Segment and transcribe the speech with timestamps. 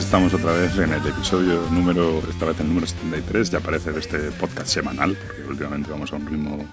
[0.00, 4.00] estamos otra vez en el episodio número, esta vez el número 73, ya parece de
[4.00, 6.66] este podcast semanal, porque últimamente vamos a un ritmo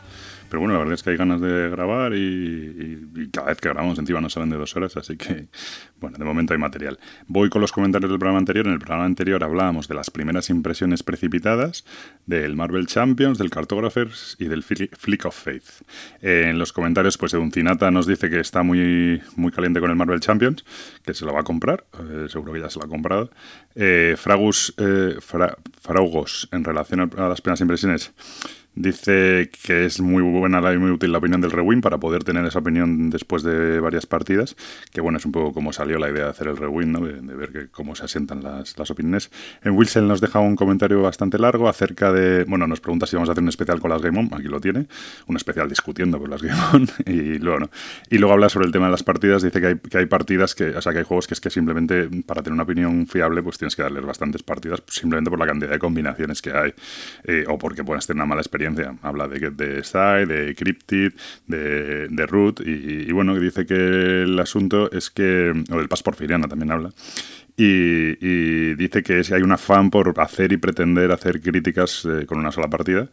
[0.50, 4.00] pero bueno, la verdad es que hay ganas de grabar y, cada vez que grabamos
[4.00, 5.48] encima nos salen de dos horas, así que
[6.00, 7.00] bueno, de momento hay material.
[7.28, 8.68] Voy con los comentarios del programa anterior.
[8.68, 11.86] En el programa anterior hablábamos de las primeras impresiones precipitadas,
[12.26, 15.84] del Marvel Champions, del Cartographers y del Flick of Faith.
[16.22, 20.20] en los comentarios, pues Eduncinata nos dice que está muy, muy caliente con el Marvel
[20.20, 20.64] Champions,
[21.04, 23.32] que se lo va a comprar, eh, seguro que ya se lo ha comprado.
[23.76, 28.14] Eh, Fragus, eh, Fraugos, en relación a las primeras impresiones,
[28.78, 32.46] Dice que es muy buena y muy útil la opinión del Rewind para poder tener
[32.46, 34.56] esa opinión después de varias partidas.
[34.94, 37.00] Que bueno, es un poco como salió la idea de hacer el Rewind, ¿no?
[37.04, 39.32] de, ver cómo se asientan las, las, opiniones.
[39.64, 42.44] En Wilson nos deja un comentario bastante largo acerca de.
[42.44, 44.30] Bueno, nos pregunta si vamos a hacer un especial con las Game On.
[44.32, 44.86] Aquí lo tiene.
[45.26, 46.88] Un especial discutiendo con las Game On.
[47.08, 47.72] Y luego,
[48.12, 49.42] y luego habla sobre el tema de las partidas.
[49.42, 50.66] Dice que hay, que hay partidas que.
[50.76, 53.58] O sea, que hay juegos que es que simplemente para tener una opinión fiable, pues
[53.58, 56.74] tienes que darles bastantes partidas, simplemente por la cantidad de combinaciones que hay.
[57.24, 58.67] Eh, o porque puedes tener una mala experiencia
[59.02, 61.12] Habla de, de Side, de Cryptid,
[61.48, 66.48] de, de Root, y, bueno, dice que el asunto es que, o del Paz Porfiriana
[66.48, 66.92] también habla,
[67.56, 72.38] y, y, dice que hay un afán por hacer y pretender hacer críticas eh, con
[72.38, 73.10] una sola partida,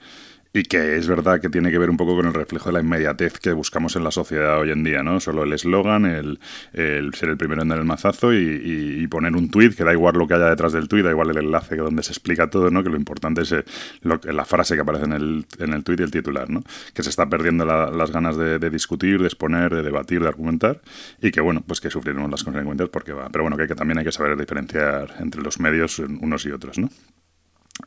[0.55, 2.81] y que es verdad que tiene que ver un poco con el reflejo de la
[2.81, 5.19] inmediatez que buscamos en la sociedad hoy en día, ¿no?
[5.19, 6.39] Solo el eslogan, el,
[6.73, 10.29] ser el primero en dar el mazazo y, poner un tuit, que da igual lo
[10.29, 12.85] que haya detrás del tuit, da igual el enlace donde se explica todo, ¿no?
[12.85, 13.64] Que lo importante es eh,
[14.03, 16.63] la frase que aparece en el, en el tuit y el titular, ¿no?
[16.95, 20.81] Que se está perdiendo las ganas de, discutir, de exponer, de debatir, de argumentar
[21.20, 23.29] y que, bueno, pues que sufriremos las consecuencias porque va.
[23.29, 26.79] Pero bueno, que, que también hay que saber diferenciar entre los medios unos y otros,
[26.79, 26.89] ¿no?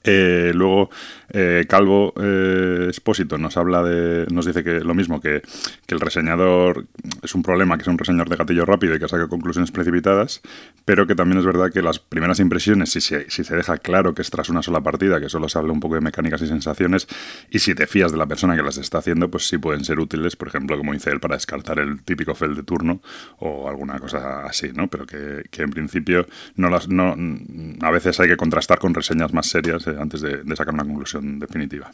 [0.03, 0.89] Eh, luego,
[1.29, 4.25] eh, Calvo eh, Espósito nos habla de.
[4.31, 5.41] nos dice que lo mismo, que,
[5.87, 6.85] el reseñador
[7.23, 10.41] es un problema, que es un reseñador de gatillo rápido y que saca conclusiones precipitadas,
[10.83, 14.13] pero que también es verdad que las primeras impresiones, si se, si se deja claro
[14.13, 16.47] que es tras una sola partida, que solo se habla un poco de mecánicas y
[16.47, 17.07] sensaciones,
[17.49, 19.99] y si te fías de la persona que las está haciendo, pues sí pueden ser
[19.99, 23.01] útiles, por ejemplo, como dice él, para descartar el típico fel de turno
[23.39, 24.89] o alguna cosa así, ¿no?
[24.89, 27.15] Pero que, en principio no las, no,
[27.81, 31.91] a veces hay que contrastar con reseñas más serias antes de, sacar una conclusión definitiva.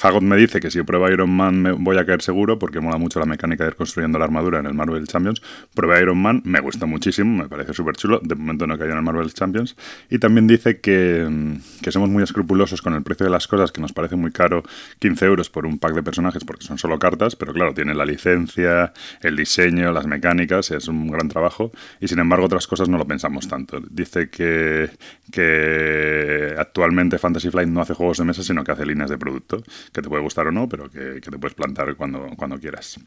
[0.00, 2.80] Hagot me dice que si yo pruebo Iron Man me voy a caer seguro porque
[2.80, 5.42] mola mucho la mecánica de ir construyendo la armadura en el Marvel Champions.
[5.74, 8.20] Prueba Iron Man, me gusta muchísimo, me parece súper chulo.
[8.22, 9.76] De momento no he caído en el Marvel Champions.
[10.10, 13.72] Y también dice que, mm, que, somos muy escrupulosos con el precio de las cosas,
[13.72, 14.62] que nos parece muy caro
[15.00, 18.04] 15 euros por un pack de personajes porque son solo cartas, pero claro, tiene la
[18.04, 18.92] licencia,
[19.22, 21.72] el diseño, las mecánicas, es un gran trabajo.
[22.00, 23.80] Y sin embargo, otras cosas no lo pensamos tanto.
[23.90, 24.90] Dice que,
[25.32, 29.62] que actualmente Fantasy Flight no hace juegos de mesa, sino que hace líneas de producto,
[29.92, 33.00] que te puede gustar o no, pero que, te puedes plantar cuando, cuando quieras.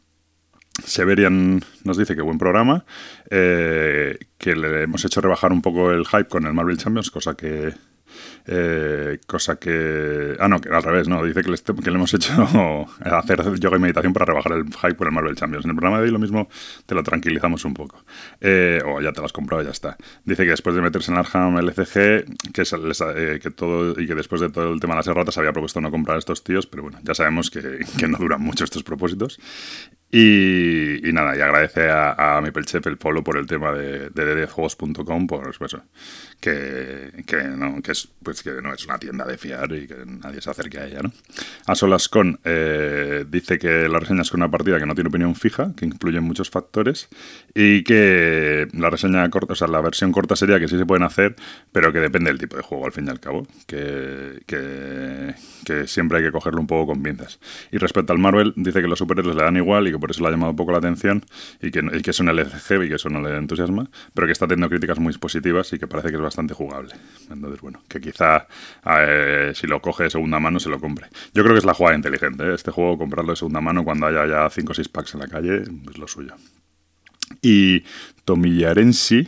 [0.84, 2.84] Severian nos dice que buen programa,
[3.30, 7.34] eh, que le hemos hecho rebajar un poco el hype con el Marvel Champions, cosa
[7.34, 7.74] que,
[8.46, 10.36] eh, cosa que.
[10.38, 11.24] Ah, no, que al revés, no.
[11.24, 12.32] Dice que le, hemos hecho
[13.00, 15.64] hacer yoga y meditación para rebajar el hype por el Marvel Champions.
[15.64, 16.48] En el programa de hoy lo mismo
[16.86, 18.04] te lo tranquilizamos un poco.
[18.40, 19.96] Eh, o ya te lo has comprado ya está.
[20.24, 24.40] Dice que después de meterse en Arham LCG, que, eh, que todo y que después
[24.40, 26.82] de todo el tema de las erratas había propuesto no comprar a estos tíos, pero
[26.82, 29.38] bueno, ya sabemos que, que no duran mucho estos propósitos.
[30.14, 35.26] Y, nada, y agradece a, a Chef el follow por el tema de, de ddjuegos.com,
[35.26, 35.82] por pues eso,
[36.42, 39.94] que, que, no, que, es, pues que no es una tienda de fiar y que
[40.04, 41.12] nadie se acerque a ella, ¿no?
[41.66, 45.06] A solas con eh, dice que la reseña es con una partida que no tiene
[45.06, 47.08] opinión fija, que incluye muchos factores
[47.54, 51.04] y que la reseña corta, o sea, la versión corta sería que sí se pueden
[51.04, 51.36] hacer,
[51.70, 55.86] pero que depende del tipo de juego al fin y al cabo, que, que, que
[55.86, 57.38] siempre hay que cogerlo un poco con pinzas.
[57.70, 60.20] Y respecto al Marvel, dice que los superhéroes le dan igual y que por eso
[60.22, 61.24] le ha llamado poco la atención
[61.60, 64.32] y que, y que es un LCG y que eso no le entusiasma, pero que
[64.32, 66.94] está teniendo críticas muy positivas y que parece que es bastante jugable.
[67.30, 68.46] Entonces, bueno, que quizá
[69.54, 71.08] si lo coge de segunda mano se lo compre.
[71.34, 72.54] Yo creo que es la jugada inteligente, ¿eh?
[72.54, 75.28] este juego comprarlo de segunda mano cuando haya ya 5 o 6 packs en la
[75.28, 76.34] calle es lo suyo.
[77.40, 77.84] Y
[78.24, 79.26] Tomillarensi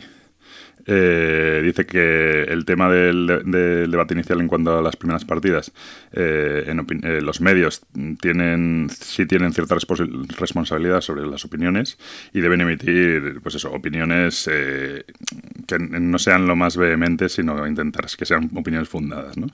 [0.87, 5.71] eh, dice que el tema del, debate inicial en cuanto a las primeras partidas,
[6.11, 7.81] eh, en eh, los medios
[8.21, 11.97] tienen sí tienen cierta responsabilidad sobre las opiniones
[12.33, 18.25] y deben emitir, pues eso, opiniones que no sean lo más vehementes, sino intentar que
[18.25, 19.47] sean opiniones fundadas, ¿no?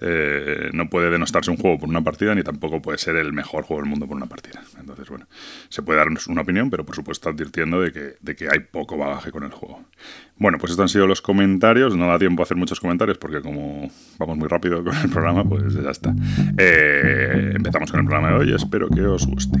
[0.00, 3.64] Eh, no puede denostarse un juego por una partida ni tampoco puede ser el mejor
[3.64, 4.62] juego del mundo por una partida.
[4.78, 5.26] Entonces, bueno,
[5.68, 8.96] se puede dar una opinión, pero por supuesto advirtiendo de que, de que hay poco
[8.96, 9.84] bagaje con el juego.
[10.36, 11.96] Bueno, pues estos han sido los comentarios.
[11.96, 15.44] No da tiempo a hacer muchos comentarios porque como vamos muy rápido con el programa,
[15.44, 16.14] pues ya está.
[16.56, 18.54] Eh, empezamos con el programa de hoy.
[18.54, 19.58] Espero que os guste.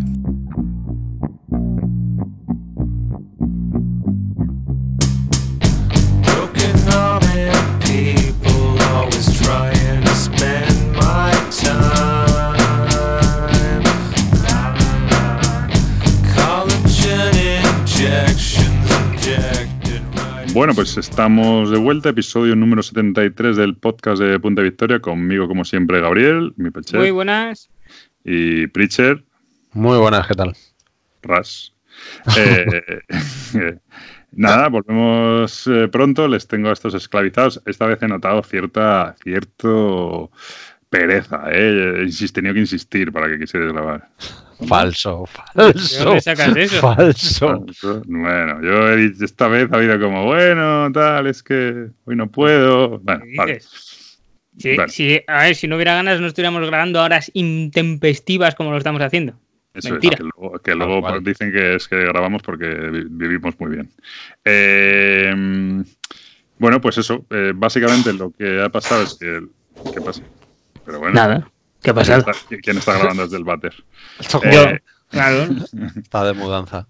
[20.52, 25.64] Bueno, pues estamos de vuelta, episodio número 73 del podcast de Punta Victoria, conmigo como
[25.64, 26.96] siempre Gabriel, mi peche.
[26.96, 27.68] Muy buenas.
[28.24, 29.24] Y Preacher.
[29.72, 30.56] Muy buenas, ¿qué tal?
[31.22, 31.72] Ras.
[34.32, 37.60] Nada, volvemos pronto, les tengo a estos esclavizados.
[37.66, 40.30] Esta vez he notado cierta, cierto
[40.90, 42.10] pereza, ¿eh?
[42.34, 44.08] Tenía que insistir para que quisieras grabar.
[44.68, 46.20] Falso, falso.
[46.20, 46.80] sacas eso?
[46.94, 48.02] Falso.
[48.06, 52.30] Bueno, yo he dicho, esta vez ha habido como, bueno, tal, es que hoy no
[52.30, 52.98] puedo.
[52.98, 53.60] Bueno, vale.
[54.58, 58.76] Sí, sí, a ver, si no hubiera ganas no estuviéramos grabando horas intempestivas como lo
[58.76, 59.32] estamos haciendo.
[59.72, 62.66] Eso es, que luego, que luego dicen que es que grabamos porque
[63.08, 63.90] vivimos muy bien.
[64.44, 65.32] Eh,
[66.58, 69.40] bueno, pues eso, eh, básicamente lo que ha pasado es que...
[69.94, 70.22] ¿Qué pasa?
[70.90, 71.50] Pero bueno, Nada.
[71.80, 72.24] ¿Qué ha pasado?
[72.62, 73.74] ¿Quién está, grabando desde el váter?
[74.42, 75.48] Eh, claro.
[75.96, 76.88] Está de mudanza.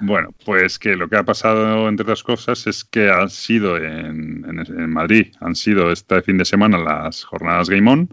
[0.00, 4.46] Bueno, pues que lo que ha pasado, entre otras cosas, es que han sido en,
[4.46, 8.08] en, Madrid, han sido este fin de semana las jornadas Game On.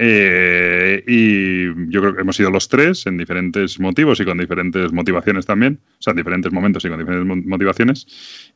[0.00, 4.92] Eh, y yo creo que hemos ido los tres en diferentes motivos y con diferentes
[4.92, 8.06] motivaciones también, o sea, en diferentes momentos y con diferentes motivaciones.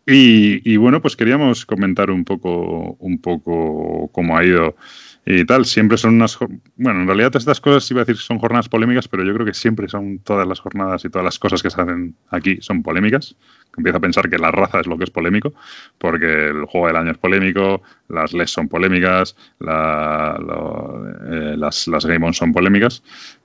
[0.05, 4.76] Y, y bueno, pues queríamos comentar un poco, un poco cómo ha ido
[5.24, 5.64] y tal.
[5.64, 6.38] Siempre son unas.
[6.76, 9.46] Bueno, en realidad estas cosas iba a decir que son jornadas polémicas, pero yo creo
[9.46, 12.82] que siempre son todas las jornadas y todas las cosas que se hacen aquí son
[12.82, 13.36] polémicas.
[13.76, 15.54] Empiezo a pensar que la raza es lo que es polémico,
[15.98, 22.26] porque el juego del año es polémico, las LES son polémicas, eh, las, las Game
[22.26, 23.02] On son polémicas,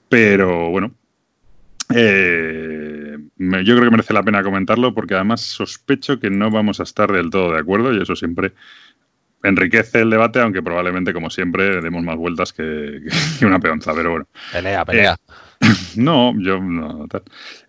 [0.09, 0.91] pero bueno.
[1.95, 6.83] Eh, yo creo que merece la pena comentarlo porque además sospecho que no vamos a
[6.83, 8.51] estar del todo de acuerdo y eso siempre
[9.48, 13.02] enriquece el debate, aunque probablemente, como siempre, demos más vueltas que,
[13.46, 14.28] una peonza, pero bueno.
[14.52, 15.14] Pelea, pelea.
[15.14, 17.08] Eh, no, yo no.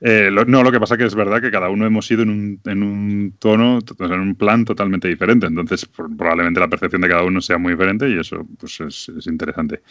[0.01, 2.31] Eh, lo, no, lo que pasa que es verdad que cada uno hemos ido en
[2.31, 5.47] un, en un tono, en un plan totalmente diferente.
[5.47, 9.83] Entonces, probablemente la percepción de cada uno sea muy diferente y eso pues, es, interesante.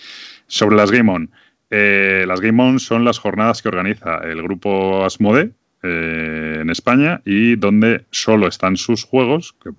[0.48, 1.30] Sobre las Game On.
[1.70, 5.52] Eh, las Game On son las jornadas que organiza el grupo Asmode,
[5.84, 9.72] en España y donde solo están sus juegos, que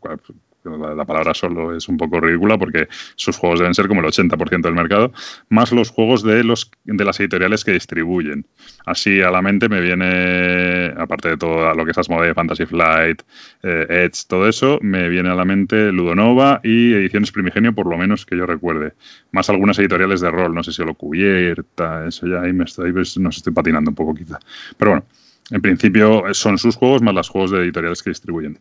[0.76, 4.62] la, palabra solo es un poco ridícula porque sus juegos deben ser como el 80%
[4.62, 5.12] del mercado,
[5.48, 8.46] más los juegos de, los, de las editoriales que distribuyen.
[8.84, 13.22] Así a la mente me viene, aparte de todo lo que es Asmodee, Fantasy Flight,
[13.62, 17.96] eh, Edge, todo eso, me viene a la mente Ludonova y Ediciones Primigenio, por lo
[17.96, 18.94] menos que yo recuerde.
[19.32, 22.92] Más algunas editoriales de rol, no sé si lo cubierta, eso ya ahí me estoy,
[22.92, 24.38] pues, nos estoy patinando un poco quizá.
[24.76, 25.06] Pero bueno,
[25.50, 28.58] en principio son sus juegos más los juegos de editoriales que distribuyen.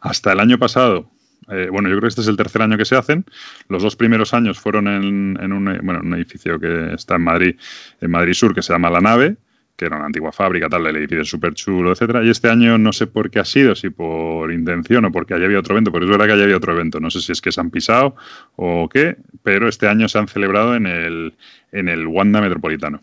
[0.00, 1.10] Hasta el año pasado,
[1.48, 3.24] eh, bueno, yo creo que este es el tercer año que se hacen.
[3.68, 7.56] Los dos primeros años fueron en, un, edificio que está en Madrid,
[8.00, 9.36] en Madrid Sur, que se llama La Nave,
[9.76, 12.24] que era una antigua fábrica, tal, el edificio es súper chulo, etcétera.
[12.24, 15.46] Y este año no sé por qué ha sido, si por intención o porque haya
[15.46, 17.00] habido otro evento, porque es verdad que haya habido otro evento.
[17.00, 18.14] No sé si es que se han pisado
[18.56, 21.34] o qué, pero este año se han celebrado en el,
[21.72, 23.00] en el Wanda Metropolitano.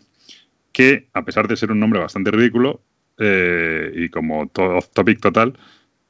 [0.72, 2.80] Que, a pesar de ser un nombre bastante ridículo,
[3.18, 5.58] eh, y como todo topic total,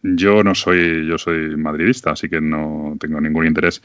[0.03, 3.83] yo no soy, yo soy madridista, así que no tengo ningún interés.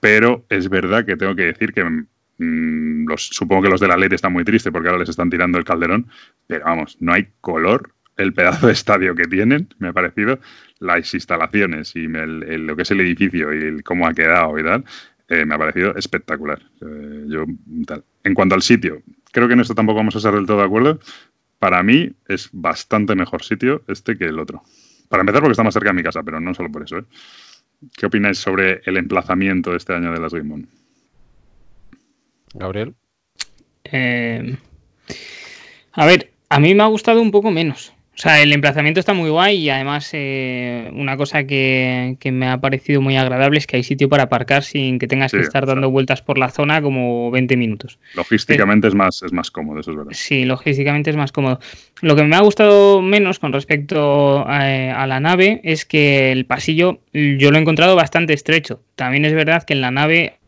[0.00, 3.96] Pero es verdad que tengo que decir que mm, los, supongo que los de la
[3.96, 6.06] ley están muy tristes porque ahora les están tirando el calderón,
[6.46, 10.38] pero vamos, no hay color el pedazo de estadio que tienen, me ha parecido,
[10.78, 14.84] las instalaciones y lo que es el edificio y cómo ha quedado y tal,
[15.28, 16.62] eh, me ha parecido espectacular.
[16.80, 17.44] Eh, yo,
[17.86, 18.04] tal.
[18.24, 20.64] En cuanto al sitio, creo que en esto tampoco vamos a estar del todo de
[20.64, 21.00] acuerdo.
[21.58, 24.62] Para mí es bastante mejor sitio este que el otro.
[25.08, 26.98] Para empezar, porque está más cerca de mi casa, pero no solo por eso.
[26.98, 27.04] ¿eh?
[27.96, 30.66] ¿Qué opináis sobre el emplazamiento de este año de las Game
[32.54, 32.94] Gabriel.
[33.84, 34.56] Eh,
[35.92, 37.92] a ver, a mí me ha gustado un poco menos.
[38.16, 42.58] O sea, el emplazamiento está muy guay y además eh, una cosa que, me ha
[42.58, 45.90] parecido muy agradable es que hay sitio para aparcar sin que tengas que estar dando
[45.90, 47.98] vueltas por la zona como 20 minutos.
[48.14, 50.12] Logísticamente es, más, es más cómodo, eso es verdad.
[50.14, 51.60] Sí, logísticamente es más cómodo.
[52.00, 56.32] Lo que me ha gustado menos con respecto a, eh, a la nave es que
[56.32, 58.80] el pasillo yo lo he encontrado bastante estrecho.
[58.94, 60.38] También es verdad que en la nave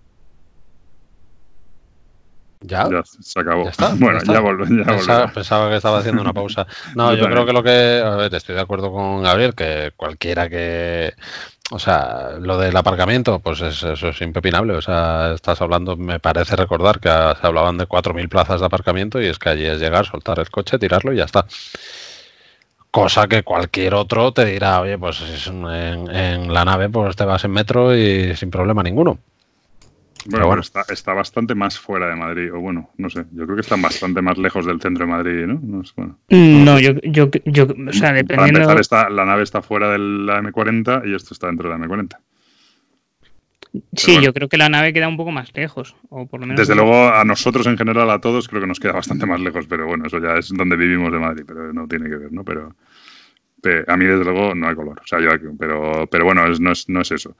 [2.60, 2.88] ¿Ya?
[3.04, 3.70] se acabó.
[3.98, 5.06] bueno, ya, volvemos.
[5.32, 6.66] pensaba, que estaba haciendo una pausa.
[6.94, 8.02] No, yo, creo que lo que.
[8.04, 11.14] A ver, estoy de acuerdo con Gabriel, que cualquiera que.
[11.70, 14.74] O sea, lo del aparcamiento, pues eso es impepinable.
[14.74, 19.20] O sea, estás hablando, me parece recordar que se hablaban de 4.000 plazas de aparcamiento
[19.20, 21.46] y es que allí es llegar, soltar el coche, tirarlo y ya está.
[22.90, 27.44] Cosa que cualquier otro te dirá, oye, pues en, en la nave pues te vas
[27.44, 29.18] en metro y sin problema ninguno.
[30.26, 30.62] Bueno, bueno.
[30.62, 33.80] Está, está, bastante más fuera de Madrid, o bueno, no sé, yo creo que están
[33.80, 35.60] bastante más lejos del centro de Madrid, ¿no?
[35.62, 38.60] No, es, bueno, mm, no yo, yo, yo, o sea, dependiendo...
[38.60, 41.78] Para empezar, está, la nave está fuera de la M40 y esto está dentro de
[41.78, 42.16] la M40.
[43.94, 44.26] Sí, bueno.
[44.26, 45.94] yo creo que la nave queda un poco más lejos.
[46.08, 48.80] O por lo menos Desde luego, a nosotros en general, a todos, creo que nos
[48.80, 51.86] queda bastante más lejos, pero bueno, eso ya es donde vivimos de Madrid, pero no
[51.86, 52.44] tiene que ver, ¿no?
[52.44, 52.74] Pero,
[53.62, 55.00] pero a mí, desde luego, no hay color.
[55.02, 57.36] O sea, yo, pero, pero bueno, es, no, es, no es eso.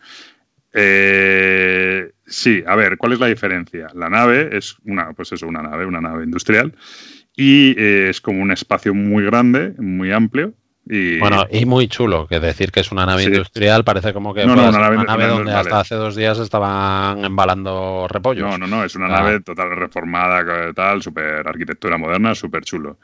[0.80, 3.88] Eh, sí, a ver, ¿cuál es la diferencia?
[3.94, 6.75] La nave es una, pues eso, una nave, una nave industrial,
[7.35, 10.54] y eh, es como un espacio muy grande, muy amplio,
[10.90, 11.18] y...
[11.18, 13.28] Bueno, y muy chulo, que decir que es una nave sí.
[13.28, 15.58] industrial parece como que no, no, una, nave, una nave donde vale.
[15.58, 18.49] hasta hace dos días estaban embalando repollos.
[18.49, 19.20] No, no, no, es una ah.
[19.20, 22.99] nave total reformada, tal, súper arquitectura moderna, súper chulo.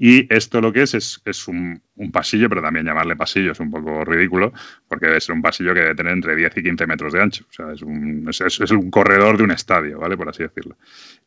[0.00, 3.68] Y esto lo que es es, es un, pasillo, pero también llamarle pasillo es un
[3.68, 4.52] poco ridículo,
[4.86, 7.44] porque debe ser un pasillo que debe tener entre 10 y 15 metros de ancho.
[7.50, 10.16] O sea, es un, es, un corredor de un estadio, ¿vale?
[10.16, 10.76] Por así decirlo.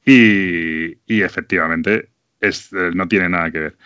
[0.05, 2.51] Y, y efectivamente eh,
[2.95, 3.77] no tiene nada que ver.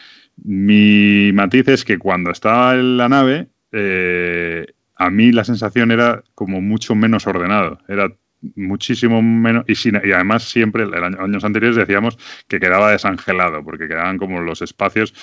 [0.44, 6.24] Mi matiz es que cuando estaba en la nave, eh, a mí la sensación era
[6.36, 7.80] como mucho menos ordenado.
[7.88, 8.12] Era
[8.56, 9.66] muchísimo menos.
[9.68, 14.18] Y, sin, y además, siempre, en año, años anteriores decíamos que quedaba desangelado, porque quedaban
[14.18, 15.14] como los espacios.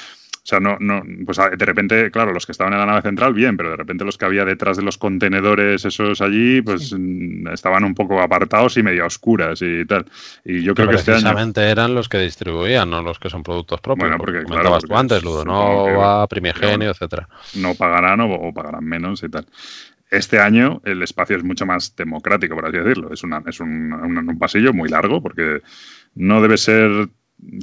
[0.44, 3.32] O sea, no, no, pues de repente, claro, los que estaban en la nave central,
[3.32, 7.44] bien, pero de repente los que había detrás de los contenedores esos allí, pues sí.
[7.52, 10.04] estaban un poco apartados y medio oscuras y tal.
[10.44, 11.32] Y yo creo que este año...
[11.54, 14.08] eran los que distribuían, no los que son productos propios.
[14.08, 17.28] Bueno, porque, porque claro, porque tú antes, Ludonova, Primigenio, etcétera.
[17.54, 19.46] No pagarán o, o pagarán menos y tal
[20.12, 23.12] este año el espacio es mucho más democrático, por así decirlo.
[23.12, 25.62] Es, una, es un, un, un, pasillo muy largo porque
[26.14, 27.08] no debe ser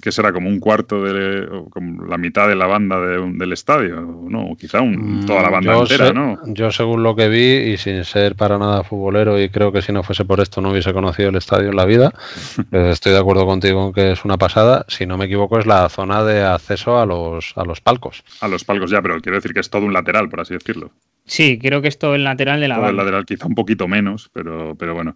[0.01, 4.01] que será como un cuarto de como la mitad de la banda de, del estadio,
[4.01, 4.55] ¿no?
[4.57, 6.37] Quizá un, toda la banda yo entera, sé, ¿no?
[6.47, 9.91] Yo según lo que vi y sin ser para nada futbolero y creo que si
[9.91, 12.13] no fuese por esto no hubiese conocido el estadio en la vida,
[12.71, 14.85] eh, estoy de acuerdo contigo en que es una pasada.
[14.89, 18.23] Si no me equivoco es la zona de acceso a los a los palcos.
[18.41, 20.91] A los palcos ya, pero quiero decir que es todo un lateral, por así decirlo.
[21.29, 23.01] Sí, creo que es todo el lateral de la todo banda.
[23.03, 25.15] el lateral, quizá un poquito menos, pero, pero bueno.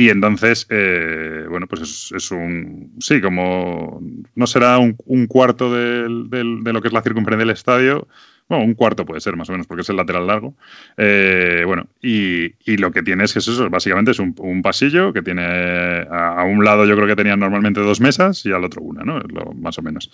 [0.00, 2.94] Y entonces, eh, bueno, pues es, un.
[3.00, 4.00] Sí, como.
[4.34, 8.08] No será un, cuarto de, de, lo que es la circunferencia del estadio.
[8.48, 10.54] Bueno, un cuarto puede ser más o menos, porque es el lateral largo.
[10.96, 15.12] Eh, bueno, y, y, lo que tiene es que es eso, básicamente es un, pasillo
[15.12, 18.64] que tiene a, a, un lado, yo creo que tenían normalmente dos mesas y al
[18.64, 19.20] otro una, ¿no?
[19.20, 20.10] Lo, más o menos.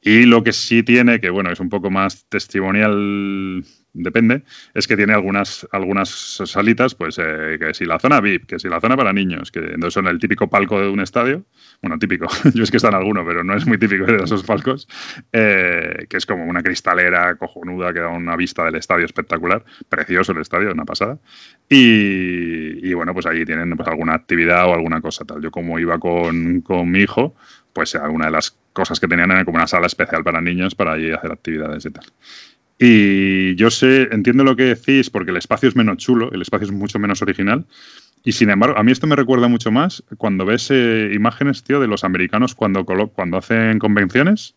[0.00, 3.64] Y lo que sí tiene, que bueno, es un poco más testimonial
[3.94, 4.42] depende,
[4.74, 6.10] es que tiene algunas, algunas
[6.44, 9.60] salitas, pues eh, que si la zona VIP, que si la zona para niños, que
[9.60, 11.44] entonces son el típico palco de un estadio,
[11.80, 14.42] bueno, típico, yo es que está en alguno, pero no es muy típico de esos
[14.42, 14.88] palcos,
[15.32, 20.32] eh, que es como una cristalera cojonuda que da una vista del estadio espectacular, precioso
[20.32, 21.18] el estadio, una pasada,
[21.68, 25.40] y, bueno, pues ahí tienen pues, alguna actividad o alguna cosa tal.
[25.40, 27.34] Yo como iba con, con mi hijo,
[27.72, 30.98] pues alguna de las cosas que tenían era como una sala especial para niños para
[30.98, 32.04] ir a hacer actividades y tal.
[32.78, 36.66] Y yo sé, entiendo lo que decís porque el espacio es menos chulo, el espacio
[36.66, 37.66] es mucho menos original.
[38.24, 41.78] Y sin embargo, a mí esto me recuerda mucho más cuando ves eh, imágenes, tío,
[41.78, 44.56] de los americanos cuando, cuando hacen convenciones,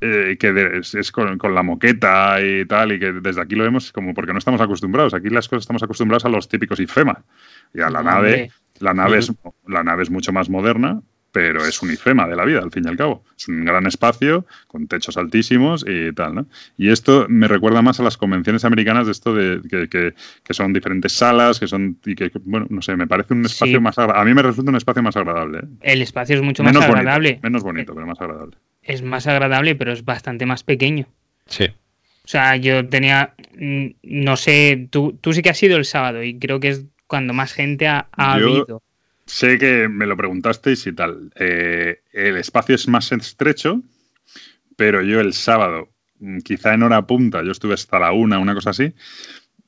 [0.00, 3.56] eh, que de, es, es con, con, la moqueta y tal, y que desde aquí
[3.56, 5.12] lo vemos como porque no estamos acostumbrados.
[5.12, 7.22] Aquí las cosas estamos acostumbrados a los típicos IFEMA.
[7.74, 9.32] Y a la nave, la nave, es,
[9.66, 11.02] la nave es mucho más moderna,
[11.32, 13.24] pero es un IFEMA de la vida, al fin y al cabo.
[13.36, 16.46] Es un gran espacio con techos altísimos y tal, ¿no?
[16.76, 20.54] Y esto me recuerda más a las convenciones americanas de esto de que, que, que
[20.54, 23.82] son diferentes salas, que son, y que, bueno, no sé, me parece un espacio sí.
[23.82, 24.22] más agradable.
[24.22, 25.58] A mí me resulta un espacio más agradable.
[25.58, 25.68] ¿eh?
[25.82, 27.30] El espacio es mucho menos más agradable.
[27.30, 28.56] Bonito, menos bonito, pero más agradable.
[28.82, 31.06] Es más agradable, pero es bastante más pequeño.
[31.46, 31.66] Sí.
[32.24, 36.22] O sea, yo tenía, mm, no sé, tú, tú sí que has ido el sábado
[36.22, 38.82] y creo que es cuando más gente ha, ha yo, habido.
[39.30, 41.30] Sé que me lo preguntasteis y tal.
[41.36, 43.80] Eh, el espacio es más estrecho,
[44.76, 48.54] pero yo el sábado, mm, quizá en hora punta, yo estuve hasta la una, una
[48.54, 48.92] cosa así,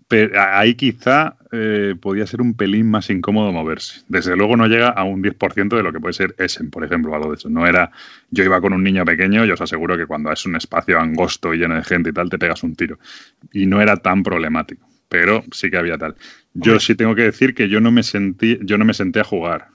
[0.08, 4.02] pero ahí quizá eh, podía ser un pelín más incómodo moverse.
[4.08, 7.14] Desde luego no llega a un 10% de lo que puede ser Essen, por ejemplo,
[7.14, 7.48] algo de eso.
[7.48, 7.92] No era,
[8.30, 11.54] yo iba con un niño pequeño y os aseguro que cuando es un espacio angosto
[11.54, 12.98] y lleno de gente y tal, te pegas un tiro.
[13.52, 16.16] Y no era tan problemático, pero sí que había tal.
[16.54, 19.24] Yo sí tengo que decir que yo no me sentí, yo no me senté a
[19.24, 19.68] jugar.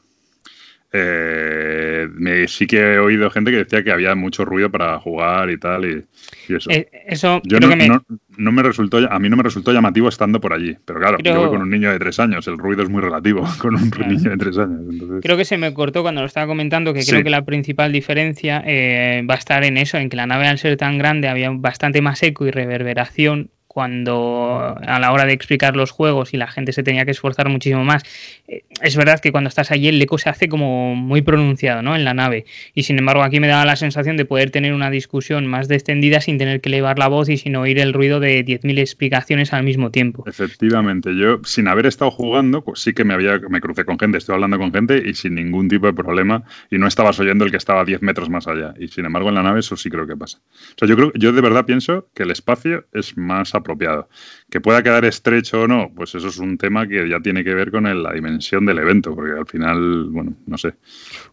[0.91, 5.51] Eh, me, sí que he oído gente que decía que había mucho ruido para jugar
[5.51, 6.05] y tal y,
[6.49, 6.71] y eso.
[6.71, 7.87] Eh, eso yo no me...
[7.87, 8.03] No,
[8.37, 8.63] no, me...
[8.63, 11.35] resultó a mí no me resultó llamativo estando por allí, pero claro, creo...
[11.35, 13.91] yo voy con un niño de tres años, el ruido es muy relativo con un
[13.91, 14.11] claro.
[14.11, 14.81] niño de tres años.
[14.89, 15.19] Entonces...
[15.21, 17.11] Creo que se me cortó cuando lo estaba comentando que sí.
[17.11, 20.47] creo que la principal diferencia eh, va a estar en eso, en que la nave
[20.47, 25.33] al ser tan grande había bastante más eco y reverberación cuando a la hora de
[25.33, 28.01] explicar los juegos y la gente se tenía que esforzar muchísimo más,
[28.47, 31.95] eh, es verdad que cuando estás allí el eco se hace como muy pronunciado, ¿no?
[31.95, 32.45] En la nave.
[32.73, 36.21] Y sin embargo aquí me daba la sensación de poder tener una discusión más descendida
[36.21, 39.61] sin tener que elevar la voz y sin oír el ruido de 10.000 explicaciones al
[39.61, 40.23] mismo tiempo.
[40.25, 44.17] Efectivamente, yo sin haber estado jugando, pues sí que me había me crucé con gente,
[44.17, 46.41] estoy hablando con gente y sin ningún tipo de problema
[46.71, 48.73] y no estabas oyendo el que estaba 10 metros más allá.
[48.79, 50.39] Y sin embargo en la nave eso sí creo que pasa.
[50.39, 54.09] O sea, yo creo yo de verdad pienso que el espacio es más apropiado.
[54.49, 57.53] Que pueda quedar estrecho o no, pues eso es un tema que ya tiene que
[57.53, 60.73] ver con la dimensión del evento, porque al final, bueno, no sé.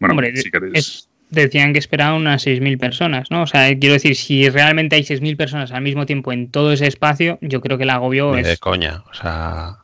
[0.00, 3.42] Bueno, si queréis decían que esperaban unas 6.000 personas, ¿no?
[3.42, 6.86] O sea, quiero decir, si realmente hay 6.000 personas al mismo tiempo en todo ese
[6.86, 8.46] espacio, yo creo que el agobio es...
[8.46, 9.83] de coña, o sea...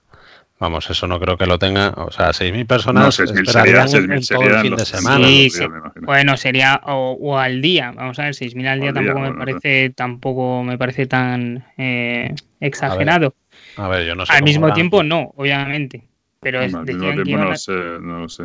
[0.61, 1.89] Vamos, eso no creo que lo tenga.
[1.97, 5.27] O sea, 6.000 personas no, 6 sería, 6 todo el fin de semana.
[5.27, 5.65] Sí, sí.
[6.03, 7.93] Bueno, sería o, al día.
[7.97, 13.35] Vamos a ver, 6.000 al día tampoco me parece tampoco me parece tan eh, exagerado.
[13.77, 14.35] A ver, yo no sé.
[14.35, 16.05] Al mismo tiempo, no, obviamente.
[16.41, 18.45] Pero es, decían que no, sé, no lo sé.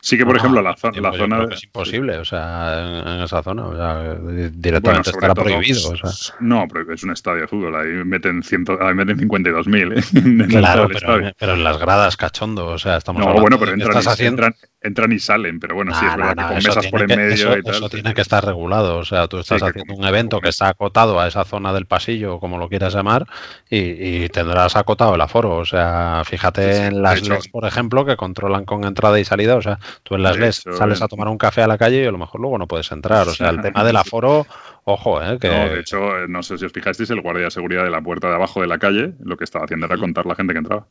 [0.00, 1.46] Sí que, por ejemplo, la, la zona...
[1.50, 4.16] Es imposible, o sea, en, esa zona, o sea,
[4.52, 5.90] directamente estará prohibido.
[5.90, 6.34] O sea.
[6.40, 10.48] No, pero es un estadio de fútbol, ahí meten, ciento, ahí meten 52.000, ¿eh?
[10.48, 14.46] claro, pero, pero, en las gradas, cachondo, o sea, estamos No, bueno, pero entran, haciendo...
[14.46, 17.34] entran, entran, y salen, pero bueno, sí, es verdad que con mesas por en medio
[17.34, 17.74] eso, y tal.
[17.74, 21.20] Eso tiene que estar regulado, o sea, tú estás haciendo un evento que está acotado
[21.20, 23.26] a esa zona del pasillo, como lo quieras llamar,
[23.70, 23.78] y,
[24.24, 28.64] y tendrás acotado el aforo, o sea, fíjate en las LEDs, por ejemplo, que controlan
[28.64, 29.71] con entrada y salida, o sea,
[30.02, 32.18] tú en las LEDs sales a tomar un café a la calle y a lo
[32.18, 33.28] mejor luego no puedes entrar.
[33.28, 34.46] O sea, el tema del aforo,
[34.84, 35.38] ojo, ¿eh?
[35.40, 35.48] Que...
[35.48, 38.28] No, de hecho, no sé si os fijasteis, el guardia de seguridad de la puerta
[38.28, 40.86] de abajo de la calle lo que estaba haciendo era contar la gente que entraba.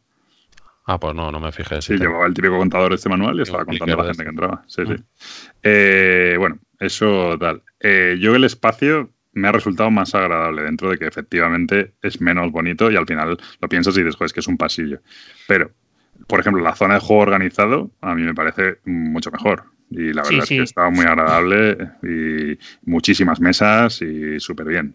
[0.86, 1.82] Ah, pues no, no me fijé.
[1.82, 4.64] Sí, llevaba el típico contador este manual y estaba contando la gente que entraba.
[4.68, 4.96] Sí, sí.
[5.62, 7.62] Eh, bueno, eso tal.
[7.80, 12.52] Eh, yo el espacio me ha resultado más agradable dentro de que efectivamente es menos
[12.52, 15.00] bonito y al final lo piensas y dices, es que es un pasillo.
[15.48, 15.72] Pero
[16.28, 19.66] por ejemplo, la zona de juego organizado a mí me parece mucho mejor.
[19.92, 22.58] Y la verdad es que estaba muy agradable y
[22.90, 24.94] muchísimas mesas y súper bien.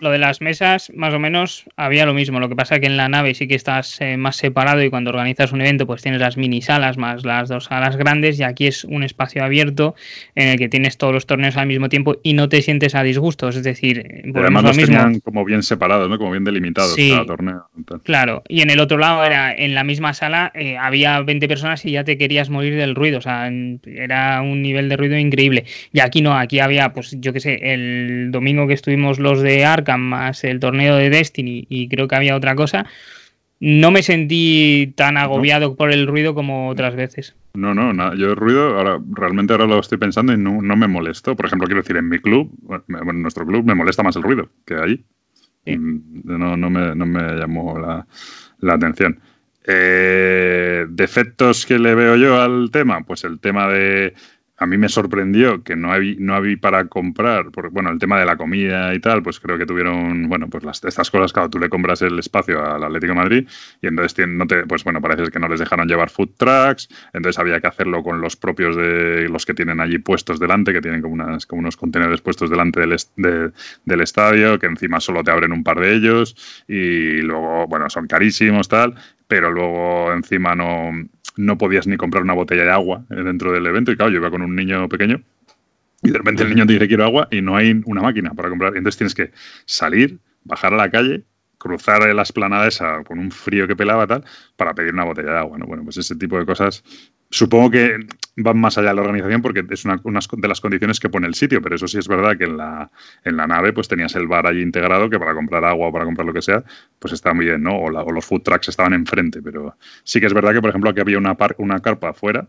[0.00, 2.38] Lo de las mesas, más o menos, había lo mismo.
[2.38, 4.90] Lo que pasa es que en la nave sí que estás eh, más separado y
[4.90, 8.44] cuando organizas un evento, pues tienes las mini salas más las dos salas grandes y
[8.44, 9.94] aquí es un espacio abierto
[10.34, 13.02] en el que tienes todos los torneos al mismo tiempo y no te sientes a
[13.02, 13.48] disgusto.
[13.48, 16.18] Es decir, además los tenían como bien separados, ¿no?
[16.18, 17.68] como bien delimitados cada torneo.
[18.04, 21.84] Claro, y en el otro lado era en la misma sala, eh, había 20 personas
[21.84, 23.18] y ya te querías morir del ruido.
[23.18, 23.50] O sea,
[23.84, 24.11] era
[24.42, 25.64] un nivel de ruido increíble.
[25.92, 29.64] Y aquí no, aquí había, pues yo qué sé, el domingo que estuvimos los de
[29.64, 32.86] Arkham más el torneo de Destiny y creo que había otra cosa.
[33.60, 37.36] No me sentí tan agobiado por el ruido como otras veces.
[37.54, 41.36] No, no, yo el ruido, ahora realmente ahora lo estoy pensando y no, me molesto.
[41.36, 42.50] Por ejemplo, quiero decir, en mi club,
[42.88, 45.04] en nuestro club me molesta más el ruido que allí.
[45.66, 48.04] Mm, no, no, me, no me llamó la,
[48.58, 49.20] la atención.
[49.64, 54.14] Eh, defectos que le veo yo al tema, pues el tema de
[54.62, 58.18] a mí me sorprendió que no había, no había para comprar, porque, bueno, el tema
[58.18, 61.50] de la comida y tal, pues creo que tuvieron, bueno, pues las, estas cosas, claro,
[61.50, 63.48] tú le compras el espacio al Atlético de Madrid
[63.80, 67.38] y entonces no te, pues bueno, parece que no les dejaron llevar food trucks, entonces
[67.38, 71.02] había que hacerlo con los propios de los que tienen allí puestos delante, que tienen
[71.02, 72.96] como, unas, como unos contenedores puestos delante del,
[73.84, 76.36] del estadio, que encima solo te abren un par de ellos
[76.68, 78.94] y luego, bueno, son carísimos, tal,
[79.26, 80.92] pero luego encima no
[81.36, 83.92] no podías ni comprar una botella de agua dentro del evento.
[83.92, 85.22] Y claro, yo iba con un niño pequeño
[86.02, 88.48] y de repente el niño te dice quiero agua y no hay una máquina para
[88.48, 88.76] comprar.
[88.76, 89.30] Entonces tienes que
[89.64, 91.22] salir, bajar a la calle,
[91.62, 94.24] cruzar la esplanada esa con un frío que pelaba tal,
[94.56, 95.58] para pedir una botella de agua.
[95.58, 95.66] ¿no?
[95.66, 96.82] Bueno, pues ese tipo de cosas
[97.30, 97.96] supongo que
[98.36, 101.34] van más allá de la organización porque es una, de las condiciones que pone el
[101.34, 102.90] sitio, pero eso sí es verdad que en la,
[103.24, 106.04] en la nave pues tenías el bar allí integrado que para comprar agua o para
[106.04, 106.64] comprar lo que sea,
[106.98, 107.76] pues está muy bien, ¿no?
[107.76, 111.00] O, los food trucks estaban enfrente, pero sí que es verdad que, por ejemplo, aquí
[111.00, 112.48] había una, una carpa afuera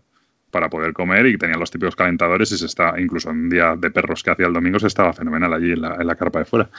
[0.51, 3.89] para poder comer y tenían los típicos calentadores y se está, incluso un día de
[3.89, 6.45] perros que hacía el domingo se estaba fenomenal allí en la, en la carpa de
[6.45, 6.69] fuera.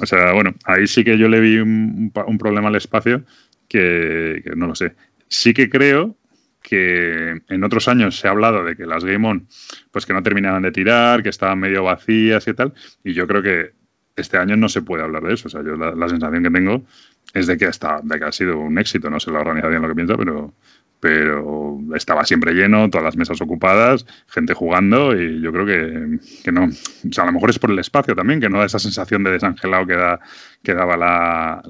[0.00, 3.24] O sea, bueno, ahí sí que yo le vi un, un problema al espacio
[3.68, 4.94] que, no lo sé.
[5.28, 6.16] Sí que creo
[6.62, 9.46] que en otros años se ha hablado de que las Game On,
[9.90, 13.42] pues que no terminaban de tirar, que estaban medio vacías y tal, y yo creo
[13.42, 13.72] que
[14.16, 15.46] este año no se puede hablar de eso.
[15.46, 16.84] O sea, yo la, sensación que tengo
[17.32, 19.88] es de que, está, de que ha sido un éxito, no sé la organización lo
[19.88, 20.54] que piensa, pero,
[21.00, 26.52] pero estaba siempre lleno, todas las mesas ocupadas, gente jugando y yo creo que, que,
[26.52, 28.78] no, o sea, a lo mejor es por el espacio también, que no da esa
[28.78, 30.20] sensación de desangelado que, da,
[30.62, 31.62] que daba la,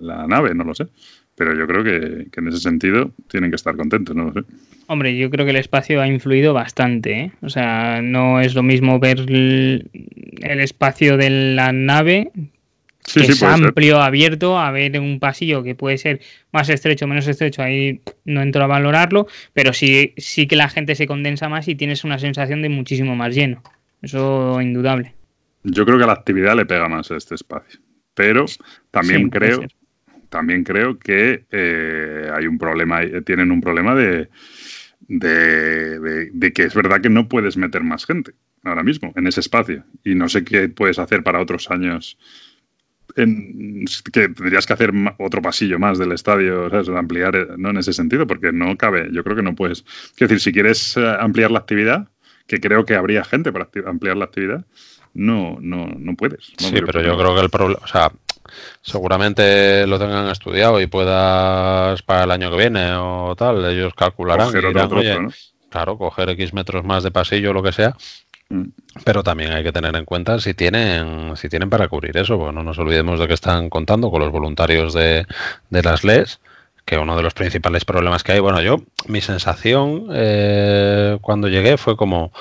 [0.00, 0.86] la, nave, no lo sé
[1.34, 4.40] pero yo creo que, en ese sentido tienen que estar contentos, no lo sé.
[4.86, 7.32] Hombre, yo creo que el espacio ha influido bastante, ¿eh?
[7.40, 12.30] o sea, no es lo mismo ver el espacio de la nave
[13.02, 16.20] que es amplio, abierto, a ver un pasillo que puede ser
[16.52, 20.94] más estrecho, menos estrecho, ahí no entro a valorarlo, pero sí, sí que la gente
[20.94, 23.62] se condensa más y tienes una sensación de muchísimo más lleno.
[24.00, 25.14] Eso indudable.
[25.64, 27.80] Yo creo que a la actividad le pega más a este espacio,
[28.14, 28.46] pero
[28.90, 29.62] también creo,
[30.28, 34.28] también creo que eh, hay un problema, tienen un problema de,
[35.08, 38.32] de que es verdad que no puedes meter más gente
[38.64, 42.18] ahora mismo en ese espacio y no sé qué puedes hacer para otros años
[43.16, 46.88] en, que tendrías que hacer otro pasillo más del estadio, ¿sabes?
[46.88, 49.80] ampliar, eh, no en ese sentido, porque no cabe, yo creo que no puedes.
[49.80, 52.08] Es decir, si quieres eh, ampliar la actividad,
[52.46, 54.64] que creo que habría gente para ampliar la actividad,
[55.14, 56.52] no, no, no puedes.
[56.56, 58.10] sí, pero yo creo que el problema, o sea,
[58.80, 64.50] seguramente lo tengan estudiado y puedas para el año que viene o tal, ellos calcularán.
[65.70, 67.96] Claro, coger X metros más de pasillo o lo que sea.
[69.04, 72.54] Pero también hay que tener en cuenta si tienen, si tienen para cubrir eso, porque
[72.54, 75.26] no nos olvidemos de que están contando con los voluntarios de,
[75.70, 76.40] las LES,
[76.84, 81.78] que uno de los principales problemas que hay, bueno, yo, mi sensación eh, cuando llegué
[81.78, 82.32] fue como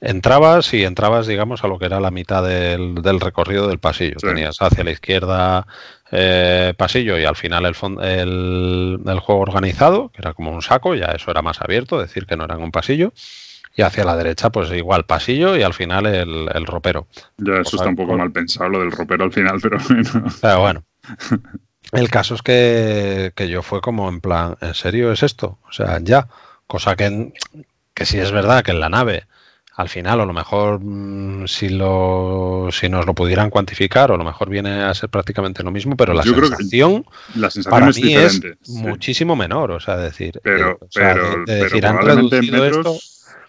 [0.00, 4.16] entrabas y entrabas, digamos, a lo que era la mitad del, recorrido del pasillo.
[4.20, 5.66] Tenías hacia la izquierda
[6.10, 10.94] eh, pasillo y al final el, el, el, juego organizado, que era como un saco,
[10.94, 13.12] ya eso era más abierto, decir que no era un pasillo
[13.74, 17.06] y hacia la derecha, pues igual pasillo y al final el, ropero.
[17.36, 20.24] Ya, eso está un poco mal pensado, lo del ropero al final, pero bueno.
[20.40, 20.84] Pero bueno.
[21.92, 25.58] El caso es que, yo fue como en plan, ¿en serio es esto?
[25.68, 26.28] O sea, ya.
[26.66, 27.32] Cosa que,
[27.94, 29.24] que sí es verdad que en la nave,
[29.78, 34.18] al final, a lo mejor mm, si, lo, si nos lo pudieran cuantificar, o a
[34.18, 38.02] lo mejor viene a ser prácticamente lo mismo, pero la sensación, la sensación para es
[38.02, 39.70] mí es muchísimo menor.
[39.70, 42.98] O sea, decir, pero, pero, decir, han reducido esto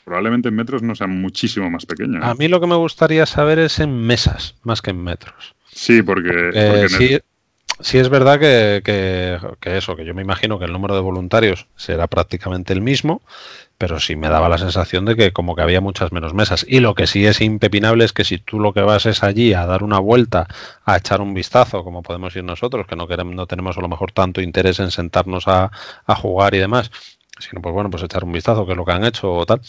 [0.09, 2.19] probablemente en metros no sea muchísimo más pequeño.
[2.23, 5.53] A mí lo que me gustaría saber es en mesas, más que en metros.
[5.71, 6.89] Sí, porque...
[7.79, 11.67] sí, es verdad que, que, eso, que yo me imagino que el número de voluntarios
[11.75, 13.21] será prácticamente el mismo,
[13.77, 16.65] pero sí me daba la sensación de que como que había muchas menos mesas.
[16.67, 19.53] Y lo que sí es impepinable es que si tú lo que vas es allí
[19.53, 20.47] a dar una vuelta,
[20.85, 23.89] a echar un vistazo, como podemos ir nosotros, que no, queremos, no tenemos a lo
[23.89, 25.71] mejor tanto interés en sentarnos a,
[26.07, 26.89] a jugar y demás,
[27.37, 29.61] sino pues bueno, pues echar un vistazo, que es lo que han hecho o tal,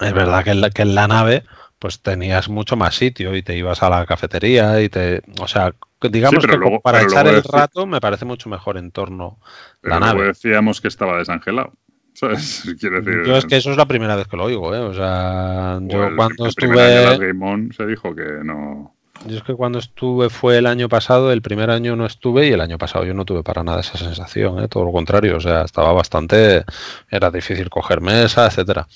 [0.00, 1.44] es verdad que en, la, que en la nave
[1.78, 5.22] pues tenías mucho más sitio y te ibas a la cafetería y te...
[5.40, 5.72] O sea,
[6.02, 9.38] digamos que para echar el rato me parece mucho mejor entorno
[9.82, 10.26] la nave.
[10.26, 11.72] decíamos que estaba desangelado.
[12.14, 12.64] ¿sabes?
[12.80, 12.90] Decir,
[13.24, 14.80] yo es que eso es la primera vez que lo oigo, ¿eh?
[14.80, 17.18] O sea, yo cuando estuve...
[17.18, 18.94] Game se dijo que no...
[19.26, 22.52] Yo es que cuando estuve fue el año pasado, el primer año no estuve y
[22.52, 24.68] el año pasado yo no tuve para nada esa sensación, ¿eh?
[24.68, 26.64] todo lo contrario, o sea, estaba bastante,
[27.10, 28.86] era difícil coger mesa, etcétera.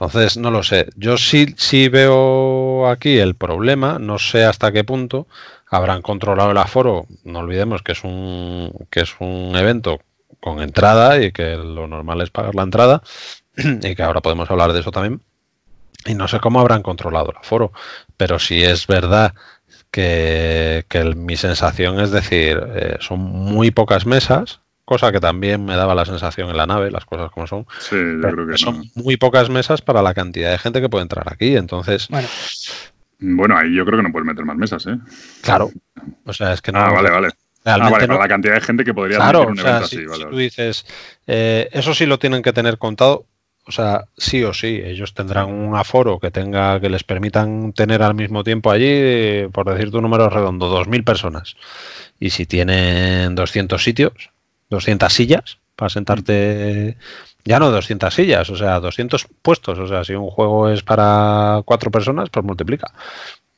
[0.00, 0.88] Entonces, no lo sé.
[0.96, 5.26] Yo sí, sí veo aquí el problema, no sé hasta qué punto
[5.68, 7.06] habrán controlado el aforo.
[7.24, 10.00] No olvidemos que es un, que es un evento
[10.40, 13.02] con entrada y que lo normal es pagar la entrada
[13.56, 15.20] y que ahora podemos hablar de eso también.
[16.06, 17.72] Y no sé cómo habrán controlado el aforo,
[18.16, 19.34] pero si es verdad
[19.90, 24.60] que, mi sensación es decir, eh, son muy pocas mesas,
[24.90, 27.64] cosa que también me daba la sensación en la nave, las cosas como son.
[27.78, 31.02] Sí, yo creo que son muy pocas mesas para la cantidad de gente que puede
[31.02, 32.08] entrar aquí, entonces...
[32.08, 32.26] Bueno.
[33.20, 34.98] Bueno, ahí yo creo que no puedes meter más mesas, ¿eh?
[35.42, 35.70] Claro.
[36.24, 36.80] O sea, es que no...
[36.80, 37.28] Ah, vale, vale.
[37.66, 39.98] ah, vale, para la cantidad de gente que podría claro, un evento así.
[39.98, 40.84] Si tú dices,
[41.28, 43.26] eh, eso sí lo tienen que tener contado,
[43.66, 48.02] o sea, sí o sí, ellos tendrán un aforo que tenga que les permitan tener
[48.02, 51.54] al mismo tiempo allí, por decir tu número redondo, 2.000 personas.
[52.18, 54.30] Y si tienen 200 sitios,
[54.70, 56.96] 200 sillas para sentarte.
[57.44, 59.78] Ya no 200 sillas, o sea, 200 puestos.
[59.78, 62.92] O sea, si un juego es para cuatro personas, pues multiplica.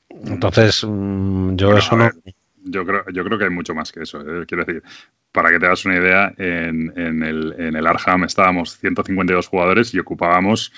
[0.08, 2.10] Entonces, mm, yo eso no.
[2.64, 4.20] yo creo, yo creo que hay mucho más que eso.
[4.20, 4.44] ¿eh?
[4.46, 4.82] Quiero decir,
[5.32, 9.92] para que te hagas una idea, en, en, el, en el Arham estábamos 152 jugadores
[9.94, 10.72] y ocupábamos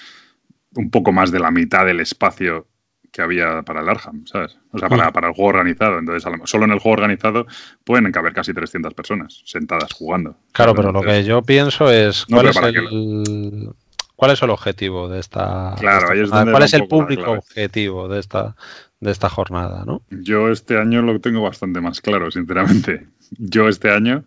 [0.77, 2.67] un poco más de la mitad del espacio
[3.15, 4.59] que había para el Arham, ¿sabes?
[4.73, 6.01] O sea, para, para el juego organizado.
[6.01, 7.47] Entonces, solo en el juego organizado
[7.85, 10.37] pueden caber casi 300 personas sentadas jugando.
[10.51, 13.71] Claro, pero lo que yo pienso es cuál, es el,
[14.17, 15.77] cuál es el objetivo de esta...
[15.79, 18.57] Claro, ahí es donde ¿Cuál es el público objetivo de esta,
[18.99, 20.03] de esta jornada, ¿no?
[20.11, 23.07] Yo este año lo tengo bastante más claro, sinceramente.
[23.39, 24.25] Yo este año...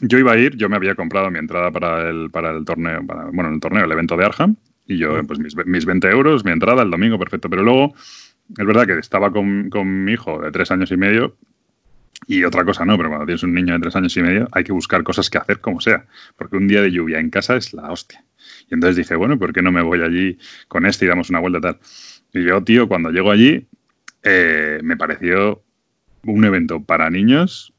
[0.00, 3.00] Yo iba a ir, yo me había comprado mi entrada para el, para el torneo,
[3.32, 6.52] bueno, el torneo, el evento de Arham, y yo, pues mis, mis 20 euros, mi
[6.52, 7.50] entrada el domingo, perfecto.
[7.50, 7.94] Pero luego,
[8.56, 11.36] es verdad que estaba con, con mi hijo de tres años y medio
[12.26, 14.64] y otra cosa no, pero cuando tienes un niño de tres años y medio hay
[14.64, 17.72] que buscar cosas que hacer como sea, porque un día de lluvia en casa es
[17.72, 18.24] la hostia.
[18.70, 21.40] Y entonces dije, bueno, ¿por qué no me voy allí con este y damos una
[21.40, 21.78] vuelta tal?
[22.32, 23.66] Y yo, tío, cuando llego allí,
[24.22, 25.62] eh, me pareció
[26.24, 27.72] un evento para niños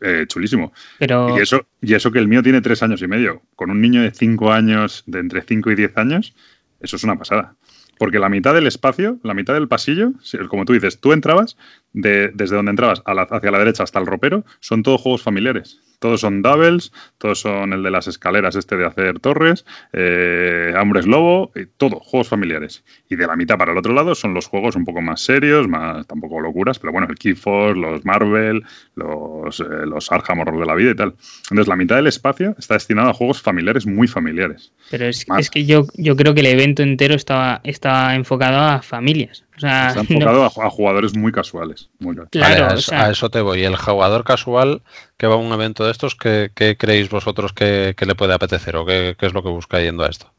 [0.00, 0.72] eh, chulísimo.
[0.98, 1.36] Pero...
[1.36, 3.42] Y, eso, y eso que el mío tiene tres años y medio.
[3.54, 6.34] Con un niño de cinco años, de entre cinco y diez años,
[6.80, 7.54] eso es una pasada.
[7.98, 10.12] Porque la mitad del espacio, la mitad del pasillo,
[10.48, 11.56] como tú dices, tú entrabas,
[11.96, 15.80] desde donde entrabas hacia la derecha hasta el ropero, son todos juegos familiares.
[15.98, 21.06] Todos son doubles, todos son el de las escaleras, este de hacer torres, eh, Hombres
[21.06, 22.84] Lobo, todo, juegos familiares.
[23.08, 25.68] Y de la mitad para el otro lado son los juegos un poco más serios,
[25.68, 28.62] más tampoco locuras, pero bueno, el Keyforce, los Marvel,
[28.94, 31.14] los, eh, los Arkham Horror de la vida y tal.
[31.44, 34.72] Entonces la mitad del espacio está destinado a juegos familiares muy familiares.
[34.90, 38.82] Pero es, es que yo, yo creo que el evento entero estaba, está enfocado a
[38.82, 39.45] familias.
[39.56, 41.88] Está enfocado a, jugadores muy casuales.
[42.30, 43.64] Claro, a, eso, te voy.
[43.64, 44.82] El jugador casual
[45.16, 48.84] que va a un evento de estos, ¿qué, creéis vosotros que, le puede apetecer o
[48.84, 50.32] qué, es lo que busca yendo a esto?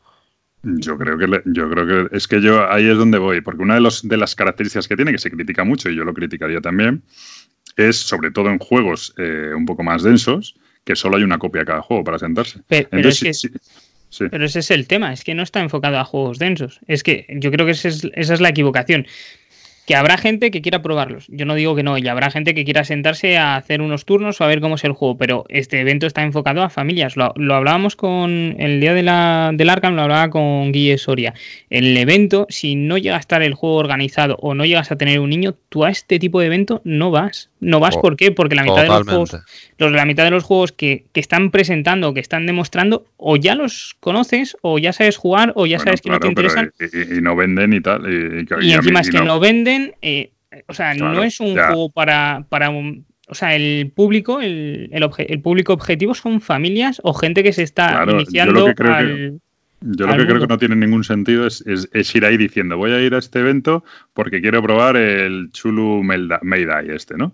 [0.64, 3.76] Yo creo que yo creo que es que yo ahí es donde voy, porque una
[3.76, 6.62] de, los, de las características que tiene, que se critica mucho y yo lo criticaría
[6.62, 7.04] también,
[7.78, 11.62] es sobre todo en juegos eh, un poco más densos, que solo hay una copia
[11.62, 12.62] de cada juego para sentarse.
[12.68, 13.32] Pero, es que...
[14.32, 16.80] Pero ese es el tema, es que no está enfocado a juegos densos.
[16.88, 19.06] Es que yo creo que esa es, esa es la equivocación
[19.88, 21.28] que habrá gente que quiera probarlos.
[21.30, 24.42] Yo no digo que no, y habrá gente que quiera sentarse a hacer unos turnos
[24.42, 27.16] o a ver cómo es el juego, pero este evento está enfocado a familias.
[27.16, 31.34] Lo, hablábamos con el día de la, del Arkham, lo hablaba con Guille Soria.
[31.70, 35.22] El evento, si no llega a estar el juego organizado o no llegas a tener
[35.22, 37.50] un niño, tú a este tipo de evento no vas.
[37.60, 38.32] No vas, ¿por qué?
[38.32, 39.36] Porque la mitad de los juegos,
[39.78, 44.56] la mitad de los juegos que, están presentando, que están demostrando, o ya los conoces,
[44.62, 46.72] o ya sabes jugar, o ya sabes que no te interesan.
[46.80, 48.06] Y, no venden y tal.
[48.62, 50.32] Y, encima es que no venden eh,
[50.68, 55.42] o sea, no es un juego para, para un, o sea, el público, el, el,
[55.42, 59.34] público objetivo son familias o gente que se está iniciando yo lo que creo que,
[59.82, 62.92] yo lo que creo que no tiene ningún sentido es, es, ir ahí diciendo voy
[62.92, 67.34] a ir a este evento porque quiero probar el Chulu Meidai este, ¿no?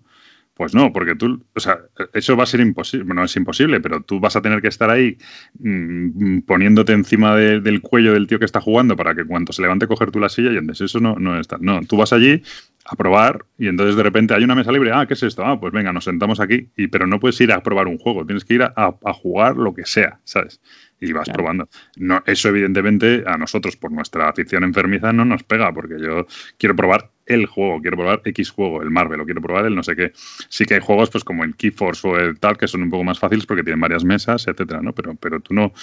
[0.56, 1.80] Pues no, porque tú, o sea,
[2.14, 4.90] eso va a ser imposible, no es imposible, pero tú vas a tener que estar
[4.92, 5.18] ahí
[5.58, 9.88] mm, poniéndote encima del cuello del tío que está jugando para que cuando se levante
[9.88, 11.58] coger tú la silla y antes eso no, no está.
[11.60, 12.44] No, tú vas allí
[12.86, 15.44] a probar y entonces de repente hay una mesa libre, ah, ¿qué es esto?
[15.44, 18.24] Ah, pues venga, nos sentamos aquí, y, pero no puedes ir a probar un juego,
[18.24, 20.62] tienes que ir a, a jugar lo que sea, ¿sabes?
[21.04, 21.68] y vas probando.
[21.98, 26.26] No, eso evidentemente a nosotros por nuestra afición enfermiza no nos pega porque yo
[26.58, 29.84] quiero probar el juego, quiero probar X juego, el Marvel, o quiero probar el no
[29.84, 30.12] sé qué.
[30.50, 33.04] Sí que hay juegos pues como el Keyforce o el tal que son un poco
[33.04, 34.94] más fáciles porque tienen varias mesas, etcétera, ¿no?
[34.94, 35.74] Pero, pero tú no,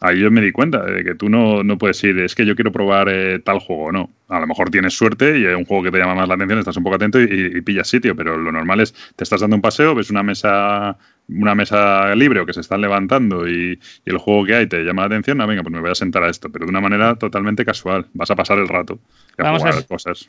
[0.00, 2.54] ahí yo me di cuenta de que tú no, no puedes ir, es que yo
[2.54, 4.10] quiero probar eh, tal juego, no.
[4.28, 6.58] A lo mejor tienes suerte y hay un juego que te llama más la atención,
[6.58, 9.62] estás un poco atento y, pillas sitio, pero lo normal es, te estás dando un
[9.62, 10.98] paseo, ves una mesa
[11.30, 15.02] una mesa libre o que se están levantando y, el juego que hay te llama
[15.02, 17.16] la atención, ah, venga, pues me voy a sentar a esto, pero de una manera
[17.16, 18.06] totalmente casual.
[18.14, 18.98] Vas a pasar el rato
[19.38, 20.28] a Vamos jugar a cosas.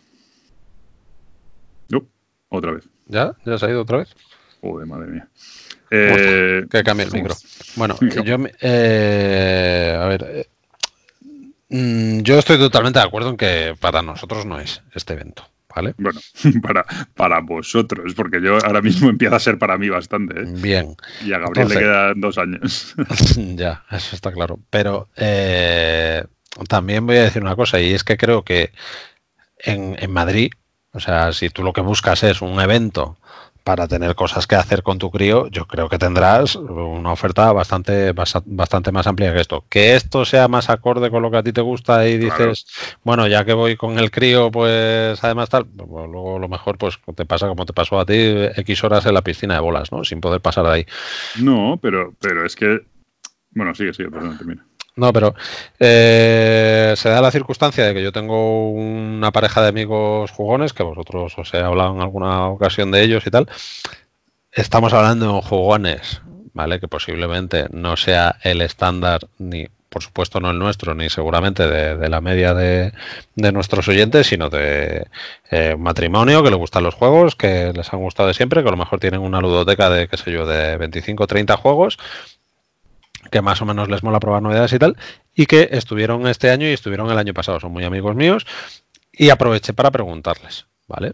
[2.49, 2.89] Otra vez.
[3.08, 3.34] ¿Ya?
[3.45, 4.10] ¿Ya se ha ido otra vez?
[4.62, 5.28] Joder, madre mía.
[5.91, 7.36] Eh, que cambie el micro.
[7.75, 8.38] Bueno, yo.
[8.62, 10.25] Eh, a ver.
[10.28, 10.49] Eh,
[11.69, 15.47] mm, yo estoy totalmente de acuerdo en que para nosotros no es este evento.
[15.73, 15.93] ¿Vale?
[15.97, 16.19] Bueno,
[16.63, 16.84] para,
[17.15, 20.43] para vosotros, porque yo ahora mismo empieza a ser para mí bastante.
[20.45, 20.95] Bien.
[21.23, 22.95] Y a Gabriel le quedan dos años.
[23.56, 24.60] ya, eso está claro.
[24.71, 25.08] Pero
[26.67, 28.71] también voy a decir una cosa, y es que creo que
[29.60, 30.52] en, en Madrid,
[30.91, 33.17] o sea, si tú lo que buscas es un evento
[33.63, 38.13] para tener cosas que hacer con tu crío, yo creo que tendrás una oferta bastante,
[38.13, 39.63] bastante más amplia que esto.
[39.69, 42.65] Que esto sea más acorde con lo que a ti te gusta y dices,
[43.04, 46.80] bueno, ya que voy con el crío, pues además tal, pues, pues luego lo mejor
[46.80, 49.91] pues te pasa como te pasó a ti X horas en la piscina de bolas,
[49.91, 50.04] ¿no?
[50.04, 50.86] Sin poder pasar de ahí.
[51.39, 52.82] No, pero, pero es que,
[53.52, 54.65] bueno, sigue, sigue, perdón, termina.
[54.95, 55.34] No, pero
[55.80, 60.84] eh, se da la circunstancia de que yo tengo una pareja de amigos jugones, que
[60.84, 63.47] vosotros os he hablado en alguna ocasión de ellos y tal.
[64.52, 66.21] Estamos hablando de jugones,
[66.54, 66.80] ¿vale?
[66.80, 72.10] Que posiblemente no sea el estándar ni por supuesto no el nuestro, ni seguramente de,
[72.10, 72.93] la media de,
[73.36, 75.08] nuestros oyentes, sino de
[75.49, 78.71] eh, matrimonio que le gustan los juegos, que les han gustado de siempre, que a
[78.71, 81.97] lo mejor tienen una ludoteca de, qué sé yo, de 25 o 30 juegos
[83.32, 84.97] que más o menos les mola probar novedades y tal,
[85.34, 88.45] y que estuvieron este año y estuvieron el año pasado, son muy amigos míos,
[89.12, 91.13] y aproveché para preguntarles, ¿vale?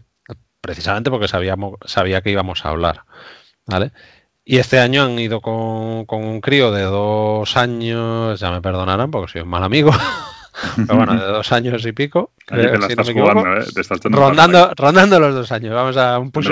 [0.61, 3.03] Precisamente porque sabíamos, sabía que íbamos a hablar,
[3.65, 3.91] ¿vale?
[4.43, 9.09] Y este año han ido con, con un crío de dos años, ya me perdonarán
[9.09, 9.91] porque soy un mal amigo,
[10.75, 12.31] pero bueno, de dos años y pico.
[12.47, 13.65] te estás jugando, ¿eh?
[14.03, 15.73] rondando, rondando los dos años.
[15.73, 16.49] Vamos a un push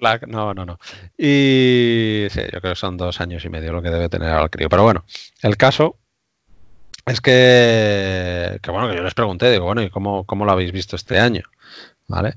[0.00, 0.28] lag.
[0.28, 0.78] No, no, no.
[1.16, 4.50] Y sí, yo creo que son dos años y medio lo que debe tener al
[4.50, 4.68] crío.
[4.68, 5.04] Pero bueno,
[5.42, 5.96] el caso
[7.06, 10.72] es que, que bueno, que yo les pregunté, digo, bueno, ¿y cómo, cómo lo habéis
[10.72, 11.42] visto este año?
[12.06, 12.36] ¿Vale?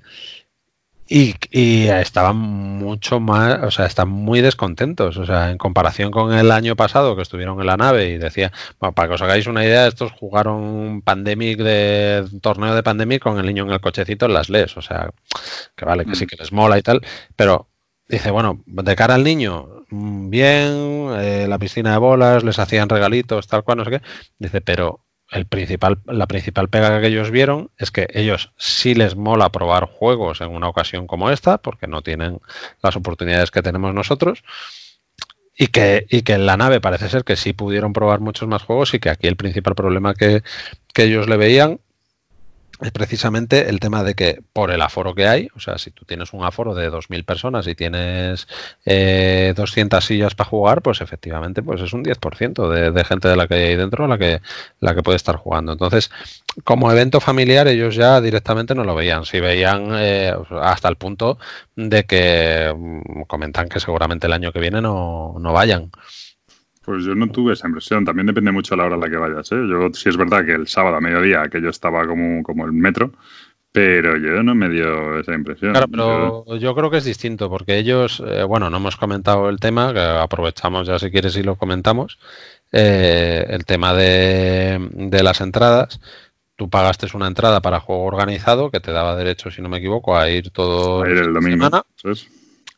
[1.13, 5.17] Y, estaban mucho más, o sea, están muy descontentos.
[5.17, 8.53] O sea, en comparación con el año pasado que estuvieron en la nave y decía,
[8.79, 13.37] bueno, para que os hagáis una idea, estos jugaron Pandemic de torneo de Pandemic con
[13.37, 14.77] el niño en el cochecito en las LES.
[14.77, 15.11] O sea,
[15.75, 16.27] que vale, que sí mm.
[16.27, 17.01] que les mola y tal,
[17.35, 17.67] pero
[18.07, 22.87] dice, bueno, de cara al niño, mm, bien, eh, la piscina de bolas, les hacían
[22.87, 24.01] regalitos, tal cual, no sé qué.
[24.39, 29.15] Dice, pero el principal, la principal pega que ellos vieron es que ellos sí les
[29.15, 32.39] mola probar juegos en una ocasión como esta, porque no tienen
[32.83, 34.43] las oportunidades que tenemos nosotros.
[35.55, 38.63] Y que, y que en la nave parece ser que sí pudieron probar muchos más
[38.63, 40.43] juegos y que aquí el principal problema que,
[40.93, 41.79] que ellos le veían
[42.81, 46.03] es precisamente el tema de que por el aforo que hay, o sea, si tú
[46.05, 48.47] tienes un aforo de 2.000 personas y tienes
[48.85, 53.35] eh, 200 sillas para jugar, pues efectivamente pues es un 10% de, de, gente de
[53.35, 54.41] la que hay ahí dentro la que,
[54.79, 55.73] la que puede estar jugando.
[55.73, 56.09] Entonces,
[56.63, 61.37] como evento familiar ellos ya directamente no lo veían, si veían eh, hasta el punto
[61.75, 65.91] de que mm, comentan que seguramente el año que viene no, no vayan.
[66.83, 68.05] Pues yo no tuve esa impresión.
[68.05, 69.51] También depende mucho de la hora a la que vayas.
[69.51, 69.67] ¿eh?
[69.69, 73.11] Yo sí es verdad que el sábado a mediodía aquello estaba como, como el metro,
[73.71, 75.73] pero yo no me dio esa impresión.
[75.73, 79.59] Claro, pero yo, creo que es distinto porque ellos, eh, bueno, no hemos comentado el
[79.59, 82.17] tema, que aprovechamos ya si quieres y lo comentamos.
[82.71, 85.99] Eh, el tema de, de las entradas
[86.61, 90.15] tú pagaste una entrada para juego organizado que te daba derecho, si no me equivoco,
[90.15, 91.65] a ir todo a ir el domingo.
[91.65, 91.83] Semana.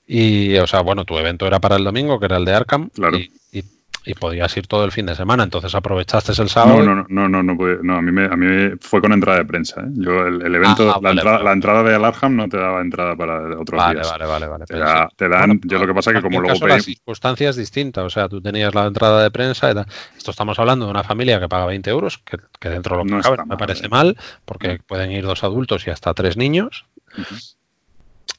[0.07, 2.89] Y, o sea, bueno, tu evento era para el domingo, que era el de Arkham.
[2.91, 3.17] Claro.
[3.17, 3.61] Y, y
[4.05, 6.83] y podías ir todo el fin de semana, entonces aprovechaste el sábado.
[6.83, 9.45] No, no, no, no, no, no, a, mí me, a mí fue con entrada de
[9.45, 9.81] prensa.
[9.81, 9.89] ¿eh?
[9.93, 11.45] Yo, el, el evento, ah, la, vale, entrada, vale.
[11.45, 14.11] la, entrada, de Alarham no te daba entrada para otros vale, días.
[14.11, 14.65] Vale, vale, vale.
[14.65, 16.59] Te, da, te dan, bueno, yo lo que pasa es que como luego...
[16.59, 19.71] Caso, la circunstancia es distinta, o sea, tú tenías la entrada de prensa,
[20.17, 23.05] esto estamos hablando de una familia que paga 20 euros, que, que dentro de lo
[23.05, 23.89] que no cabe me mal, parece eh.
[23.89, 26.85] mal, porque pueden ir dos adultos y hasta tres niños.
[27.17, 27.55] Uh -huh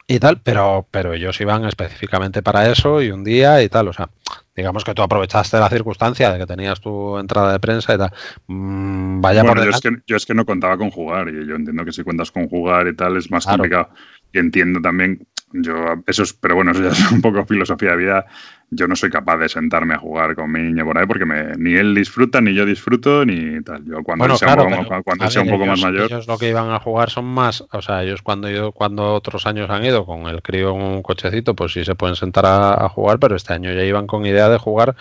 [0.06, 3.92] y tal, pero, pero ellos iban específicamente para eso y un día y tal, o
[3.92, 4.10] sea,
[4.54, 8.12] digamos que tú aprovechaste la circunstancia de que tenías tu entrada de prensa y tal.
[8.46, 11.46] Mm, vaya bueno, por yo es, que, yo es que no contaba con jugar y
[11.46, 13.58] yo entiendo que si cuentas con jugar y tal es más claro.
[13.58, 13.90] complicado.
[14.32, 17.96] Y entiendo también, yo, eso es, pero bueno, eso ya es un poco filosofía de
[17.96, 18.26] vida.
[18.70, 21.52] Yo no soy capaz de sentarme a jugar con mi niño por ahí porque me,
[21.56, 23.84] ni él disfruta, ni yo disfruto, ni tal.
[23.84, 25.92] Yo cuando bueno, sea, claro, un, poco, pero, cuando sea ver, un poco ellos, más
[25.92, 26.10] mayor.
[26.10, 29.46] Ellos lo que iban a jugar son más, o sea, ellos cuando yo, cuando otros
[29.46, 32.84] años han ido con el crío en un cochecito, pues sí se pueden sentar a,
[32.84, 34.96] a jugar, pero este año ya iban con idea de jugar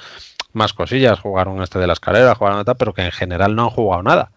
[0.51, 3.69] más cosillas, jugaron este de la escalera, jugaron tal, pero que en general no han
[3.69, 4.29] jugado nada.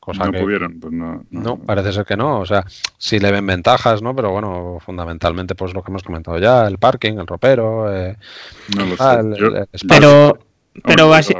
[0.00, 1.58] Cosa no que, pudieron, pues no, no, no.
[1.58, 2.40] parece ser que no.
[2.40, 2.64] O sea,
[2.96, 4.16] sí le ven ventajas, ¿no?
[4.16, 7.94] Pero bueno, fundamentalmente, pues lo que hemos comentado ya, el parking, el ropero.
[7.94, 8.16] Eh,
[8.76, 9.28] no lo ah, sé.
[9.28, 10.38] El, Yo, el pero,
[10.82, 11.36] pero basi-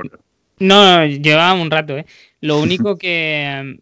[0.59, 2.05] no, llevaba un rato, ¿eh?
[2.43, 3.79] Lo único que,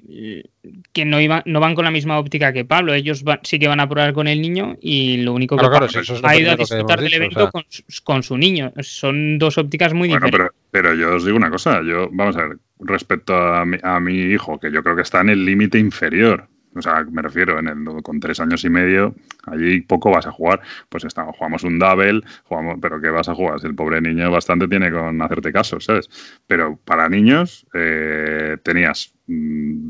[0.93, 2.95] que no, iban, no van con la misma óptica que Pablo.
[2.95, 5.73] Ellos van, sí que van a probar con el niño y lo único que claro,
[5.73, 7.51] claro, si eso es ha ido a disfrutar del evento o sea...
[7.51, 7.65] con,
[8.05, 8.73] con, su niño.
[8.81, 10.55] Son dos ópticas muy bueno, diferentes.
[10.71, 11.83] Pero, pero, yo os digo una cosa.
[11.83, 15.21] Yo, vamos a ver, respecto a mi, a mi hijo, que yo creo que está
[15.21, 19.15] en el límite inferior o sea, me refiero, en el, con tres años y medio,
[19.47, 20.61] allí poco vas a jugar.
[20.89, 23.61] Pues estamos, jugamos un double, jugamos, pero ¿qué vas a jugar?
[23.61, 26.09] Si el pobre niño bastante tiene con hacerte caso, ¿sabes?
[26.47, 29.15] Pero para niños eh, tenías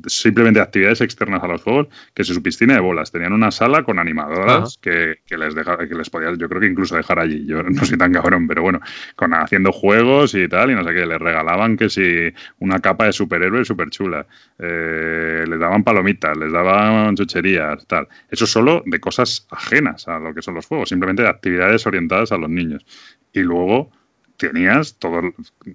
[0.07, 3.12] simplemente actividades externas a los juegos, que es su piscina de bolas.
[3.12, 6.66] Tenían una sala con animadoras que, que, les deja, que les podías, yo creo que
[6.66, 7.46] incluso dejar allí.
[7.46, 8.81] Yo no soy tan cabrón, pero bueno,
[9.14, 13.07] con haciendo juegos y tal, y no sé qué, les regalaban que si una capa
[13.07, 14.27] de superhéroe súper chula.
[14.58, 18.08] Eh, les daban palomitas, les daban chucherías, tal.
[18.31, 22.33] Eso solo de cosas ajenas a lo que son los juegos, simplemente de actividades orientadas
[22.33, 22.85] a los niños.
[23.33, 23.92] Y luego
[24.37, 25.21] tenías todo,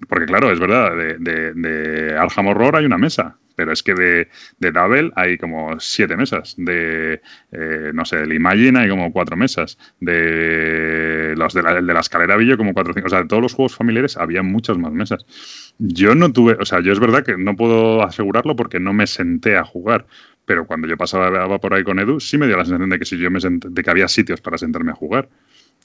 [0.08, 3.94] porque claro, es verdad, de, de, de Arkham Horror hay una mesa, pero es que
[3.94, 4.28] de,
[4.58, 7.20] de Double hay como siete mesas, de,
[7.52, 12.00] eh, no sé, del Imagine hay como cuatro mesas, de los de la, de la
[12.00, 14.78] escalera Villo como cuatro o cinco, o sea, de todos los juegos familiares había muchas
[14.78, 15.24] más mesas.
[15.78, 19.06] Yo no tuve, o sea, yo es verdad que no puedo asegurarlo porque no me
[19.06, 20.06] senté a jugar,
[20.44, 23.04] pero cuando yo pasaba por ahí con Edu, sí me dio la sensación de que
[23.04, 25.28] si yo me senté, de que había sitios para sentarme a jugar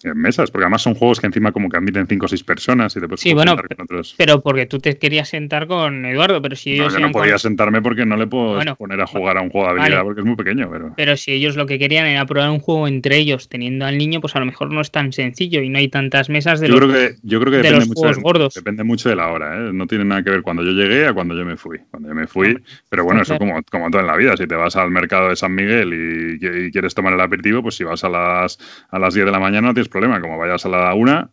[0.03, 2.95] en mesas, porque además son juegos que encima como que admiten 5 o 6 personas
[2.95, 4.15] y después sí, bueno, con otros.
[4.17, 7.33] pero porque tú te querías sentar con Eduardo, pero si ellos no, yo no podía
[7.33, 7.39] con...
[7.39, 10.05] sentarme porque no le puedo bueno, poner a jugar a un juego de habilidad vale.
[10.05, 12.87] porque es muy pequeño, pero pero si ellos lo que querían era probar un juego
[12.87, 15.79] entre ellos teniendo al niño, pues a lo mejor no es tan sencillo y no
[15.79, 18.07] hay tantas mesas de yo los, creo que yo creo que de depende los mucho
[18.07, 18.53] de, gordos.
[18.53, 19.71] depende mucho de la hora, ¿eh?
[19.73, 21.79] no tiene nada que ver cuando yo llegué a cuando yo me fui.
[21.91, 22.57] Cuando yo me fui,
[22.89, 25.35] pero bueno, eso como como todo en la vida, si te vas al mercado de
[25.35, 29.13] San Miguel y, y quieres tomar el aperitivo, pues si vas a las a las
[29.13, 31.29] 10 de la mañana no tienes problema, como vayas a la una,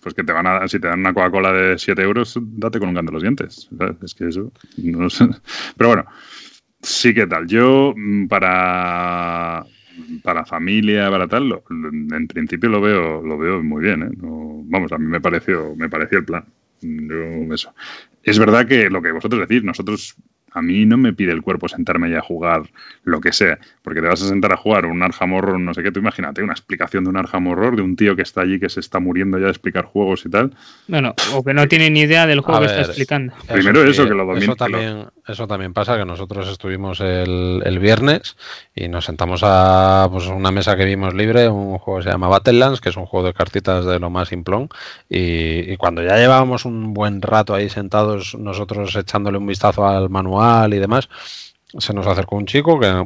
[0.00, 2.90] pues que te van a, si te dan una Coca-Cola de 7 euros, date con
[2.90, 3.68] un canto los dientes.
[4.02, 5.26] Es que eso, no sé.
[5.76, 6.06] Pero bueno,
[6.80, 7.46] sí que tal.
[7.46, 9.64] Yo, mm, para,
[10.22, 14.10] para familia, para tal, en principio lo veo, lo veo muy bien, ¿eh?
[14.68, 16.44] Vamos, a mí me pareció, me pareció el plan.
[18.22, 20.16] Es verdad que lo que vosotros decís, nosotros,
[20.56, 22.62] a mí no me pide el cuerpo sentarme ya a jugar
[23.04, 25.82] lo que sea, porque te vas a sentar a jugar un Arkham Horror, no sé
[25.82, 28.58] qué, tú imagínate una explicación de un Arkham Horror, de un tío que está allí
[28.58, 30.52] que se está muriendo ya de explicar juegos y tal.
[30.88, 33.34] Bueno, o que no tiene ni idea del juego A que está explicando.
[33.52, 37.00] Primero sí, eso, que lo domine- Eso lo- también, eso también pasa, que nosotros estuvimos
[37.00, 38.36] el, el viernes
[38.74, 42.28] y nos sentamos a pues, una mesa que vimos libre, un juego que se llama
[42.28, 44.68] Battlelands, que es un juego de cartitas de lo más simplón.
[45.10, 50.08] Y, y cuando ya llevábamos un buen rato ahí sentados, nosotros echándole un vistazo al
[50.10, 51.08] manual y demás,
[51.78, 53.04] se nos acercó un chico que,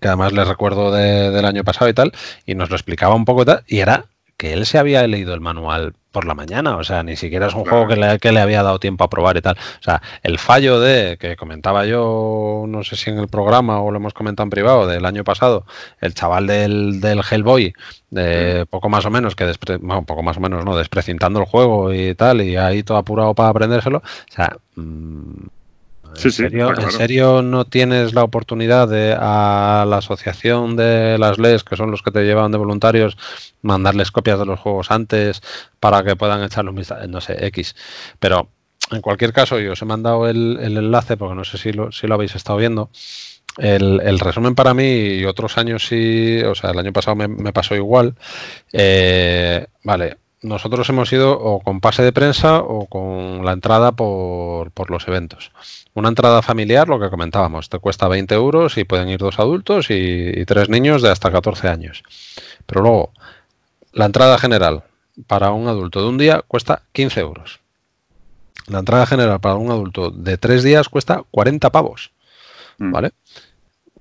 [0.00, 2.12] que además les recuerdo de- del año pasado y tal,
[2.46, 4.06] y nos lo explicaba un poco y tal, y era
[4.36, 7.54] que él se había leído el manual por la mañana, o sea, ni siquiera es
[7.54, 7.78] un Claro.
[7.86, 9.56] juego que le, que le había dado tiempo a probar y tal.
[9.80, 13.90] O sea, el fallo de, que comentaba yo, no sé si en el programa o
[13.90, 15.66] lo hemos comentado en privado, del año pasado,
[16.00, 17.74] el chaval del, del Hellboy,
[18.10, 21.46] de poco más o menos, que despre- bueno, poco más o menos, no, desprecintando el
[21.46, 24.56] juego y tal, y ahí todo apurado para aprendérselo, o sea...
[24.76, 25.46] mm,
[26.14, 31.18] Sí, ¿En, sí, serio, ¿En serio no tienes la oportunidad de a la asociación de
[31.18, 33.16] las LES, que son los que te llevan de voluntarios,
[33.62, 35.42] mandarles copias de los juegos antes
[35.80, 37.06] para que puedan echarle un vistazo?
[37.06, 37.76] No sé, X.
[38.18, 38.48] Pero
[38.90, 41.92] en cualquier caso, yo os he mandado el, el enlace porque no sé si lo,
[41.92, 42.90] si lo habéis estado viendo.
[43.56, 47.28] El, el resumen para mí y otros años sí, o sea, el año pasado me,
[47.28, 48.14] me pasó igual.
[48.72, 54.70] Eh, vale, nosotros hemos ido o con pase de prensa o con la entrada por,
[54.70, 55.50] por los eventos.
[55.98, 59.90] Una entrada familiar, lo que comentábamos, te cuesta 20 euros y pueden ir dos adultos
[59.90, 59.94] y,
[60.32, 62.04] y tres niños de hasta 14 años.
[62.66, 63.12] Pero luego,
[63.92, 64.84] la entrada general
[65.26, 67.58] para un adulto de un día cuesta 15 euros.
[68.68, 72.12] La entrada general para un adulto de tres días cuesta 40 pavos.
[72.78, 72.92] Mm.
[72.92, 73.10] ¿Vale?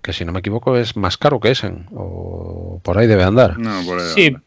[0.03, 1.73] Que si no me equivoco es más caro que ese.
[1.95, 3.57] O por ahí debe andar.
[3.57, 4.27] No, por ahí Sí.
[4.27, 4.41] anda.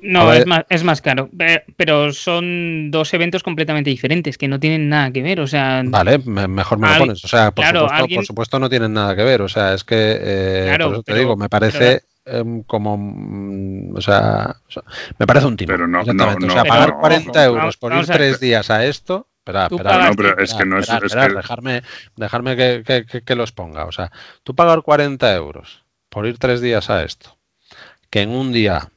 [0.00, 1.28] No, es más, es más caro.
[1.36, 5.40] Pe- Pero son dos eventos completamente diferentes que no tienen nada que ver.
[5.40, 7.24] O sea, Vale, me- mejor me lo pones.
[7.24, 9.42] O sea, por, claro, supuesto, alguien- por supuesto no tienen nada que ver.
[9.42, 12.96] O sea, es que, eh, Claro, por eso te pero- digo, me parece em, como,
[12.96, 14.82] mm, o sea, o sea,
[15.18, 15.68] me parece un timo.
[15.72, 18.86] Pero no, no, o sea, pagar no, 40 no, euros por ir tres días a
[18.86, 19.28] esto.
[19.40, 21.82] Espera, espera, No, pero es que no es, Esperad, es esperad, que- dejarme,
[22.16, 23.84] dejarme que, que- que- que los ponga.
[23.84, 24.10] O sea,
[24.42, 27.36] tú pagar 40 euros por ir tres días a esto,
[28.08, 28.88] que en un día,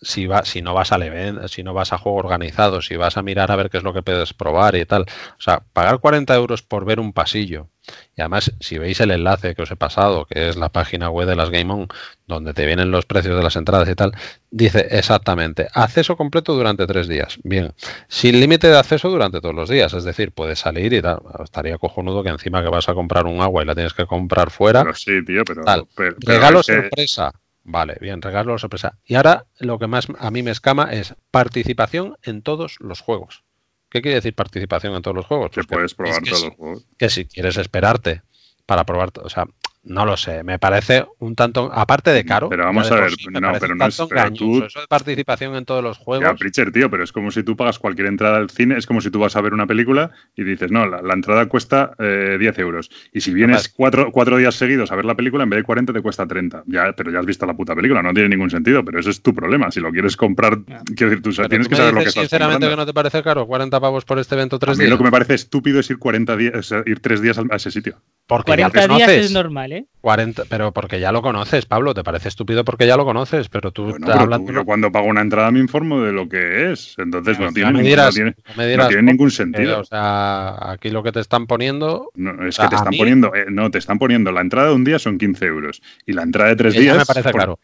[0.00, 3.16] si, va, si no vas al evento, si no vas a juego organizado, si vas
[3.16, 5.98] a mirar a ver qué es lo que puedes probar y tal, o sea, pagar
[6.00, 7.68] 40 euros por ver un pasillo.
[8.16, 11.28] Y además, si veis el enlace que os he pasado, que es la página web
[11.28, 11.86] de las Game On,
[12.26, 14.12] donde te vienen los precios de las entradas y tal,
[14.50, 17.38] dice exactamente, acceso completo durante tres días.
[17.44, 17.72] Bien,
[18.08, 21.20] sin límite de acceso durante todos los días, es decir, puedes salir y tal.
[21.42, 24.50] Estaría cojonudo que encima que vas a comprar un agua y la tienes que comprar
[24.50, 24.82] fuera.
[24.82, 25.62] Pero sí, tío, pero.
[25.64, 27.32] Pero- pero regalo es que- sorpresa.
[27.68, 28.96] Vale, bien, regalo sorpresa.
[29.04, 33.42] Y ahora lo que más a mí me escama es participación en todos los juegos.
[33.90, 35.50] ¿Qué quiere decir participación en todos los juegos?
[35.50, 36.86] que Pues puedes probar que todos los juegos.
[36.96, 38.22] que si quieres esperarte
[38.66, 39.46] para probar, o sea,
[39.86, 43.10] no lo sé, me parece un tanto, aparte de caro, Pero vamos ya a ver,
[43.12, 45.96] sí, no, pero un no es- tanto pero tú- Eso de participación en todos los
[45.98, 48.86] Ya, juegos, Pritchard, tío, pero es como si tú pagas cualquier entrada al cine, es
[48.86, 51.92] como si tú vas a ver una película y dices, no, la, la entrada cuesta
[51.98, 52.90] eh, 10 euros.
[53.12, 55.92] Y si vienes cuatro, cuatro días seguidos a ver la película, en vez de 40
[55.92, 56.62] te cuesta 30.
[56.66, 59.22] Ya, pero ya has visto la puta película, no tiene ningún sentido, pero ese es
[59.22, 59.70] tu problema.
[59.70, 60.58] Si lo quieres comprar,
[60.96, 62.70] quiero decir, tú Pero tienes tú que saber lo que estás sinceramente comprando.
[62.70, 64.90] que no te parece caro, 40 pavos por este evento A tres mí días.
[64.90, 67.56] lo que me parece estúpido es ir 40 días, o sea, ir tres días a
[67.56, 68.00] ese sitio.
[68.26, 69.75] Porque ya 40 lo días es normal, ¿eh?
[70.00, 73.72] 40, pero porque ya lo conoces, Pablo, te parece estúpido porque ya lo conoces, pero
[73.72, 76.70] tú Bueno, pero hablando tú- yo cuando pago una entrada me informo de lo que
[76.72, 76.94] es.
[76.98, 79.80] Entonces no tiene, me ningún- dirás, no tiene- no me no dirás, tiene ningún sentido.
[79.80, 83.34] o sea, aquí lo que te están poniendo No, es que te están mí- poniendo,
[83.34, 86.22] eh, no, te están poniendo la entrada de un día son 15 euros y la
[86.22, 86.96] entrada de tres días.
[86.96, 87.58] me parece por- caro.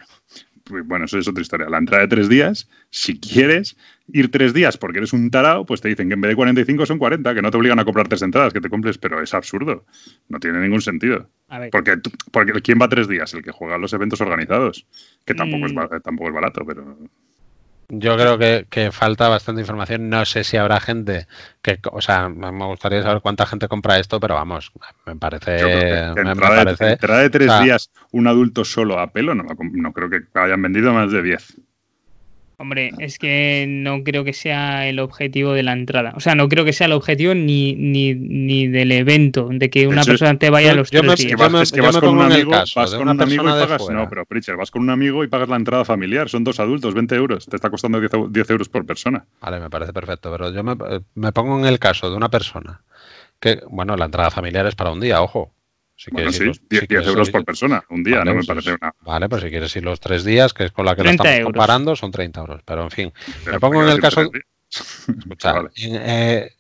[0.85, 1.69] Bueno, eso es otra historia.
[1.69, 3.77] La entrada de tres días, si quieres
[4.09, 6.87] ir tres días porque eres un tarao, pues te dicen que en vez de 45
[6.87, 9.35] son 40, que no te obligan a comprar tres entradas, que te compres, pero es
[9.35, 9.85] absurdo.
[10.29, 11.29] No tiene ningún sentido.
[11.49, 11.99] A ver, Porque,
[12.31, 13.33] porque ¿quién va tres días?
[13.35, 14.87] El que juega los eventos organizados,
[15.25, 16.01] que tampoco, es, Mm.
[16.03, 16.99] tampoco es barato, pero.
[17.89, 20.09] Yo creo que, que falta bastante información.
[20.09, 21.27] No sé si habrá gente
[21.61, 24.73] que, o sea, me gustaría saber cuánta gente compra esto, pero vamos,
[25.07, 26.37] me parece, que- me, me
[26.87, 26.97] de-
[27.31, 31.13] tres o sea, días, un adulto solo a pelo, no creo que hayan vendido más
[31.13, 31.57] de 10.
[32.63, 36.13] Hombre, es que no creo que sea el objetivo de la entrada.
[36.17, 39.87] O sea, no creo que sea el objetivo ni, ni, ni del evento, de que
[39.87, 41.41] una hecho, persona te vaya yo- a los yo tres me- Es que días.
[41.77, 43.91] yo vas, con un amigo, caso vas de con un amigo y pagas.
[43.91, 46.29] No, pero Pritchard, vas con un amigo y pagas la entrada familiar.
[46.29, 47.47] Son dos adultos, 20 euros.
[47.47, 49.25] Te está costando 10, eu- 10 euros por persona.
[49.41, 50.75] Vale, me parece perfecto, pero yo me,
[51.15, 52.81] me pongo en el caso de una persona
[53.41, 55.53] que, bueno, la entrada familiar es para un día, ojo.
[56.05, 58.35] Si Bueno, sí, los- 10, si quieres euros ir- por persona, un día, Vale, no
[58.35, 58.93] me pues parece es- una...
[59.03, 61.23] Vale, pues si quieres ir los tres días, que es con la que lo 30
[61.23, 61.53] estamos euros.
[61.53, 62.61] comparando, son 30 euros.
[62.65, 63.13] Pero en fin,
[63.45, 64.21] pero me pongo ¿por en el caso.
[64.71, 65.69] Escucha, Vale.
[65.77, 66.51] en- eh,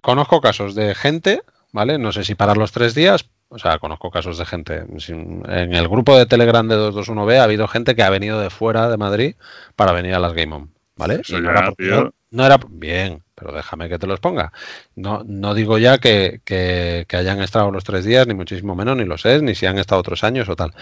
[0.00, 1.42] conozco casos de gente,
[1.72, 1.98] ¿vale?
[1.98, 4.78] No sé si para los tres días, o sea, conozco casos de gente.
[4.78, 8.88] En el grupo de Telegram de 221B ha habido gente que ha venido de fuera
[8.88, 9.36] de Madrid
[9.76, 11.20] para venir a las Game On, ¿vale?
[11.22, 12.14] Eso no ya, era tío.
[12.30, 14.52] no era bien, pero déjame que te los ponga.
[14.94, 18.96] No, no digo ya que, que- que hayan estado los tres días, ni muchísimo menos,
[18.96, 20.72] ni lo sé, ni si han estado otros años o tal.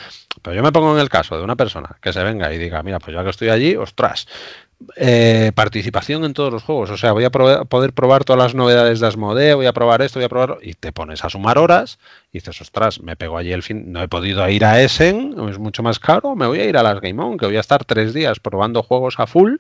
[0.43, 2.83] Pero yo me pongo en el caso de una persona que se venga y diga,
[2.83, 4.27] mira, pues ya que estoy allí, ostras,
[4.97, 6.91] eh, participación en todos los juegos.
[6.91, 10.03] O sea, voy a probar- poder probar todas las novedades de Asmodee, voy a probar
[10.03, 10.59] esto, voy a probar.
[10.63, 11.99] Y te pones a sumar horas
[12.35, 13.93] y dices, ostras, me pego allí el fin.
[13.93, 16.35] No he podido ir a Essen, es mucho más caro.
[16.35, 18.83] Me voy a ir a las Game On, que voy a estar tres días probando
[18.83, 19.55] juegos a full.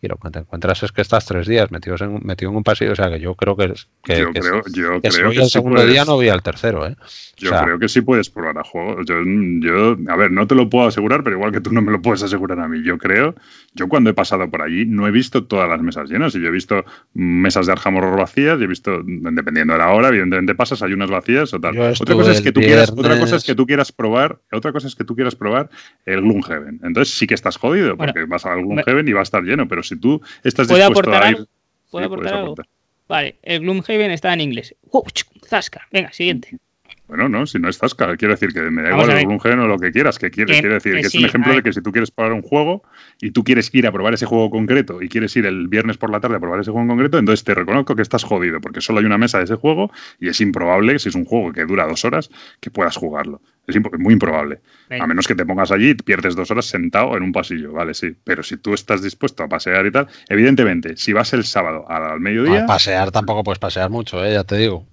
[0.00, 2.62] Y lo que te encuentras es que estás tres días metidos en, metido en un
[2.62, 2.92] pasillo.
[2.92, 5.16] O sea, que yo creo que, es- que, yo que creo, si- yo que si
[5.16, 6.94] creo voy que al sí segundo puedes- día, no voy al tercero, ¿eh?
[7.36, 9.04] Yo O sea, creo que sí puedes probar a juegos.
[9.06, 9.16] Yo,
[9.60, 12.00] yo, a ver, no te lo puedo asegurar, pero igual que tú no me lo
[12.00, 12.82] puedes asegurar a mí.
[12.84, 13.34] Yo creo,
[13.74, 16.32] yo cuando he pasado por allí no he visto todas las mesas llenas.
[16.36, 19.90] Y yo he visto mesas de Arkham Horror vacías y he visto, dependiendo de la
[19.90, 21.74] hora, evidentemente pasas, hay unas vacías o tal.
[21.74, 23.92] Yo Otra estuve cosa, es que el tú quieras, otra cosa es que tú quieras
[23.92, 25.70] probar, otra cosa es que tú quieras probar
[26.06, 26.80] el Gloomhaven.
[26.82, 29.66] Entonces sí que estás jodido, Bueno, porque vas al Gloomhaven y va a estar lleno.
[29.68, 31.36] Pero si tú estás ¿Puedo dispuesto aportar a ir.
[31.36, 31.48] algo?
[31.90, 32.52] ¿Puedo sí, aportar algo?
[32.52, 32.66] aportar.
[33.08, 34.74] Vale, el Gloomhaven está en inglés.
[34.92, 35.04] ¡Wow!
[35.12, 35.86] chuc, ¡Zasca!
[35.90, 36.58] Venga, siguiente.
[37.10, 39.18] Bueno, no, si no es Zasca, quiero decir que me da Vamos igual a el
[39.18, 39.26] ver.
[39.26, 41.24] Gloomhaven o lo que quieras, que quiere, Que- quiere decir que que es sí, un
[41.24, 42.84] ejemplo de que si tú quieres probar un juego
[43.20, 46.10] y tú quieres ir a probar ese juego concreto y quieres ir el viernes por
[46.10, 48.80] la tarde a probar ese juego en concreto, entonces te reconozco que estás jodido, porque
[48.80, 49.90] solo hay una mesa de ese juego
[50.20, 52.30] y es improbable, si es un juego que dura dos horas,
[52.60, 53.42] que puedas jugarlo.
[53.66, 54.60] Es muy improbable.
[54.88, 55.04] Venga.
[55.04, 57.94] A menos que te pongas allí y pierdes dos horas sentado en un pasillo, vale,
[57.94, 58.14] sí.
[58.24, 62.04] Pero si tú estás dispuesto a pasear y tal, evidentemente, si vas el sábado al,
[62.04, 64.32] al mediodía, a pasear tampoco puedes pasear mucho, ¿eh?
[64.32, 64.86] Ya te digo.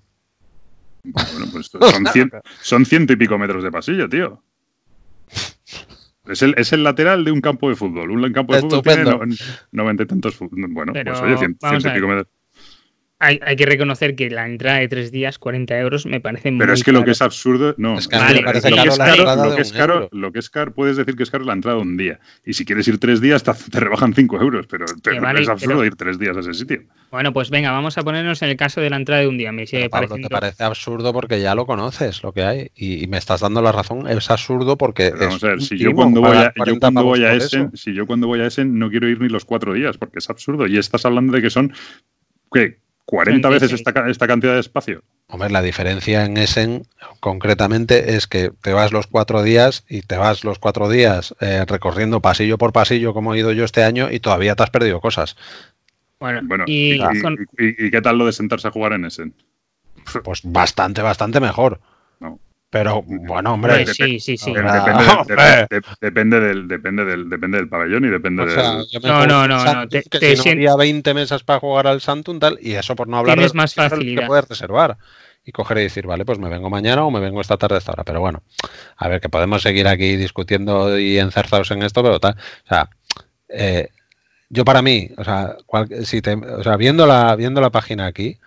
[1.14, 2.32] Bueno, pues son, cien-
[2.62, 4.41] son ciento y pico metros de pasillo, tío.
[6.28, 8.12] Es el, es el lateral de un campo de fútbol.
[8.12, 9.03] Un campo de fútbol tiene
[9.72, 10.38] noventa y tantos.
[10.39, 12.28] Bueno, Pero, pues oye, ciento y pico metros.
[13.20, 16.59] Hay, hay que reconocer que la entrada de tres días, 40 euros, me parece muy
[16.59, 17.97] Pero es que lo que es absurdo, no.
[17.97, 20.09] Es Vale, lo que es la caro, entrada lo de que es un caro, euro.
[20.11, 22.20] lo que es caro, puedes decir que es caro la entrada un día.
[22.45, 24.68] Y si quieres ir tres días, te, te rebajan cinco euros.
[24.68, 26.84] Pero te- Que vale, es absurdo pero- ir tres días a ese sitio.
[27.09, 29.51] Bueno, pues venga, vamos a ponernos en el caso de la entrada de un día.
[29.51, 30.28] Me sigue Pero, Pablo, pareciendo...
[30.30, 33.63] te parece absurdo porque ya lo conoces lo que hay y, y me estás dando
[33.63, 34.07] la razón.
[34.07, 36.51] Es absurdo porque Pero vamos es a ver, un si yo cuando voy a, yo
[36.55, 37.78] 40 cuando pavos voy a por Essen, eso.
[37.78, 40.30] si yo cuando voy a Essen no quiero ir ni los cuatro días, porque es
[40.30, 40.68] absurdo.
[40.68, 41.74] Y estás hablando de que son
[42.53, 42.78] ¿qué?
[43.10, 43.88] 40 veces 36.
[43.88, 45.01] esta, esta cantidad de espacio.
[45.30, 46.84] Hombre, la diferencia en Essen
[47.22, 51.64] concretamente es que te vas los cuatro días y te vas los cuatro días eh,
[51.66, 54.99] recorriendo pasillo por pasillo como he ido yo este año y todavía te has perdido
[55.01, 55.38] cosas.
[56.20, 58.93] Bueno, Bueno, y, y, y- con- y- y qué tal lo de sentarse a jugar
[58.93, 59.34] en Essen?
[60.24, 61.80] Pues bastante, bastante mejor.
[62.70, 64.53] Pero bueno, hombre, sí, sí, sí.
[64.53, 65.36] De- Ah, depende, del- hombre.
[65.36, 68.86] de- de- depende del, depende, del, depende del pabellón y depende O sea, del...
[69.03, 71.88] No, no, no, no, te- que te si no sien- había 20 mesas para jugar
[71.88, 74.28] al Santum tal y eso por no hablar Tienes de más que facilidad.
[74.28, 74.97] puedes reservar
[75.45, 77.78] y coger y decir, vale, pues me vengo mañana o me vengo esta tarde a
[77.78, 78.03] esta hora.
[78.03, 78.43] Pero bueno,
[78.97, 82.34] a ver, que podemos seguir aquí discutiendo y enzarzados en esto, pero tal.
[82.34, 82.89] O sea,
[83.47, 83.88] eh,
[84.49, 88.07] yo para mí, o sea, cual- si te- o sea viendo, la, viendo la página
[88.07, 88.38] aquí,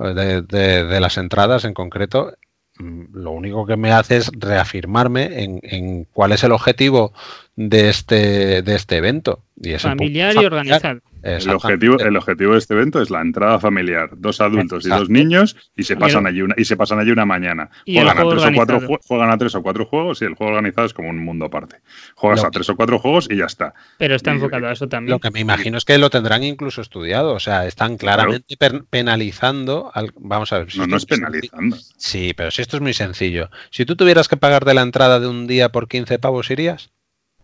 [0.00, 2.32] eh, de, de- de las entradas en concreto,
[2.78, 7.12] lo único que me hace es reafirmarme en, en cuál es el objetivo
[7.56, 9.42] de este, de este evento.
[9.56, 11.00] Y es el punto familiar y organizado.
[11.22, 15.10] El objetivo, el objetivo de este evento es la entrada familiar, dos adultos y dos
[15.10, 17.70] niños, y se pasan allí una, y se pasan allí una mañana.
[17.86, 20.86] Juegan a, tres o cuatro, juegan a tres o cuatro juegos, y el juego organizado
[20.86, 21.76] es como un mundo aparte.
[22.14, 23.74] Juegas Lo a tres o cuatro juegos y ya está.
[23.98, 25.10] Pero está Y- enfocado a eso también.
[25.10, 28.56] Lo que me imagino es que lo tendrán incluso estudiado, o sea, están claramente
[28.90, 30.70] penalizando al, vamos a ver.
[30.70, 31.76] si No, no es penalizando.
[31.96, 33.50] Sí, pero si esto es muy sencillo.
[33.70, 36.90] Si tú tuvieras que pagar de la entrada de un día por 15 pavos, ¿irías?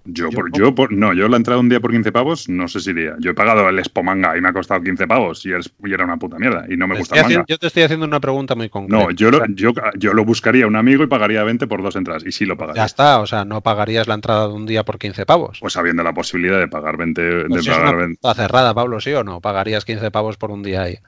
[0.07, 0.57] Yo, Yo por, no.
[0.59, 3.15] yo por, no, yo la entrada un día por 15 pavos, no sé si iría.
[3.21, 6.05] Yo he pagado el Expo Manga y me ha costado 15 pavos y, y era
[6.05, 7.27] una puta mierda y no me gusta el manga.
[7.29, 9.03] haciendo- yo te estoy haciendo una pregunta muy concreta.
[9.05, 11.97] No, yo lo, yo, yo lo buscaría a un amigo y pagaría 20 por dos
[11.97, 12.83] entradas y sí lo pagaría.
[12.83, 15.59] ya está, o sea, no pagarías la entrada de un día por 15 pavos.
[15.61, 18.75] Pues habiendo la posibilidad de pagar 20, de Pues es pagar una 20 puta cerrada,
[18.75, 19.41] Pablo, ¿sí o no?
[19.41, 20.99] ¿Pagarías 15 pavos por un día ahí?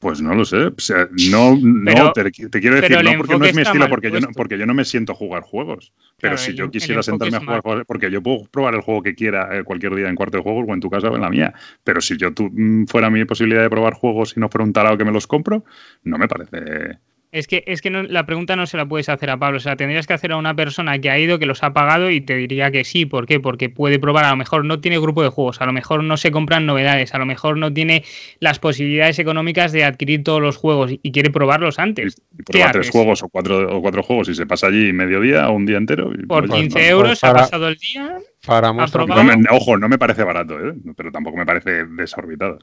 [0.00, 0.56] Pues no lo sé.
[0.56, 3.86] O sea, no, no Pero- te, te quiero decir, no porque no es mi estilo,
[3.88, 5.92] porque yo, no, porque yo no me siento jugar juegos.
[6.16, 8.80] Pero Claro, si el- yo quisiera sentarme a jugar juegos, porque yo puedo probar el
[8.80, 11.14] juego que quiera eh, cualquier día en cuarto de juegos o en tu casa o
[11.16, 11.52] en la mía.
[11.84, 14.72] Pero si yo tu- mm, fuera mi posibilidad de probar juegos y no fuera un
[14.72, 15.64] tarado que me los compro,
[16.04, 16.98] no me parece.
[17.32, 19.60] Es que, es que no, la pregunta no se la puedes hacer a Pablo, o
[19.60, 22.20] sea, tendrías que hacer a una persona que ha ido, que los ha pagado y
[22.20, 23.06] te diría que sí.
[23.06, 23.38] ¿Por qué?
[23.38, 26.16] Porque puede probar, a lo mejor no tiene grupo de juegos, a lo mejor no
[26.16, 28.02] se compran novedades, a lo mejor no tiene
[28.40, 32.16] las posibilidades económicas de adquirir todos los juegos y quiere probarlos antes.
[32.36, 35.48] Y, prueba tres juegos o cuatro, o cuatro juegos y se pasa allí medio día
[35.48, 36.10] o un día entero.
[36.26, 38.18] Por 15 euros ha pasado el día.
[38.44, 40.74] Para ojo, no me parece barato, ¿eh?
[40.96, 42.58] pero tampoco me parece desorbitado.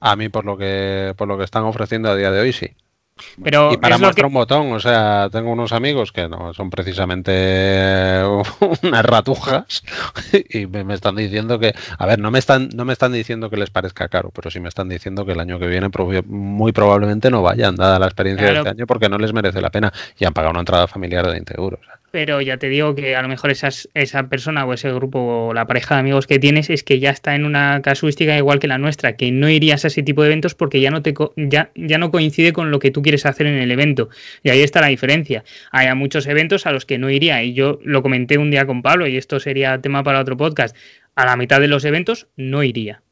[0.00, 2.68] A mí por lo que por lo que están ofreciendo a día de hoy sí.
[3.42, 8.22] Pero y para mostrar un botón, o sea, tengo unos amigos que no son precisamente
[8.82, 9.82] unas ratujas
[10.50, 13.56] y me, están diciendo que, a ver, no me están no me están diciendo que
[13.56, 15.88] les parezca caro, pero sí me están diciendo que el año que viene
[16.26, 19.70] muy probablemente no vayan, dada la experiencia de este año, porque no les merece la
[19.70, 21.80] pena y han pagado una entrada familiar de 20 euros.
[22.10, 25.54] Pero ya te digo que a lo mejor esas, esa persona o ese grupo o
[25.54, 28.66] la pareja de amigos que tienes es que ya está en una casuística igual que
[28.66, 31.70] la nuestra, que no irías a ese tipo de eventos porque ya no te ya,
[31.74, 34.08] ya no coincide con lo que tú quieres hacer en el evento.
[34.42, 35.44] Y ahí está la diferencia.
[35.70, 38.82] Hay muchos eventos a los que no iría, y yo lo comenté un día con
[38.82, 40.76] Pablo, y esto sería tema para otro podcast.
[41.14, 43.02] A la mitad de los eventos no iría.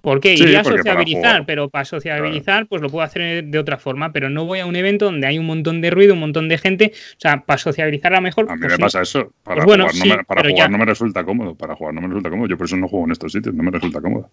[0.00, 0.34] ¿Por qué?
[0.34, 4.46] Iría a sociabilizar, pero para sociabilizar pues lo puedo hacer de otra forma, pero no
[4.46, 7.20] voy a un evento donde hay un montón de ruido, un montón de gente, o
[7.20, 8.50] sea, para sociabilizar a lo mejor...
[8.50, 11.24] A mí pues me pasa eso, para jugar, no, me, para jugar no me resulta
[11.24, 13.54] cómodo, para jugar no me resulta cómodo, yo por eso no juego en estos sitios,
[13.54, 14.30] no me resulta cómodo.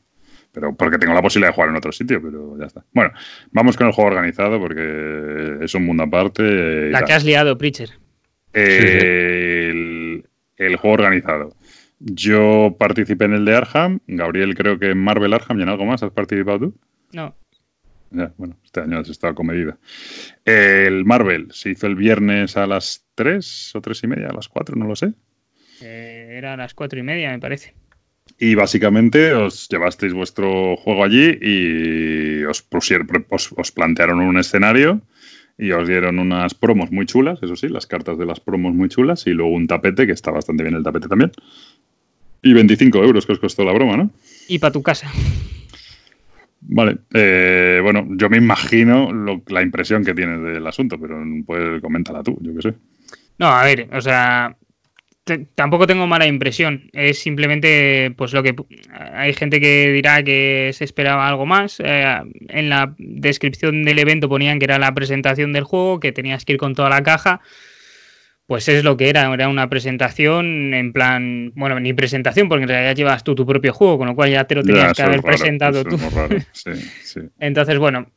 [0.51, 2.83] Pero porque tengo la posibilidad de jugar en otro sitio, pero ya está.
[2.93, 3.11] Bueno,
[3.51, 6.89] vamos con el juego organizado porque es un mundo aparte.
[6.89, 7.89] La que has liado, Preacher.
[8.53, 10.23] el
[10.77, 11.53] juego organizado.
[11.99, 13.99] Yo participé en el de Arham.
[14.07, 16.03] Gabriel, creo que en Marvel Arham y en algo más.
[16.03, 16.75] ¿Has participado tú?
[17.13, 17.35] No.
[18.11, 19.77] Ya, bueno, este año has estado comedida.
[20.45, 24.47] El Marvel se hizo el viernes a las 3 o 3 y media, a las
[24.47, 25.13] 4, no lo sé.
[25.81, 27.73] Eh, era a las 4 y media, me parece.
[28.39, 35.01] Y básicamente os llevasteis vuestro juego allí y os, pusieron, os, os plantearon un escenario
[35.57, 38.89] y os dieron unas promos muy chulas, eso sí, las cartas de las promos muy
[38.89, 41.31] chulas y luego un tapete, que está bastante bien el tapete también.
[42.41, 44.11] Y 25 euros que os costó la broma, ¿no?
[44.47, 45.11] Y para tu casa.
[46.61, 49.11] Vale, eh, bueno, yo me imagino
[49.47, 52.73] la impresión que tienes del asunto, pero pues coméntala tú, yo qué sé.
[53.37, 54.57] No, a ver, o sea,
[55.55, 56.89] tampoco tengo mala impresión.
[56.93, 58.55] Es simplemente, pues lo que
[59.13, 61.79] hay gente que dirá que se esperaba algo más.
[61.83, 62.17] Eh,
[62.49, 66.53] en la descripción del evento ponían que era la presentación del juego, que tenías que
[66.53, 67.41] ir con toda la caja
[68.47, 72.69] pues es lo que era, era una presentación en plan, bueno, ni presentación, porque en
[72.69, 75.21] realidad llevas tú tu propio juego, con lo cual ya te lo tenías que haber
[75.21, 75.99] presentado tú.
[77.39, 78.07] Entonces, bueno,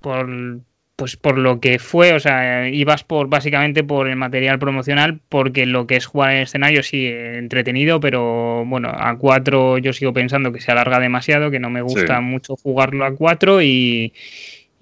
[0.00, 0.60] por,
[0.94, 5.66] pues por lo que fue, o sea, ibas por básicamente por el material promocional, porque
[5.66, 10.52] lo que es jugar en escenario sí entretenido, pero bueno, a cuatro yo sigo pensando
[10.52, 14.12] que se alarga demasiado, que no me gusta mucho jugarlo a cuatro y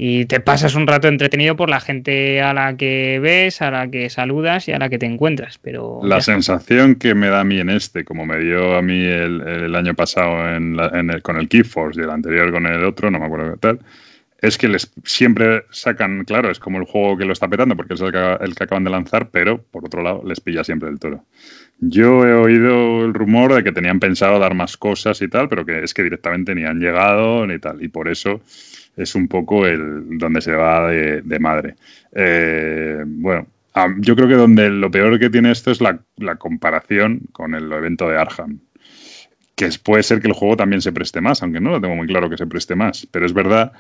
[0.02, 3.90] y te pasas un rato entretenido por la gente a la que ves, a la
[3.90, 5.58] que saludas y a la que te encuentras.
[5.58, 9.04] Pero la sensación que me da a mí en este, como me dio a mí
[9.04, 10.78] el, año pasado en,
[11.20, 13.80] con el Keyforce y el anterior con el otro, no me acuerdo qué tal,
[14.40, 17.92] es que les siempre sacan, claro, es como el juego que lo está petando porque
[17.92, 20.88] es el que, el que acaban de lanzar, pero por otro lado les pilla siempre
[20.88, 21.26] el toro.
[21.78, 25.66] Yo he oído el rumor de que tenían pensado dar más cosas y tal, pero
[25.66, 28.40] que es que directamente ni han llegado ni tal, y por eso
[28.96, 31.76] es un poco el donde se va de, madre.
[32.12, 33.46] Eh, bueno,
[33.98, 36.00] yo creo que donde lo peor que tiene esto es la,
[36.36, 38.60] comparación con el evento de Arham.
[39.54, 42.06] Que puede ser que el juego también se preste más, aunque no lo tengo muy
[42.06, 43.06] claro que se preste más.
[43.10, 43.72] Pero es verdad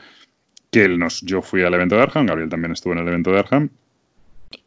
[0.70, 3.38] que nos, yo fui al evento de Arham, Gabriel también estuvo en el evento de
[3.40, 3.70] Arham,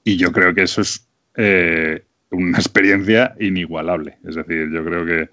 [0.03, 4.17] y yo creo que eso es eh, una experiencia inigualable.
[4.27, 5.29] Es decir, yo creo que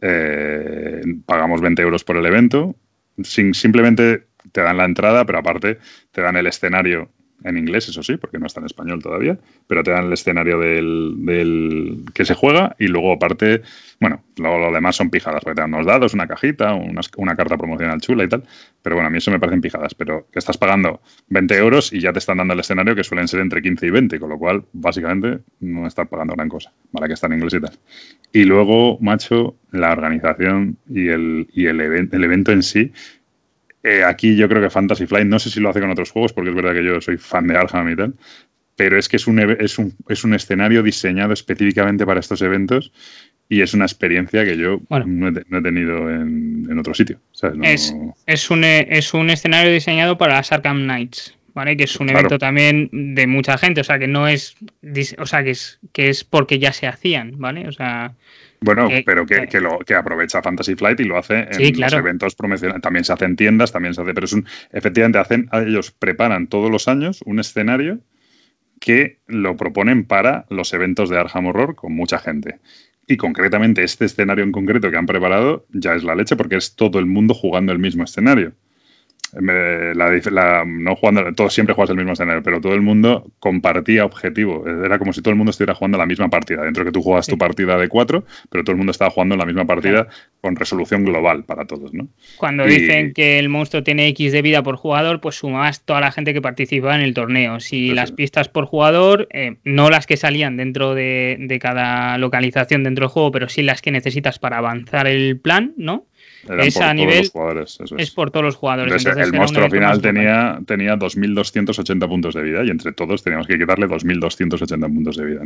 [0.00, 2.76] eh, pagamos 20 euros por el evento,
[3.22, 5.78] sin simplemente te dan la entrada, pero aparte
[6.10, 7.10] te dan el escenario
[7.44, 10.58] en inglés, eso sí, porque no está en español todavía, pero te dan el escenario
[10.58, 13.62] del, que se juega y luego aparte,
[14.00, 17.56] bueno, luego lo demás son pijadas, porque te dan unos dados, una cajita, una, carta
[17.56, 18.44] promocional chula y tal,
[18.82, 22.00] pero bueno, a mí eso me parecen pijadas, pero que estás pagando 20 euros y
[22.00, 24.38] ya te están dando el escenario que suelen ser entre 15 y 20, con lo
[24.38, 27.78] cual básicamente no estás pagando gran cosa, para que está en inglés y tal.
[28.32, 32.92] Y luego, macho, la organización y el, y el, el evento en sí,
[33.82, 36.32] eh, aquí yo creo que Fantasy Flight, no sé si lo hace con otros juegos,
[36.32, 38.14] porque es verdad que yo soy fan de Arkham y tal,
[38.76, 42.92] pero es que es un, es un, es un escenario diseñado específicamente para estos eventos
[43.48, 47.20] y es una experiencia que yo no, he, tenido en, otro sitio.
[47.62, 47.94] Es,
[48.26, 51.36] es, un, es un escenario diseñado para las Arkham Knights.
[51.54, 51.76] ¿Vale?
[51.76, 54.56] Que es un evento también de mucha gente, o sea que no es,
[55.18, 57.68] o sea que es, que es porque ya se hacían, ¿vale?
[57.68, 58.14] O sea,
[58.62, 62.34] Bueno, pero que, que, lo, que aprovecha Fantasy Flight y lo hace en los eventos
[62.34, 62.82] promocionales.
[62.82, 66.46] También se hace en tiendas, también se hace, pero es un, efectivamente hacen, ellos preparan
[66.46, 68.00] todos los años un escenario
[68.80, 72.58] que lo proponen para los eventos de Arkham Horror con mucha gente.
[73.06, 76.74] Y concretamente este escenario en concreto que han preparado ya es la leche porque es
[76.76, 78.54] todo el mundo jugando el mismo escenario
[79.32, 84.64] la, no jugando, todos siempre juegas el mismo escenario, pero todo el mundo compartía objetivo.
[84.66, 86.62] Era como si todo el mundo estuviera jugando la misma partida.
[86.62, 89.46] Dentro que tú juegas tu partida de cuatro, pero todo el mundo estaba jugando la
[89.46, 90.06] misma partida
[90.40, 92.08] con resolución global para todos, ¿no?
[92.36, 96.12] Cuando dicen que el monstruo tiene X de vida por jugador, pues sumas toda la
[96.12, 97.60] gente que participa en el torneo.
[97.60, 102.84] Si las pistas por jugador, eh, no las que salían dentro de, de cada localización
[102.84, 106.06] dentro del juego, pero sí las que necesitas para avanzar el plan, ¿no?
[106.48, 107.30] Es a nivel.
[107.98, 108.10] es.
[108.10, 109.06] por todos los jugadores.
[109.06, 113.86] el monstruo final tenía, tenía 2.280 puntos de vida y entre todos teníamos que quitarle
[113.86, 115.42] 2.280 puntos de vida.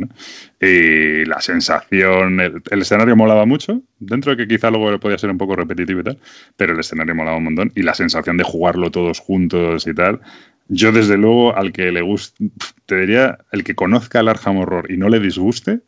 [0.59, 2.39] Y la sensación.
[2.39, 6.03] El, escenario molaba mucho, dentro de que quizá luego podía ser un poco repetitivo y
[6.03, 6.17] tal,
[6.55, 10.21] pero el escenario molaba un montón y la sensación de jugarlo todos juntos y tal.
[10.69, 12.49] Yo, desde luego, al que le guste,
[12.85, 15.79] te diría, el que conozca el Arkham Horror y no le disguste,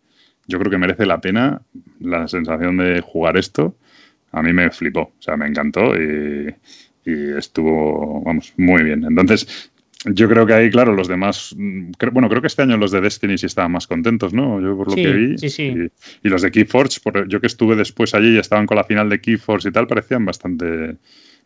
[0.47, 1.61] yo creo que merece la pena
[1.99, 3.75] la sensación de jugar esto
[4.31, 6.53] a mí me flipó, o sea, me encantó y,
[7.05, 9.03] estuvo, vamos, muy bien.
[9.03, 9.71] Entonces,
[10.05, 13.37] yo creo que ahí, claro, los demás, bueno, creo que este año los de Destiny
[13.37, 14.61] sí estaban más contentos, ¿no?
[14.61, 15.37] Yo por lo que vi.
[15.39, 15.73] Sí, sí.
[16.23, 19.09] Y, los de Keyforge, por, yo que estuve después allí y estaban con la final
[19.09, 20.97] de Keyforge y tal, parecían bastante,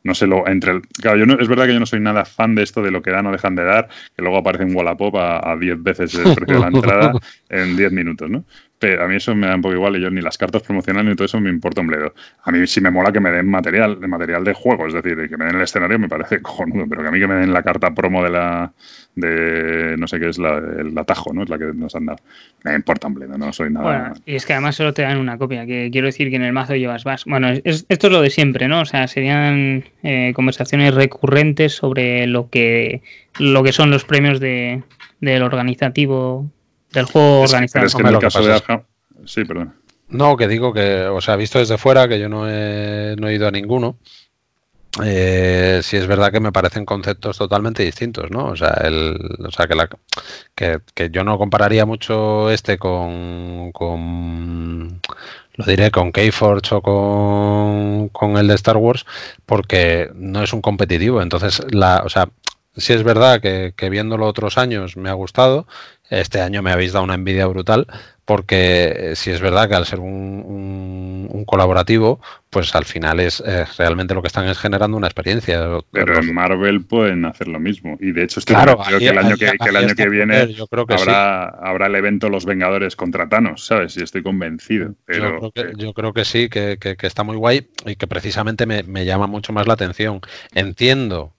[0.04, 2.26] no sé, lo, entre el, claro, yo no, es verdad que yo no soy nada
[2.26, 4.76] fan de esto de lo que dan o dejan de dar, que luego aparece un
[4.76, 7.14] Wallapop a 10 veces el precio de la entrada
[7.50, 8.44] en 10 minutos, ¿no?
[8.84, 11.16] A mí eso me da un poco igual y yo ni las cartas promocionales ni
[11.16, 12.14] todo eso me importa un bledo.
[12.44, 15.30] A mí sí me mola que me den material, de material de juego, es decir,
[15.30, 17.54] que me den el escenario me parece cojonudo, pero que a mí que me den
[17.54, 18.72] la carta promo de la
[19.16, 21.44] de no sé qué es la, el atajo, ¿no?
[21.44, 22.20] Es la que nos han dado.
[22.64, 23.86] Me importa un bledo, no soy nada.
[23.86, 26.44] Bueno, y es que además solo te dan una copia, que quiero decir que en
[26.44, 27.26] el mazo llevas más.
[27.26, 28.82] Bueno, esto es lo de siempre, ¿no?
[28.82, 33.02] O sea, serían eh, conversaciones recurrentes sobre lo que
[33.40, 34.84] lo que son los premios de,
[35.22, 36.50] del organizativo
[36.94, 37.88] del juego organizado.
[37.88, 38.62] que en el caso de
[39.26, 39.74] Sí, perdón.
[40.10, 43.36] No, que digo que, o sea, visto desde fuera, que yo no he, no he
[43.36, 43.98] ido a ninguno.
[45.04, 48.46] Eh, sí es verdad que me parecen conceptos totalmente distintos, ¿no?
[48.50, 49.89] O sea, el, o sea que, la,
[50.54, 55.02] que, que, yo no compararía mucho este con, con
[55.56, 59.06] lo diré con Keyforge o con, con el de Star Wars,
[59.48, 61.24] porque no es un competitivo.
[61.24, 62.30] Entonces, la, o sea,
[62.76, 65.67] sí es verdad que, que viéndolo otros años me ha gustado,
[66.09, 67.88] este año me habéis dado una envidia brutal
[68.26, 73.43] porque eh, si es verdad que al ser un, un, colaborativo, pues al final es
[73.45, 75.80] eh, realmente lo que están es generando una experiencia.
[75.91, 77.97] Pero en Marvel pueden hacer lo mismo.
[77.99, 80.86] Y de hecho estoy claro, que el año, que, el año que viene yo creo
[80.86, 83.97] que habrá, habrá el evento Los Vengadores contra Thanos, ¿sabes?
[83.97, 84.95] Y estoy convencido.
[85.05, 89.28] Pero, yo, creo que, sí, que, está muy guay y que precisamente me, me llama
[89.28, 90.21] mucho más la atención.
[90.53, 91.34] Entiendo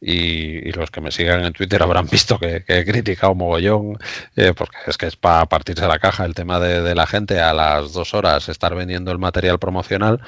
[0.00, 3.98] y, los que me sigan en Twitter habrán visto que, he criticado mogollón,
[4.36, 7.52] eh, porque es que es para partirse la caja el tema de, la gente a
[7.52, 10.20] las dos horas estar vendiendo el material promocional,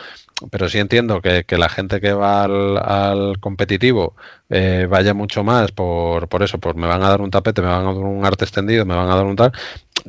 [0.50, 4.14] pero sí entiendo que, la gente que va al, competitivo
[4.48, 7.68] eh, vaya mucho más por, por eso, por me van a dar un tapete, me
[7.68, 9.52] van a dar un arte extendido, me van a dar un tal,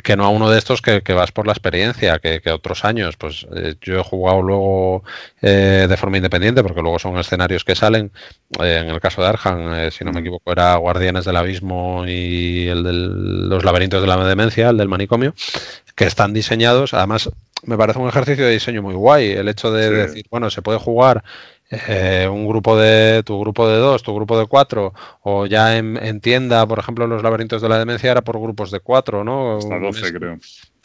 [0.03, 3.17] que no a uno de estos que, vas por la experiencia, que, otros años.
[3.17, 5.03] Pues eh, yo he jugado luego
[5.41, 8.11] eh, de forma independiente, porque luego son escenarios que salen.
[8.61, 12.67] Eh, en el caso de Arjan, si no me equivoco, era Guardianes del Abismo y
[12.67, 15.33] el de los laberintos de la demencia, el del manicomio,
[15.95, 16.93] que están diseñados.
[16.93, 17.29] Además,
[17.63, 19.31] me parece un ejercicio de diseño muy guay.
[19.31, 21.23] El hecho de decir, bueno, se puede jugar
[21.69, 26.19] eh, un grupo de tu grupo de dos, tu grupo de cuatro, o ya en,
[26.19, 29.57] tienda, por ejemplo, los laberintos de la demencia era por grupos de cuatro, ¿no?
[29.57, 30.37] Hasta 12, creo.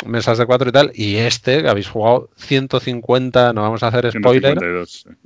[0.06, 4.10] Mesas de cuatro y tal, y este, que habéis jugado 150, no vamos a hacer
[4.10, 4.58] spoiler,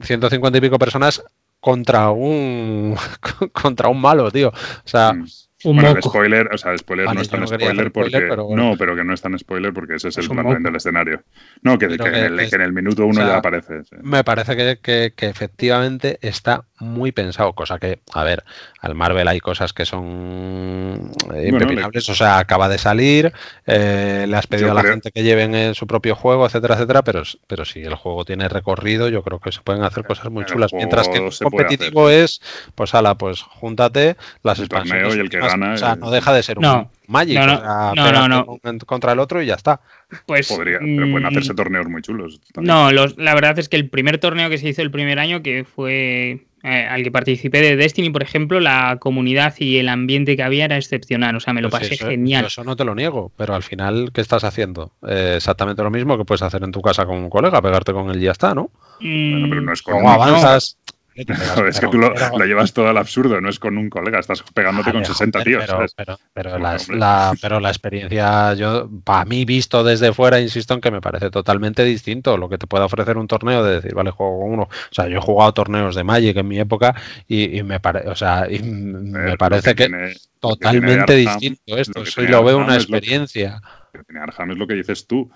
[0.01, 1.25] 150 y pico personas
[1.59, 2.95] contra un
[3.53, 4.49] contra un malo, tío.
[4.51, 5.27] O sea, mm
[5.65, 8.29] bueno, spoiler, o sea, spoiler no es tan spoiler, porque.
[8.55, 11.23] No, pero que no es tan spoiler porque ese es, el plan del escenario.
[11.63, 13.83] No, que, en, el, minuto uno ya aparece.
[14.03, 18.45] Me parece que, que, efectivamente está muy pensado, cosa que, a ver,
[18.81, 21.11] al Marvel hay cosas que son
[21.45, 23.33] impepinables, o sea, acaba de salir,
[23.67, 27.03] eh, le has pedido a la gente que lleven en su propio juego, etcétera, etcétera,
[27.03, 30.45] pero, pero si el juego tiene recorrido, yo creo que se pueden hacer cosas muy
[30.45, 32.41] chulas, mientras que el competitivo es,
[32.77, 35.17] pues ala, pues júntate las expansiones.
[35.17, 38.79] Y el que gana, o sea, no deja de ser un Magic, no, no, no,
[38.87, 39.81] contra el otro y ya está.
[40.27, 42.41] Pues, Podría, pero pueden hacerse mm, torneos muy chulos.
[42.57, 45.65] No, la verdad es que el primer torneo que se hizo el primer año, que
[45.65, 50.43] fue eh, al que participé de Destiny, por ejemplo, la comunidad y el ambiente que
[50.43, 51.37] había era excepcional.
[51.37, 52.47] O sea, me lo Pues pasé eso, genial.
[52.47, 54.93] Eso no te lo niego, pero al final, ¿qué estás haciendo?
[55.07, 58.11] Eh, exactamente lo mismo que puedes hacer en tu casa con un colega, pegarte con
[58.11, 58.71] él y ya está, ¿no?
[59.01, 60.77] Bueno, pero no es con avanzas.
[60.87, 60.98] No,
[61.69, 64.43] es que tú lo, lo llevas todo al absurdo, no es con un colega, estás
[64.55, 65.65] pegándote con Vale, 60 joder, tíos.
[65.65, 65.95] Pero, ¿sabes?
[66.33, 66.59] pero,
[66.97, 71.31] la, pero la experiencia, yo, para mí visto desde fuera, insisto en que me parece
[71.31, 74.63] totalmente distinto lo que te puede ofrecer un torneo de decir, vale, juego con uno.
[74.65, 76.95] O sea, yo he jugado torneos de Magic en mi época
[77.27, 81.99] y, y me, pare- o sea, y me parece que, tiene- que totalmente distinto esto.
[81.99, 83.61] lo que Eso y tiene lo veo una es lo que- experiencia.
[83.93, 85.31] que tiene Arkham es lo que dices tú.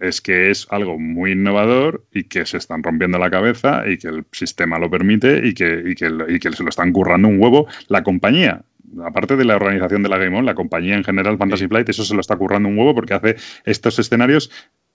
[0.00, 4.08] Es que es algo muy innovador y que se están rompiendo la cabeza y que
[4.08, 7.40] el sistema lo permite y que, y que, y que se lo están currando un
[7.40, 8.64] huevo la compañía.
[9.04, 12.04] Aparte de la organización de la Game On, la compañía en general, Fantasy Flight, eso
[12.04, 14.50] se lo está currando un huevo porque hace estos escenarios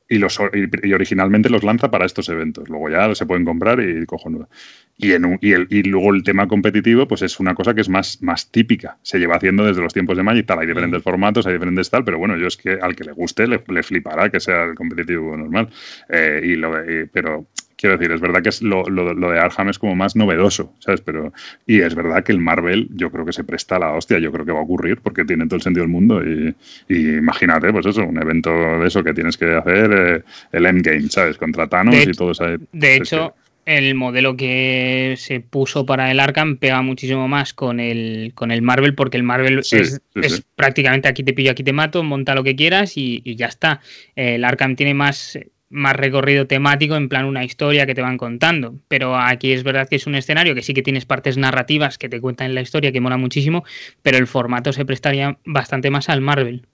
[0.07, 0.39] y, los,
[0.83, 2.69] y, originalmente los lanza para estos eventos.
[2.69, 4.49] Luego ya se pueden comprar y cojonudo.
[4.97, 7.81] Y, en un- y, el- y luego el tema competitivo, pues es una cosa que
[7.81, 8.97] es más, más típica.
[9.01, 10.59] Se lleva haciendo desde los tiempos de Magic, tal.
[10.59, 13.47] Hay diferentes formatos, hay diferentes tal, pero bueno, yo es que al que le guste
[13.47, 15.69] le, le flipará que sea el competitivo normal.
[16.09, 17.47] Eh, y lo y- pero
[17.85, 20.73] quiero decir, es verdad que es lo, lo- lo de Arkham es como más novedoso,
[20.79, 21.01] ¿sabes?
[21.01, 21.31] Pero,
[21.67, 24.31] y es verdad que el Marvel yo creo que se presta a la hostia, yo
[24.31, 26.21] creo que va a ocurrir porque tiene todo el sentido del mundo.
[26.23, 26.55] Y,
[26.89, 31.09] y imagínate, pues eso, un evento de eso que tienes que hacer, eh, el Endgame,
[31.09, 31.37] ¿sabes?
[31.37, 32.45] Contra Thanos De y todo eso.
[32.71, 33.33] De hecho,
[33.65, 38.61] el modelo que se puso para el Arkham pega muchísimo más con el, con el
[38.61, 40.43] Marvel, porque el Marvel Sí, es, sí, es sí.
[40.55, 43.81] prácticamente aquí te pillo, aquí te mato, monta lo que quieras y, y ya está.
[44.15, 45.39] El Arkham tiene más,
[45.69, 48.75] más recorrido temático, en plan una historia que te van contando.
[48.87, 52.07] Pero aquí es verdad que es un escenario que sí que tienes partes narrativas que
[52.09, 53.63] te cuentan la historia, que mola muchísimo,
[54.01, 56.67] pero el formato se prestaría bastante más al Marvel.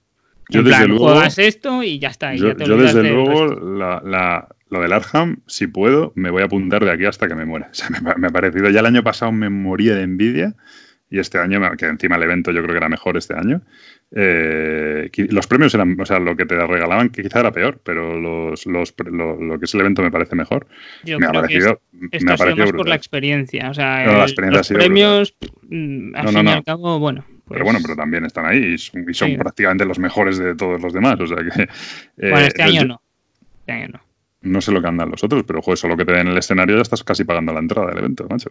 [0.50, 2.36] Yo en desde plan, luego- juegas esto y ya está.
[2.36, 6.14] y Yo, ya te yo olvidas desde luego, la, la- lo del Arkham, si puedo,
[6.16, 7.68] me voy a apuntar de aquí hasta que me muera.
[7.72, 10.56] O sea, me, me ha parecido, ya el año pasado me moría de envidia
[11.10, 13.62] y este año, que encima el evento yo creo que era mejor este año,
[14.14, 18.20] eh, los premios eran, o sea, lo que te regalaban que quizá era peor, pero
[18.20, 20.68] los, los lo, lo que es el evento me parece mejor.
[21.03, 21.82] Yo me ha que parecido,
[22.12, 23.70] Esto me ha parecido más por la experiencia.
[23.70, 25.36] O sea, No, la el- experiencia ha los sido premios,
[25.70, 26.51] mm, al No, fin no, y no.
[26.51, 27.26] al cabo, bueno.
[27.28, 29.38] pues- Pero bueno, pero también están ahí y son, y son Sí.
[29.38, 31.20] prácticamente los mejores de todos los demás.
[31.20, 31.62] O sea que.
[31.64, 31.68] eh,
[32.18, 33.01] bueno, este año yo- no.
[33.59, 33.99] Este año no.
[34.43, 36.76] No sé lo que andan los otros, pero joder, solo que te den el escenario
[36.76, 38.49] ya estás casi pagando la entrada del evento, macho.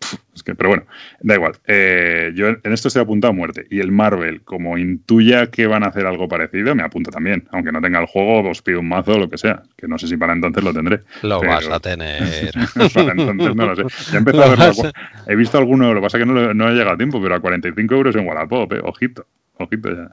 [0.00, 0.84] Pff, Es que, pero bueno,
[1.20, 1.52] da igual.
[1.66, 3.66] Eh, yo en esto estoy apuntado a muerte.
[3.70, 7.46] Y el Marvel, como intuya que van a hacer algo parecido, me apunto también.
[7.52, 9.62] Aunque no tenga el juego, os pido un mazo o lo que sea.
[9.76, 11.02] Que no sé si para entonces lo tendré.
[11.22, 12.22] Lo Pero- vas a tener.
[12.94, 13.82] para entonces no lo sé.
[14.10, 14.90] Ya he empezado a Lo verlo.
[15.26, 17.20] a He visto alguno, lo que pasa es que no, no he llegado a tiempo,
[17.22, 18.80] pero a 45 euros en Wallapop, eh.
[18.82, 19.26] ojito,
[19.58, 20.10] ojito ya.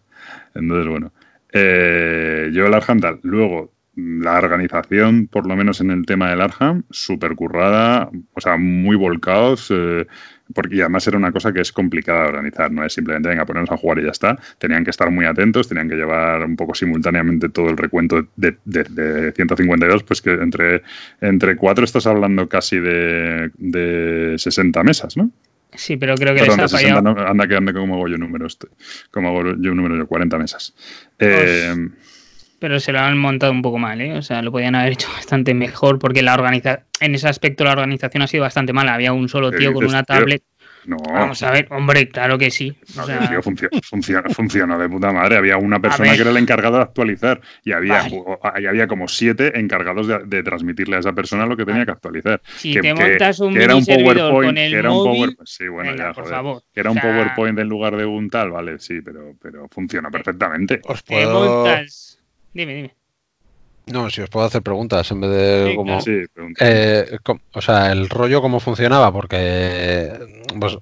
[0.53, 1.11] Entonces, bueno.
[1.53, 3.19] Eh, yo el Arham tal.
[3.23, 8.55] Luego, la organización, por lo menos en el tema del Arham, súper currada, o sea,
[8.57, 10.05] muy volcados, eh,
[10.53, 13.45] porque y además era una cosa que es complicada de organizar, no es simplemente venga,
[13.45, 14.37] ponernos a jugar y ya está.
[14.59, 18.57] Tenían que estar muy atentos, tenían que llevar un poco simultáneamente todo el recuento de,
[18.63, 20.83] de- de 152, pues que entre,
[21.19, 25.31] entre cuatro estás hablando casi de, de 60 mesas, ¿no?
[25.73, 27.15] Sí, pero creo que Perdón, de les ha 60, fallado.
[27.23, 28.57] no, anda que anda como hago yo números,
[29.11, 30.73] como hago yo números yo, 40 mesas.
[31.19, 31.73] Eh,
[32.59, 34.13] Pero se lo han montado un poco mal, ¿eh?
[34.17, 37.71] O sea, lo podían haber hecho bastante mejor porque la organiza en ese aspecto la
[37.73, 38.93] organización ha sido bastante mala.
[38.95, 40.41] Había un solo ¿Qué tío con una tablet.
[40.85, 42.75] no, Vamos a ver, hombre, claro que sí.
[42.95, 45.37] O No, sea, tío, funcio- funciona, funciona de puta madre.
[45.37, 48.23] Había una persona que era el encargado de actualizar y había, Vale.
[48.63, 51.91] y había como siete encargados de, de transmitirle a esa persona lo que tenía que
[51.91, 52.41] actualizar.
[52.55, 54.97] si que, te que- montas un que era un PowerPoint, con el que era un
[55.05, 56.35] móvil, Power- sí, bueno, venga, ya, por joder.
[56.37, 56.63] favor.
[56.73, 59.67] Que era un O sea, PowerPoint en lugar de un tal, vale, sí, pero, pero
[59.69, 60.81] funciona perfectamente.
[60.85, 61.65] Os te puedo...
[61.65, 62.06] montas.
[62.57, 62.95] Dime, dime.
[63.85, 66.01] No, si os puedo hacer preguntas en vez de Sí, como...
[66.01, 66.23] Sí.
[66.59, 67.19] Eh,
[67.53, 70.11] o sea, el rollo cómo funcionaba, porque
[70.59, 70.75] pues,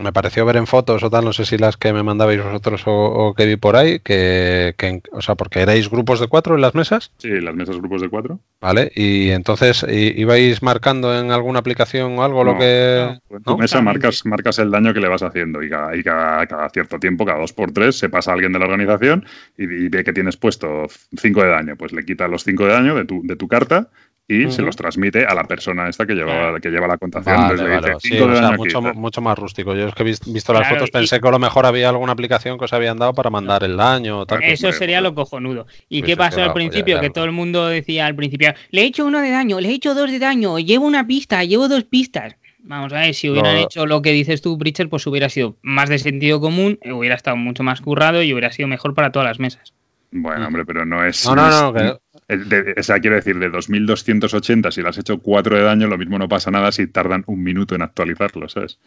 [0.00, 2.82] me pareció ver en fotos o tal, no sé si las que me mandabais vosotros
[2.86, 4.74] o, o que vi por ahí, que,
[5.12, 8.08] o sea, porque erais grupos de cuatro en las mesas, Sí, las mesas grupos de
[8.08, 8.40] cuatro.
[8.60, 8.90] ¿vale?
[8.94, 13.20] Y entonces ibais marcando en alguna aplicación o algo lo No, que...
[13.30, 13.58] En tu ¿no?
[13.58, 13.84] mesa Exactamente.
[13.84, 17.24] marcas, marcas el daño que le vas haciendo y, cada, y cada, cada cierto tiempo,
[17.26, 19.26] cada dos por tres, se pasa a alguien de la organización
[19.58, 20.84] y, y ve que tienes puesto
[21.16, 23.90] cinco de daño, pues le quita los cinco de daño de tu, de tu carta
[24.26, 27.36] y se los transmite a la persona esta que lleva, que lleva la contación.
[27.36, 29.74] Vale, Entonces le vale, dice, sí, cinco o de sea, daño mucho, más rústico.
[29.74, 31.66] Yo es que he vis- visto las Claro, fotos y- pensé que a lo mejor
[31.66, 34.40] había alguna aplicación que os habían dado para mandar el daño o tal.
[34.40, 35.10] Vale, Eso sería hombre.
[35.10, 35.66] lo cojonudo.
[35.90, 36.96] ¿Y Pues qué pasó al pues principio?
[36.96, 39.68] ya que todo el mundo decía al principio, le he hecho uno de daño, le
[39.68, 42.36] he hecho dos de daño, llevo una pista, llevo dos pistas.
[42.66, 45.90] Vamos a ver, si hubieran hecho lo que dices tú, Pritchard, pues hubiera sido más
[45.90, 49.38] de sentido común, hubiera estado mucho más currado y hubiera sido mejor para todas las
[49.38, 49.74] mesas.
[50.10, 51.26] Bueno, hombre, pero no es.
[51.26, 51.98] No, no, no, que-
[52.28, 56.18] o sea, quiero decir, de 2280, si le has hecho 4 de daño, lo mismo
[56.18, 58.78] no pasa nada si tardan un minuto en actualizarlo, ¿sabes?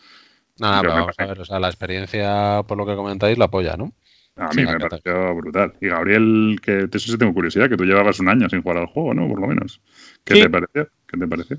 [0.59, 3.77] Nada, pero vamos a ver, o sea, la experiencia, por lo que comentáis, la apoya,
[3.77, 3.93] ¿no?
[4.35, 5.73] A mí me pareció brutal.
[5.81, 8.85] Y Gabriel, que eso sí tengo curiosidad, que tú llevabas un año sin jugar al
[8.85, 9.27] juego, ¿no?
[9.27, 9.81] Por lo menos.
[10.23, 10.89] ¿Qué te pareció?
[11.07, 11.57] ¿Qué te pareció?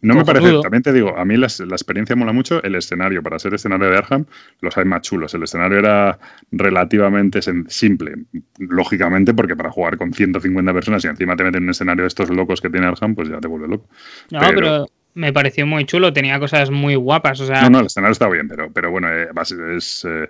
[0.00, 3.38] No me parece, también te digo, a mí la, experiencia mola mucho, el escenario, para
[3.38, 4.26] ser escenario de Arkham,
[4.60, 5.34] los hay más chulos.
[5.34, 6.18] El escenario era
[6.50, 8.14] relativamente simple,
[8.58, 12.08] lógicamente, porque para jugar con 150 personas y encima te meten en un escenario de
[12.08, 13.88] estos locos que tiene Arkham, pues ya te vuelve loco.
[14.30, 17.40] No, pero, me pareció muy chulo, tenía cosas muy guapas.
[17.40, 17.62] O sea...
[17.62, 19.28] No, no, el escenario está bien, pero, pero bueno, eh,
[19.74, 20.28] es, eh,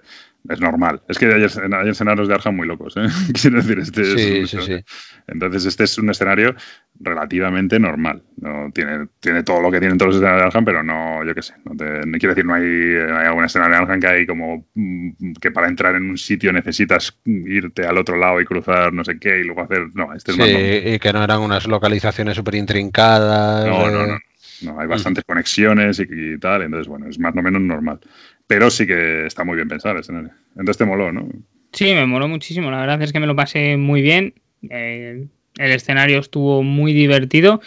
[0.49, 1.03] es normal.
[1.09, 3.07] Es que hay, hay, escenarios de Arkham muy locos, ¿eh?
[3.40, 4.84] Quiero decir, este sí, sí, sí.
[5.26, 6.55] Entonces, este es un escenario
[7.01, 8.22] relativamente normal.
[8.36, 11.34] No tiene, tiene todo lo que tienen todos los escenarios de Arkham, pero no, yo
[11.34, 11.55] qué sé.
[11.64, 15.32] No, te, quiero decir, no hay, hay algún escenario de Arkham que hay como mm,
[15.40, 19.18] que para entrar en un sitio necesitas irte al otro lado y cruzar no sé
[19.18, 19.88] qué y luego hacer.
[19.94, 23.66] No, este es sí, y que no eran unas localizaciones súper intrincadas.
[23.66, 24.18] No, no, no.
[24.62, 28.01] No, hay bastantes conexiones y, tal, entonces, bueno, es más o menos normal.
[28.47, 30.30] Pero sí que está muy bien pensado el escenario.
[30.51, 31.28] Entonces te moló, ¿no?
[31.72, 32.70] Sí, me moló muchísimo.
[32.70, 34.34] La verdad es que me lo pasé muy bien.
[34.70, 35.26] Eh,
[35.59, 37.61] el escenario estuvo muy divertido.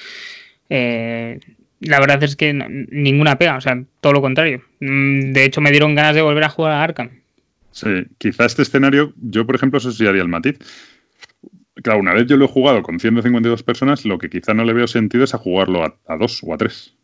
[0.70, 1.40] Eh,
[1.82, 4.64] la verdad es que ninguna pega, o sea, todo lo contrario.
[4.80, 7.10] Mm, de hecho, me dieron ganas de volver a jugar a Arkham.
[7.72, 10.58] Sí, quizá este escenario, yo por ejemplo, eso sí haría el matiz.
[11.76, 14.74] Claro, una vez yo lo he jugado con 152 personas, lo que quizá no le
[14.74, 16.96] veo sentido es a jugarlo a, dos o a tres.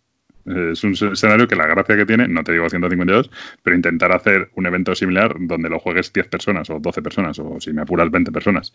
[0.45, 3.31] Es un escenario que la gracia que tiene, no te digo 152,
[3.63, 7.59] pero intentar hacer un evento similar donde lo juegues 10 personas o 12 personas o
[7.59, 8.71] si me apuras 20 personas.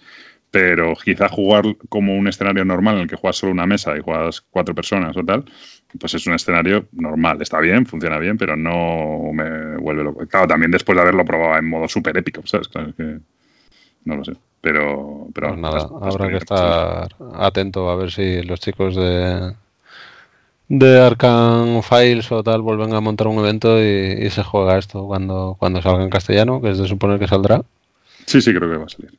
[0.50, 4.00] Pero quizá jugar como un escenario normal en el que juegas solo una mesa y
[4.00, 5.44] juegas cuatro personas o tal,
[5.98, 7.40] pues es un escenario normal.
[7.40, 10.26] Está bien, funciona bien, pero no me vuelve loco.
[10.26, 12.66] Claro, también después de haberlo probado en modo súper épico, ¿sabes?
[12.66, 13.18] Claro que
[14.06, 14.32] no lo sé.
[14.60, 19.54] Pero, pero pues nada, habrá que estar atento a ver si los chicos de
[20.70, 25.56] de Arkham Files o tal vuelven a montar un evento y, se juega esto cuando,
[25.58, 27.62] cuando salga en castellano, que es de suponer que saldrá.
[28.24, 29.10] Sí, sí, creo que va a salir.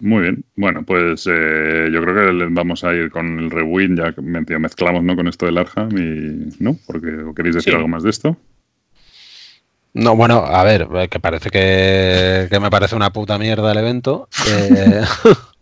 [0.00, 0.44] Muy bien.
[0.56, 5.04] Bueno, pues eh, yo creo que vamos a ir con el rewind, ya que mezclamos
[5.04, 5.14] ¿no?
[5.14, 8.36] con esto del Arkham y no, porque queréis decir algo más de esto.
[9.94, 14.28] No, bueno, a ver, eh, que parece que, me parece una puta mierda el evento.
[14.50, 15.02] Eh,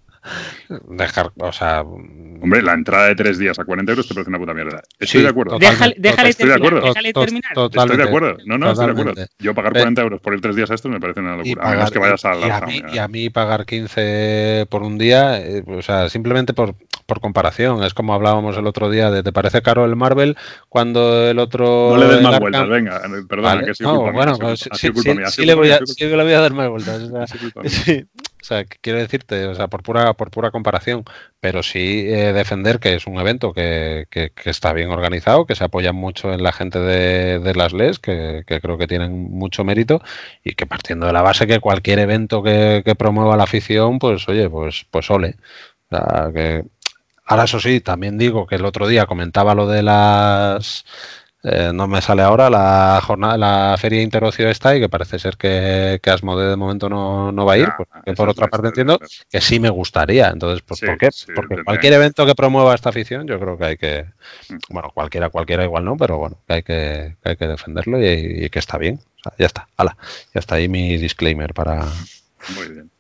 [0.89, 1.83] dejar, o sea.
[1.83, 4.83] Hombre, la entrada de tres días a 40 euros te parece una puta mierda.
[4.99, 5.59] Estoy de acuerdo.
[5.59, 6.81] Déjale, déjale estoy de acuerdo.
[6.83, 7.53] Déjale terminar.
[7.57, 8.37] Estoy de acuerdo.
[8.45, 9.15] No, no, estoy de acuerdo.
[9.39, 11.63] Yo pagar 40 euros por ir tres días a esto me parece una locura.
[11.63, 14.83] a menos que vayas a la y a, mí, y a mí pagar 15 por
[14.83, 16.75] un día, eh, o sea, simplemente por,
[17.07, 17.83] por comparación.
[17.83, 20.37] Es como hablábamos el otro día de ¿te parece caro el Marvel
[20.69, 21.91] cuando el otro.
[21.93, 24.91] No le des más vueltas, venga, perdona, que sí, no, bueno, sí, sí,
[25.29, 27.03] sí, le voy a, sí le voy a dar más vueltas.
[27.57, 28.05] O sea,
[28.45, 31.05] o sea, quiero decirte, o sea, por pura, por pura comparación,
[31.41, 35.65] pero sí eh, defender que es un evento que, que, está bien organizado, que se
[35.65, 39.65] apoya mucho en la gente de, de las LES, que, que, creo que tienen mucho
[39.65, 40.03] mérito,
[40.45, 44.51] y que partiendo de la base que cualquier evento que, promueva la afición, pues oye,
[44.51, 45.37] pues, pues ole.
[45.91, 46.65] O sea, que
[47.27, 50.85] Ahora, eso sí, también digo que el otro día comentaba lo de las.
[51.47, 55.37] Eh, no me sale ahora la jornada, la feria interocio esta y que parece ser
[55.37, 58.99] que, que Asmode de momento no, no va a ir, porque por otra parte entiendo
[59.31, 60.29] que sí me gustaría.
[60.29, 61.11] Entonces, pues, ¿por qué?
[61.37, 64.07] porque cualquier evento que promueva esta afición, yo creo que hay que,
[64.49, 64.57] mm.
[64.71, 68.59] bueno, cualquiera, cualquiera igual no, pero bueno, que hay que, hay que defenderlo y, que
[68.59, 69.01] está bien.
[69.19, 69.99] O sea, ya está, hala,
[70.33, 71.85] ya está ahí mi disclaimer para.
[72.57, 72.91] Muy bien.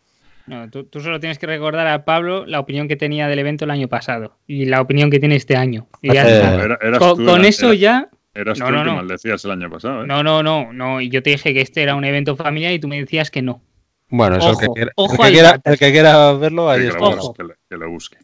[0.46, 3.70] No, tú, solo tienes que recordar a Pablo la opinión que tenía del evento el
[3.70, 5.86] año pasado y la opinión que tiene este año.
[6.98, 8.10] con, eso ya.
[8.34, 10.02] Eras tú el que maldecías el año pasado.
[10.02, 10.06] ¿eh?
[10.06, 11.00] No, no, no, no.
[11.00, 13.42] Y yo te dije que este era un evento familiar y tú me decías que
[13.42, 13.62] no.
[14.08, 14.66] Bueno, eso el, que
[15.32, 16.98] quiera, el, que quiera, verlo, ahí está.
[17.68, 18.18] Que, lo busque.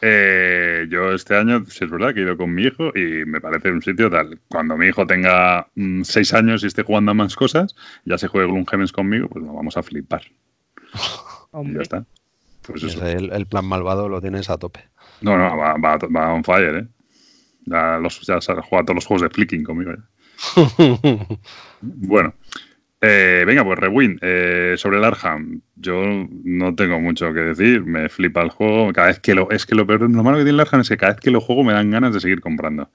[0.00, 3.40] Eh, yo este año, si es verdad, que he ido con mi hijo y me
[3.40, 4.40] parece un sitio tal.
[4.48, 8.26] Cuando mi hijo tenga mm, seis años y esté jugando a más cosas, ya se
[8.26, 10.22] juegue Gloomhaven conmigo, pues lo vamos a flipar.
[11.52, 12.04] ya está.
[12.66, 14.88] Pues El, plan malvado lo tienes a tope.
[15.20, 16.86] No, no, va, va, va on fire, ¿eh?
[17.64, 19.92] Ya, los, ya se juega todos los juegos de flicking conmigo.
[19.92, 19.98] ¿eh?
[21.80, 22.34] bueno,
[23.00, 24.18] eh, venga, pues Rewind.
[24.22, 26.02] Eh, sobre el Arham, yo
[26.44, 27.84] no tengo mucho que decir.
[27.84, 28.92] Me flipa el juego.
[28.92, 29.50] Cada vez que lo.
[29.50, 31.30] Es que lo peor, lo malo que tiene el Arham es que cada vez que
[31.30, 32.90] lo juego me dan ganas de seguir comprando.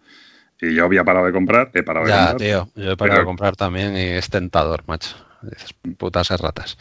[0.59, 3.25] Y yo había parado de comprar, he parado de ya, tío, yo he parado de
[3.25, 5.15] comprar también y es tentador, macho.
[5.43, 6.77] Dices, putas ratas.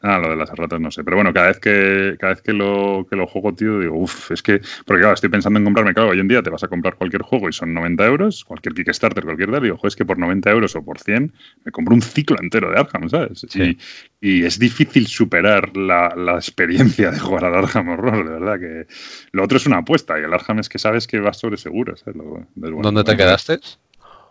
[0.00, 1.02] Ah, lo de las ratas no sé.
[1.02, 4.30] Pero bueno, cada vez que cada vez que lo, que lo juego, tío, digo, uff,
[4.30, 4.60] es que.
[4.86, 7.22] Porque claro, estoy pensando en comprarme, claro, hoy en día te vas a comprar cualquier
[7.22, 10.50] juego y son 90 euros, cualquier Kickstarter, cualquier tal, y digo, es que por 90
[10.50, 11.32] euros o por 100
[11.64, 13.44] me compro un ciclo entero de Arkham, ¿sabes?
[13.56, 13.76] Y,
[14.20, 18.86] y, es difícil superar la, la, experiencia de jugar al Arkham Horror, de verdad que.
[19.32, 21.96] Lo otro es una apuesta, y el Arkham es que sabes que vas sobre seguro,
[21.96, 22.16] ¿sabes?
[22.16, 23.58] Lo, bueno, ¿Dónde te quedaste?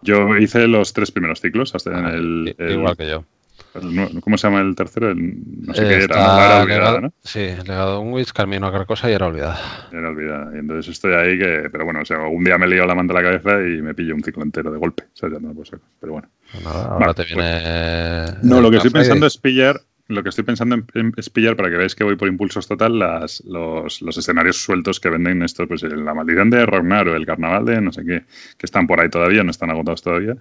[0.01, 2.71] Yo hice los tres primeros ciclos, hasta en ah, el, el.
[2.71, 3.25] Igual que yo.
[4.21, 5.13] ¿Cómo se llama el tercero?
[5.15, 7.13] no sé qué era, era olvidada, ¿no?
[7.23, 9.59] Sí, legado un Witch, Camino a cosa y era olvidada.
[9.91, 10.51] Era olvidada.
[10.55, 11.69] Y entonces estoy ahí que.
[11.71, 13.81] Pero bueno, o sea, un día me he liado la manta a la cabeza y
[13.81, 15.03] me pillo un ciclo entero de golpe.
[15.03, 16.29] O sea, ya no lo puedo Pero bueno.
[16.63, 17.41] Nada, ahora te viene.
[17.41, 21.55] Pues, no, lo que estoy pensando es pillar lo que estoy pensando en, es pillar,
[21.55, 25.43] para que veáis que voy por impulsos total, las, los, los, escenarios sueltos que venden
[25.43, 28.23] esto, pues la maldición de Ragnar o el carnaval de no sé qué,
[28.57, 30.35] que están por ahí todavía, no están agotados todavía.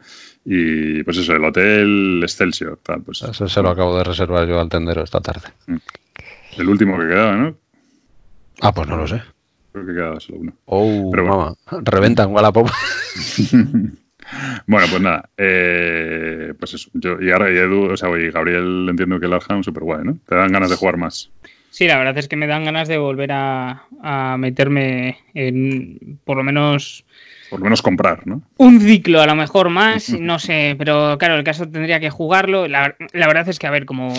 [0.45, 3.23] Y pues eso, el hotel Excelsior, tal, pues.
[3.23, 5.49] Eso se lo acabo de reservar yo al tendero esta tarde.
[5.67, 5.77] Mm.
[6.59, 7.57] El último que quedaba, ¿no?
[8.63, 9.23] Ah, pues no lo sé.
[9.73, 10.53] Creo que quedaba solo uno.
[10.67, 11.57] Oh, Pero bueno.
[11.83, 12.71] reventan Wallapop.
[14.67, 16.91] Bueno, pues nada, eh, pues eso.
[16.95, 20.05] Yo, y ahora y Edu, o sea, y Gabriel entiendo que el Arkham súper guay,
[20.05, 20.19] ¿no?
[20.29, 21.31] Te dan ganas de jugar más.
[21.71, 26.37] Sí, la verdad es que me dan ganas de volver a, a meterme en, por
[26.37, 27.05] lo menos
[27.51, 28.43] por lo menos comprar, ¿no?
[28.57, 32.67] Un ciclo, a lo mejor más, no sé, pero claro, el caso tendría que jugarlo.
[32.69, 34.13] La, verdad es que, a ver, como.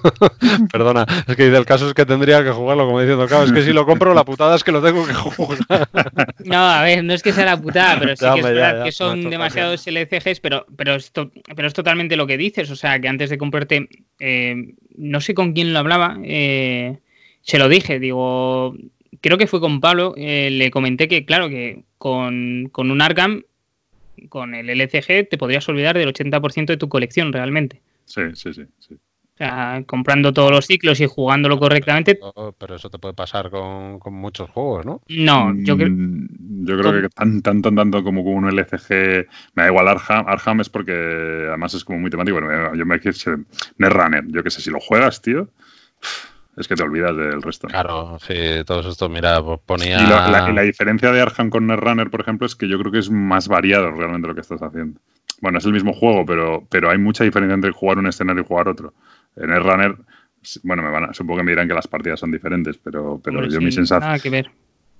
[0.72, 3.62] Perdona, es que el caso es que tendría que jugarlo, como diciendo, claro, es que
[3.62, 5.58] si lo compro, la putada es que lo tengo que jugar.
[6.44, 8.92] no, a ver, no es que sea la putada, pero sí que es verdad que
[8.92, 13.08] son demasiados LCGs, pero, pero, esto, pero es totalmente lo que dices, o sea, que
[13.08, 13.88] antes de comprarte,
[14.20, 16.98] eh, no sé con quién lo hablaba, eh,
[17.42, 18.74] se lo dije, digo,
[19.20, 23.42] creo que fue con Pablo, eh, le comenté que, claro, que con, un Arkham,
[24.28, 27.80] con el LCG, te podrías olvidar del 80% de tu colección realmente.
[28.04, 28.62] Sí, sí, sí,
[28.94, 32.18] O sea, comprando todos los ciclos y jugándolo correctamente.
[32.58, 35.02] Pero eso te puede pasar con, muchos juegos, ¿no?
[35.08, 35.90] No, yo creo.
[35.90, 39.28] Mm, yo creo que tan, tanto, tanto como con un LCG.
[39.54, 40.26] Me da igual Arkham.
[40.26, 40.92] Arkham es porque
[41.48, 42.40] además es como muy temático.
[42.40, 43.44] Bueno, yo me quiero.
[43.76, 45.50] Netrunner, yo qué sé, si lo juegas, tío
[46.58, 47.68] es que te olvidas del resto.
[47.68, 48.34] Claro, sí,
[48.66, 50.00] todos estos, mira, pues ponía...
[50.02, 53.10] Y la, diferencia de Arkham con Netrunner, por ejemplo, es que yo creo que es
[53.10, 55.00] más variado realmente lo que estás haciendo.
[55.40, 58.46] Bueno, es el mismo juego, pero, pero hay mucha diferencia entre jugar un escenario y
[58.46, 58.92] jugar otro.
[59.36, 59.96] En Netrunner,
[60.64, 63.46] bueno, me van a, supongo que me dirán que las partidas son diferentes, pero, pero
[63.46, 64.08] yo mi sensación...
[64.08, 64.50] Nada que ver.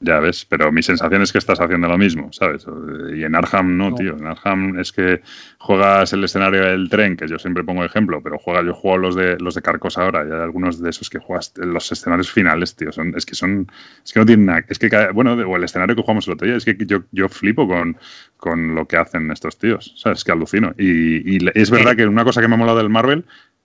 [0.01, 2.65] Ya ves, pero mi sensación es que estás haciendo lo mismo, ¿sabes?
[3.13, 4.17] Y en Arham no, tío.
[4.17, 5.23] En Arham es que
[5.59, 9.17] juegas el escenario del tren, que yo siempre pongo ejemplo, pero juega, yo juego los
[9.17, 12.77] de los de Carcos ahora, y hay algunos de esos que juegas los escenarios finales,
[12.77, 12.93] tío.
[12.93, 13.67] Son, es que son,
[14.05, 14.65] es que no tienen nada.
[14.69, 17.29] Es que, bueno, o el escenario que jugamos el otro día, es que yo, yo
[17.29, 17.97] flipo con,
[18.37, 20.19] con lo que hacen estos tíos, ¿sabes?
[20.19, 20.75] Es que alucino.
[20.79, 23.25] Y, es verdad que una cosa que me ha molado del Marvel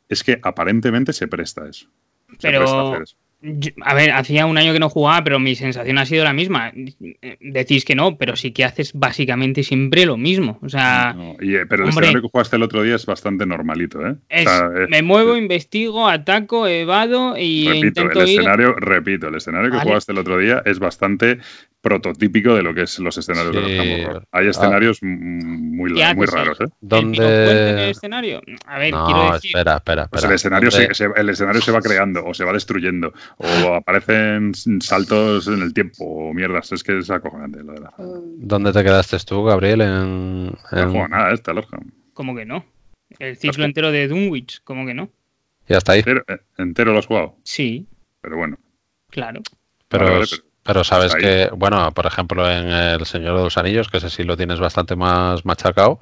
[0.10, 1.88] es que aparentemente se presta eso.
[2.42, 3.04] pero a
[3.96, 6.72] ver, hacía un año que no jugaba, pero mi sensación ha sido la misma.
[7.40, 10.60] Decís que no, pero sí que haces básicamente siempre lo mismo.
[10.62, 14.16] O sea, eh, pero el escenario que jugaste el otro día es bastante normalito, ¿eh?
[14.90, 20.20] me muevo, investigo, ataco, evado y repito, el escenario, repito, el escenario que jugaste el
[20.20, 21.40] otro día es bastante
[21.84, 24.28] prototípico de lo que es los escenarios de los Horror.
[24.32, 24.50] Hay ah.
[24.52, 26.70] escenarios muy, muy raros, ¿eh?
[26.80, 27.72] ¿Dónde...
[27.72, 28.42] el escenario?
[28.66, 29.50] A ver, quiero decir...
[29.50, 33.14] espera, espera, pues el, escenario se, el escenario se va creando o se va destruyendo
[33.36, 36.72] o aparecen saltos en el tiempo o mierdas.
[36.72, 37.94] Es que es acojonante lo de la...
[37.98, 39.82] ¿Dónde te quedaste tú, Gabriel?
[39.82, 41.52] En, No juego nada, este,
[42.14, 42.64] ¿Cómo que no?
[43.20, 45.10] El ciclo entero de Dunwich, ¿cómo que no?
[45.68, 46.00] Ya está ahí.
[46.00, 47.36] ¿Entero, eh, entero lo has jugado?
[47.44, 47.88] Sí.
[48.22, 48.58] Pero bueno.
[49.10, 49.42] Claro.
[49.90, 50.24] pero pero
[50.84, 54.38] sabes que, bueno, por ejemplo, en El Señor de los Anillos, que ese sí lo
[54.38, 56.00] tienes bastante más machacado,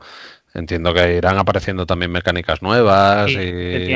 [0.54, 3.94] Entiendo que irán apareciendo también mecánicas nuevas y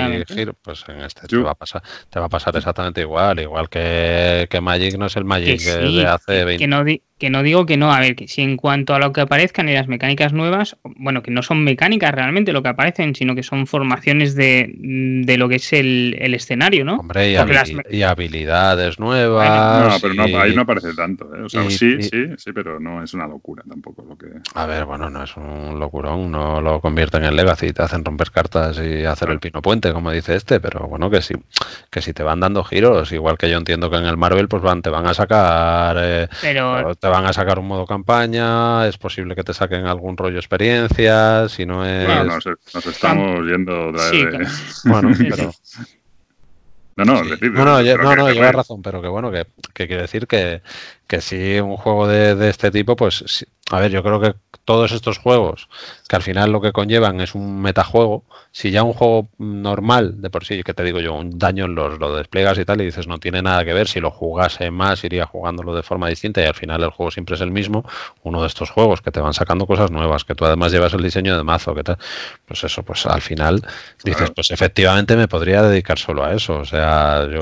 [0.61, 4.47] pues en este te va a pasar, te va a pasar exactamente igual, igual que,
[4.49, 6.85] que Magic no es el Magic de hace 20 que no,
[7.17, 9.69] que no digo que no, a ver, que si en cuanto a lo que aparezcan
[9.69, 13.43] y las mecánicas nuevas, bueno, que no son mecánicas realmente lo que aparecen, sino que
[13.43, 16.97] son formaciones de, de lo que es el, el escenario, ¿no?
[16.97, 19.93] Hombre, y, habilidades nuevas.
[19.93, 21.43] No, pero no, ahí no aparece tanto, ¿eh?
[21.43, 24.27] O sea, sí, sí, sí, pero no es una locura tampoco lo que...
[24.53, 28.31] A ver, bueno, no es un locurón, no lo convierten en Legacy, te hacen romper
[28.31, 31.35] cartas y hacer el pino puente, como dice este, pero bueno, que sí,
[31.89, 34.61] que si te van dando giros, igual que yo entiendo que en el Marvel, pues
[34.61, 35.95] van, te van a sacar...
[35.97, 40.17] Eh, pero te van a sacar un modo campaña, es posible que te saquen algún
[40.17, 42.07] rollo experiencia, si no es...
[42.07, 42.39] Bueno,
[42.73, 44.81] nos, estamos yendo otra vez.
[44.85, 45.51] Bueno, pero...
[46.95, 49.45] No, no, decir, no, no, no, no lleva razón, pero que bueno, que,
[49.75, 50.63] quiere decir que,
[51.05, 54.33] que si un juego de, de, este tipo, pues, a ver, yo creo que
[54.65, 55.69] todos estos juegos,
[56.09, 60.29] que al final lo que conllevan es un metajuego, si ya un juego normal de
[60.29, 62.85] por sí, que te digo yo, un daño en los lo despliegas y tal, y
[62.85, 66.41] dices no tiene nada que ver, si lo jugase más iría jugándolo de forma distinta
[66.41, 67.87] y al final el juego siempre es el mismo,
[68.23, 71.03] uno de estos juegos que te van sacando cosas nuevas, que tú además llevas el
[71.03, 71.97] diseño de mazo, que tal,
[72.45, 73.61] pues eso, pues al final
[74.03, 77.39] dices, pues efectivamente me podría dedicar solo a eso, o sea, yo,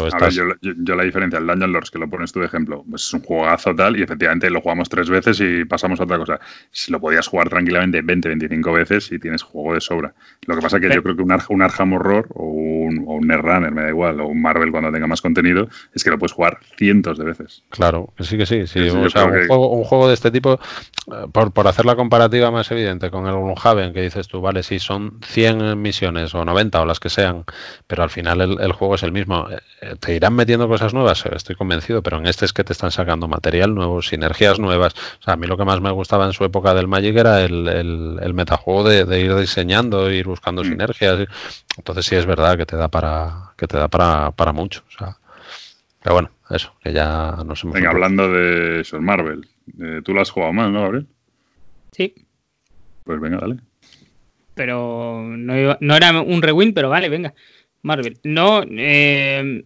[0.61, 3.21] yo, la diferencia, el Dungeon Lords, que lo pones tú de ejemplo, pues es un
[3.21, 6.39] juegazo tal y efectivamente lo jugamos tres veces y pasamos a otra cosa.
[6.71, 10.13] Si lo podías jugar tranquilamente 20, 25 veces y tienes juego de sobra.
[10.47, 13.13] Lo que pasa es que yo creo que un, un Arkham Horror o un, o
[13.13, 16.17] un Netrunner, me da igual, o un Marvel cuando tenga más contenido, es que lo
[16.17, 17.63] puedes jugar cientos de veces.
[17.69, 18.65] Claro, sí, que sí.
[18.65, 21.95] sí, o sea, un, juego, un, juego, de este tipo, eh, por, por, hacer la
[21.95, 26.43] comparativa más evidente con el Gloomhaven, que dices tú, vale, si son 100 misiones o
[26.43, 27.43] 90 o las que sean,
[27.85, 29.47] pero al final el, el juego es el mismo.
[29.51, 32.73] Eh, eh, te irán metiendo cosas nuevas, estoy convencido, pero en este es que te
[32.73, 34.93] están sacando material nuevo, sinergias nuevas.
[35.19, 37.41] O sea, a mí lo que más me gustaba en su época del Magic era
[37.43, 37.67] el,
[38.21, 40.65] el, metajuego de, ir diseñando, ir buscando mm.
[40.65, 41.27] sinergias.
[41.77, 44.83] Entonces sí es verdad que te da para que te da para, para mucho.
[44.87, 45.17] O sea,
[46.01, 49.47] pero bueno, eso, que ya no se Venga, hablando de Sean Marvel,
[49.79, 51.07] eh, tú lo has jugado más, ¿no, Gabriel?
[51.91, 52.13] Sí.
[53.03, 53.57] Pues venga, dale.
[54.53, 57.33] Pero no, no era un rewind, pero vale, venga.
[57.81, 58.19] Marvel.
[58.23, 59.65] No, eh,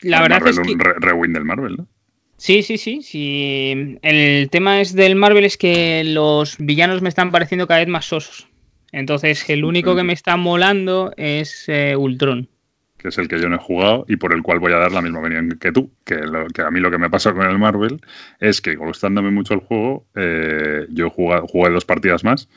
[0.00, 0.72] la verdad es que...
[0.72, 1.86] Un rewind del Marvel, ¿no?
[2.42, 3.98] Sí, sí, sí, sí.
[4.02, 8.06] El tema es del Marvel es que los villanos me están pareciendo cada vez más
[8.06, 8.48] sosos.
[8.90, 12.48] Entonces, el único que me está molando es eh, Ultron.
[12.98, 14.90] Que es el que yo no he jugado y por el cual voy a dar
[14.90, 15.92] la misma opinión que tú.
[16.04, 16.20] Que,
[16.52, 18.00] que a mí lo que me pasa con el Marvel
[18.40, 22.48] es que, gustándome mucho el juego, eh, yo jugué, jugué dos partidas más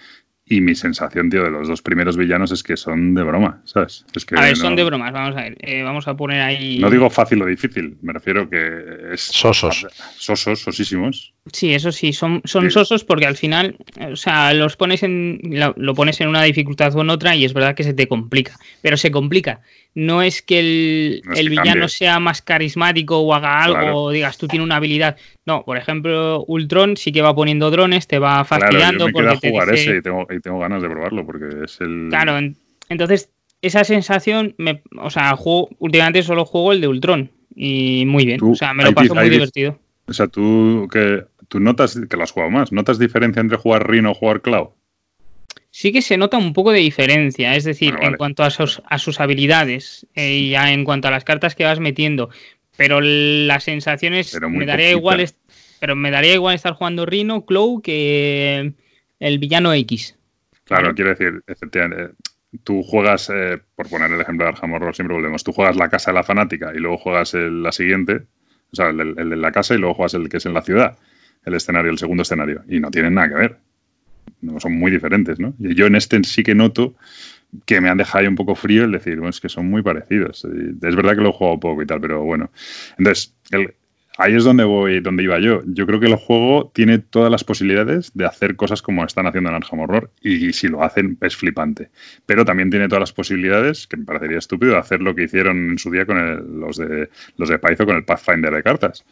[0.48, 4.06] y mi sensación, tío, de los dos primeros villanos es que son de broma, ¿sabes?
[4.14, 5.58] Es que a ver, son de bromas, vamos a ver.
[5.60, 6.78] Eh, vamos a poner ahí.
[6.78, 9.22] No digo fácil o difícil, me refiero que es.
[9.22, 9.88] Sosos.
[10.16, 11.34] Sosos, sosísimos.
[11.52, 15.40] Sí, eso sí, son, son sosos porque al final, o sea, los pones en.
[15.78, 18.60] Lo, pones en una dificultad o en otra y es verdad que se te complica.
[18.84, 19.62] Pero se complica.
[19.96, 24.66] No es que el, villano sea más carismático o haga algo o digas tú tienes
[24.66, 25.18] una habilidad.
[25.46, 29.08] No, por ejemplo, Ultron sí que va poniendo drones, te va fastidiando.
[29.08, 32.08] Claro, yo me jugar ese y tengo, y tengo, ganas de probarlo porque es el.
[32.10, 32.34] Claro,
[32.90, 33.30] entonces
[33.62, 38.40] esa sensación, me, o sea, juego, últimamente solo juego el de Ultron y muy bien.
[38.44, 39.80] o sea, me lo paso muy divertido.
[40.08, 43.88] O sea, tú que tú notas que lo has jugado más, ¿notas diferencia entre jugar
[43.88, 44.70] Rhino o jugar Cloud?
[45.76, 48.98] sí que se nota un poco de diferencia, es decir, en cuanto a sus, a
[48.98, 52.30] sus habilidades eh, y ya en cuanto a las cartas que vas metiendo,
[52.78, 55.26] pero las sensaciones me daría igual
[55.80, 58.74] pero me daría igual estar jugando Rino, Clow que
[59.20, 60.18] el villano X.
[60.64, 62.16] Claro, quiero decir, efectivamente,
[62.64, 65.90] tú juegas, eh, por poner el ejemplo de Arkham Horror, siempre volvemos, tú juegas la
[65.90, 68.24] casa de la fanática y luego juegas la siguiente,
[68.72, 70.98] o sea, el, de la casa y luego juegas el que es en la ciudad,
[71.46, 73.58] el escenario, el segundo escenario, y no tienen nada que ver.
[74.42, 75.54] No, son muy diferentes, ¿no?
[75.60, 76.96] Y yo en este sí que noto
[77.66, 79.82] que me han dejado ahí un poco frío el decir, bueno, es que son muy
[79.82, 80.46] parecidos.
[80.46, 82.52] Es verdad que lo he jugado poco y tal, pero bueno.
[82.98, 83.34] Entonces,
[84.18, 85.62] ahí es donde voy, donde iba yo.
[85.66, 89.50] Yo creo que el juego tiene todas las posibilidades de hacer cosas como están haciendo
[89.50, 91.90] en Arkham Horror y, si lo hacen es flipante.
[92.26, 95.72] Pero también tiene todas las posibilidades, que me parecería estúpido, de hacer lo que hicieron
[95.72, 99.06] en su día con los de los de Paizo con el Pathfinder de cartas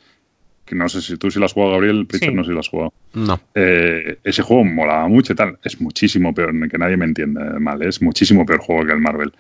[0.65, 2.59] que no sé si tú si lo has jugado, Gabriel, Pritchard, no sé si lo
[2.59, 2.93] has jugado.
[3.13, 3.39] No.
[3.53, 5.57] Eh, ese juego molaba mucho y tal.
[5.63, 9.33] Es muchísimo peor, que nadie me entienda mal, es muchísimo peor juego que el Marvel.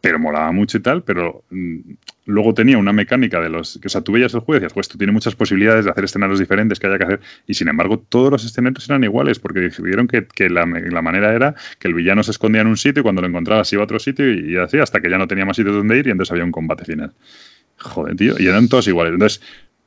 [0.00, 1.78] Pero molaba mucho y tal, pero mm,
[2.26, 3.78] luego tenía una mecánica de los.
[3.78, 5.90] Que, o sea, tú veías el juego y decías, pues esto tiene muchas posibilidades de
[5.90, 7.20] hacer escenarios diferentes que haya que hacer.
[7.46, 11.34] Y sin embargo, todos los escenarios eran iguales, porque decidieron que, que la, la, manera
[11.34, 13.84] era que el villano se escondía en un sitio y cuando lo encontrabas iba a
[13.84, 16.10] otro sitio y, y así, hasta que ya no tenía más sitios donde ir y
[16.10, 17.14] entonces había un combate final.
[17.78, 18.34] Joder, tío.
[18.38, 19.14] Y eran todos iguales.
[19.14, 19.40] Entonces,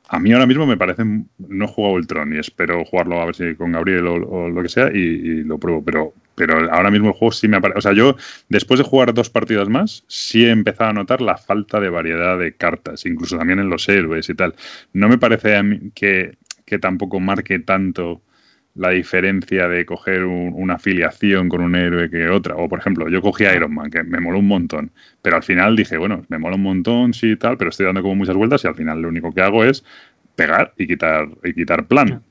[0.08, 3.26] a mí ahora mismo me parece, no he jugado el Tron y espero jugarlo a
[3.26, 7.08] ver si con Gabriel o, lo que sea y, lo pruebo, pero, pero ahora mismo
[7.08, 8.16] el juego sí me aparece, o sea, yo
[8.48, 12.38] después de jugar dos partidas más, sí he empezado a notar la falta de variedad
[12.38, 14.54] de cartas, incluso también en los héroes y tal.
[14.94, 18.22] No me parece a mí que, que tampoco marque tanto
[18.78, 22.54] la diferencia de coger una afiliación con un héroe que otra.
[22.56, 24.92] O, por ejemplo, yo cogí a Iron Man, que me moló un montón.
[25.20, 28.02] Pero al final dije, bueno, me mola un montón, sí y tal, pero estoy dando
[28.02, 29.84] como muchas vueltas y al final lo único que hago es
[30.36, 32.22] pegar y quitar, y quitar plan.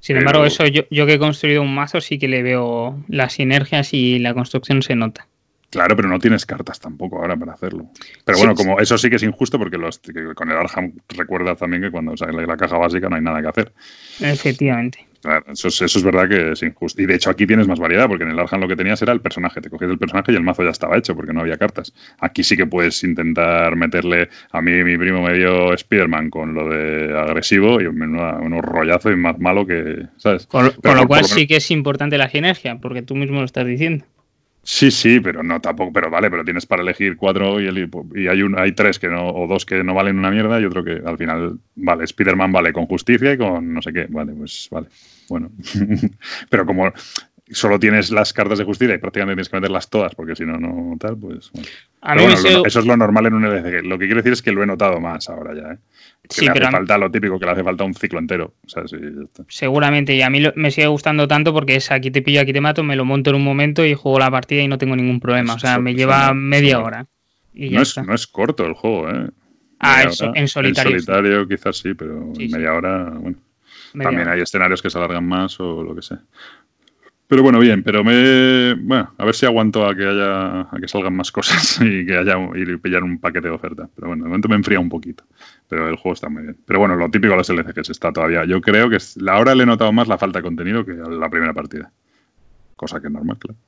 [0.00, 3.32] Sin embargo, eso yo, yo que he construido un mazo sí que le veo las
[3.32, 5.26] sinergias y la construcción se nota.
[5.70, 7.86] Claro, pero no tienes cartas tampoco ahora para hacerlo.
[8.24, 10.00] Pero bueno, como eso sí que es injusto porque los,
[10.34, 13.48] con el Arham recuerda también que cuando sale la caja básica no hay nada que
[13.48, 13.72] hacer.
[14.20, 15.06] Efectivamente.
[15.26, 17.02] Claro, eso es, eso es verdad que es injusto.
[17.02, 19.12] Y de hecho aquí tienes más variedad, porque en el Arjan lo que tenías era
[19.12, 19.60] el personaje.
[19.60, 21.92] Te cogías el personaje y el mazo ya estaba hecho, porque no había cartas.
[22.20, 24.28] Aquí sí que puedes intentar meterle.
[24.52, 29.16] A mí mi primo me dio Spiderman con lo de agresivo y unos rollazo y
[29.16, 30.06] más malo que.
[30.16, 30.46] ¿Sabes?
[30.46, 34.04] Con, lo cual sí que es importante la sinergia, porque tú mismo lo estás diciendo.
[34.68, 38.26] Sí, sí, pero no tampoco, pero vale, pero tienes para elegir cuatro y, el, y
[38.26, 40.82] hay un, hay tres que no, o dos que no valen una mierda y otro
[40.82, 44.66] que al final, vale, Spider-Man vale con justicia y con no sé qué, vale, pues
[44.72, 44.88] vale,
[45.28, 45.50] bueno.
[46.50, 46.92] pero como
[47.50, 50.58] solo tienes las cartas de justicia y prácticamente tienes que meterlas todas, porque si no,
[50.58, 51.68] no tal, pues bueno.
[52.64, 53.84] Eso es lo normal en un LCG.
[53.84, 55.78] Lo que quiero decir es que lo he notado más ahora ya, ¿eh?
[56.28, 58.54] Que le hace falta lo típico, que le hace falta un ciclo entero.
[59.48, 62.60] Seguramente, y a mí me sigue gustando tanto porque es aquí te pillo, aquí te
[62.60, 65.20] mato, me lo monto en un momento y juego la partida y no tengo ningún
[65.20, 65.54] problema.
[65.54, 67.06] O sea, me lleva media hora.
[67.54, 69.30] Y no, es, no es corto el juego, ¿eh?
[69.78, 70.96] Ah, eso, en solitario.
[70.96, 73.38] En solitario quizás sí, pero en media hora, bueno.
[74.02, 76.20] También hay escenarios que se alargan más o lo que sea.
[77.28, 78.74] Pero bueno, bien, pero me.
[78.74, 80.60] Bueno, a ver si aguanto a que haya.
[80.60, 82.36] a que salgan más cosas y que haya.
[82.54, 83.88] y pillar un paquete de oferta.
[83.94, 85.24] Pero bueno, de momento me enfría un poquito.
[85.68, 86.56] Pero el juego está muy bien.
[86.64, 88.44] Pero bueno, lo típico de los LCGs está todavía.
[88.44, 88.98] Yo creo que
[89.28, 91.90] ahora le he notado más la falta de contenido que la primera partida.
[92.76, 93.58] Cosa que es normal, claro.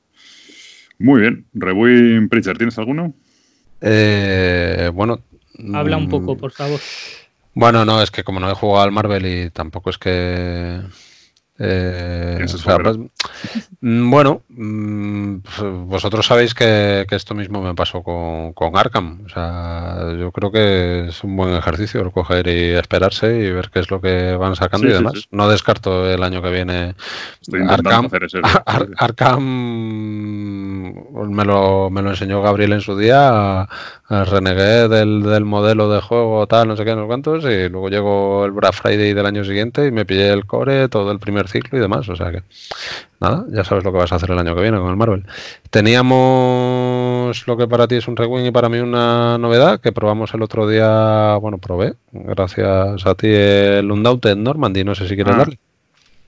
[1.01, 1.47] Muy bien.
[1.53, 3.15] Rebuin Preacher, ¿tienes alguno?
[3.81, 5.21] Eh, bueno.
[5.75, 6.79] Habla un poco, mm, por favor.
[7.59, 10.81] Bueno, no, es que como no he jugado al Marvel y tampoco es que
[11.61, 12.65] eh, pues,
[13.81, 19.25] mm, bueno, mm, pues, vosotros sabéis que, esto mismo me pasó con, con, Arkham.
[19.27, 23.71] O sea, yo creo que es un buen ejercicio el coger y esperarse y ver
[23.71, 25.27] qué es lo que van sacando y demás.
[25.33, 26.95] No descarto el año que viene
[27.69, 28.09] Arkham.
[28.97, 29.43] Arkham
[31.29, 33.69] me lo, me lo enseñó Gabriel en su día.
[34.11, 37.45] Renegué del, del modelo de juego tal, no sé qué, no sé cuántos.
[37.45, 41.13] Y luego llegó el Black Friday del año siguiente y me pillé el core, todo
[41.13, 42.09] el primer ciclo y demás.
[42.09, 42.43] O sea que,
[43.21, 45.27] nada, ya sabes lo que vas a hacer el año que viene con el Marvel.
[45.69, 50.33] Teníamos lo que para ti es un rewind y para mí una novedad que probamos
[50.33, 51.37] el otro día.
[51.37, 54.85] Bueno, probé, gracias a ti, el Undaunted Normandy.
[54.85, 55.39] No sé si quieres ah.
[55.39, 55.59] darle.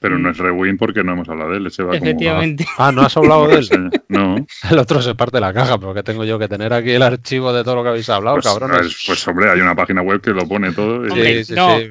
[0.01, 1.66] Pero no es Rewind porque no hemos hablado de él.
[1.66, 2.66] Efectivamente.
[2.78, 3.68] Ah, ¿no has hablado de él?
[4.09, 4.47] no.
[4.70, 7.52] El otro se parte la caja, pero que tengo yo que tener aquí el archivo
[7.52, 8.97] de todo lo que habéis hablado, pues, cabrones.
[9.06, 11.09] Pues, hombre, hay una página web que lo pone todo.
[11.10, 11.90] sí, sí, no, sí.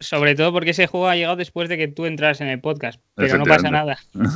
[0.00, 3.00] sobre, todo porque ese juego ha llegado después de que tú entras en el podcast.
[3.16, 3.98] Pero no pasa nada.
[4.14, 4.28] no